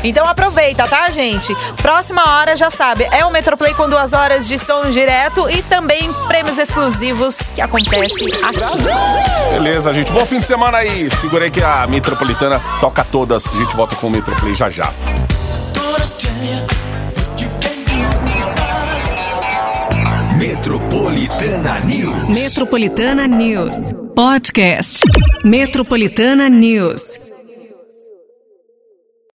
Então 0.03 0.25
aproveita, 0.25 0.87
tá, 0.87 1.09
gente? 1.09 1.55
Próxima 1.81 2.23
hora, 2.27 2.55
já 2.55 2.69
sabe, 2.69 3.07
é 3.11 3.25
o 3.25 3.31
Metroplay 3.31 3.73
com 3.73 3.89
duas 3.89 4.13
horas 4.13 4.47
de 4.47 4.57
som 4.57 4.89
direto 4.89 5.49
e 5.49 5.61
também 5.63 6.11
prêmios 6.27 6.57
exclusivos 6.57 7.39
que 7.53 7.61
acontece 7.61 8.25
aqui. 8.25 9.53
Beleza, 9.53 9.93
gente. 9.93 10.11
Bom 10.11 10.25
fim 10.25 10.39
de 10.39 10.47
semana 10.47 10.79
aí. 10.79 11.09
Segura 11.09 11.45
aí 11.45 11.51
que 11.51 11.63
a 11.63 11.85
Metropolitana 11.87 12.61
toca 12.79 13.03
todas. 13.03 13.47
A 13.47 13.57
gente 13.57 13.75
volta 13.75 13.95
com 13.95 14.07
o 14.07 14.09
Metroplay 14.09 14.55
já 14.55 14.69
já. 14.69 14.91
Metropolitana 20.37 21.79
News. 21.81 22.27
Metropolitana 22.29 23.27
News. 23.27 23.93
Podcast. 24.15 24.99
Metropolitana 25.43 26.49
News. 26.49 27.30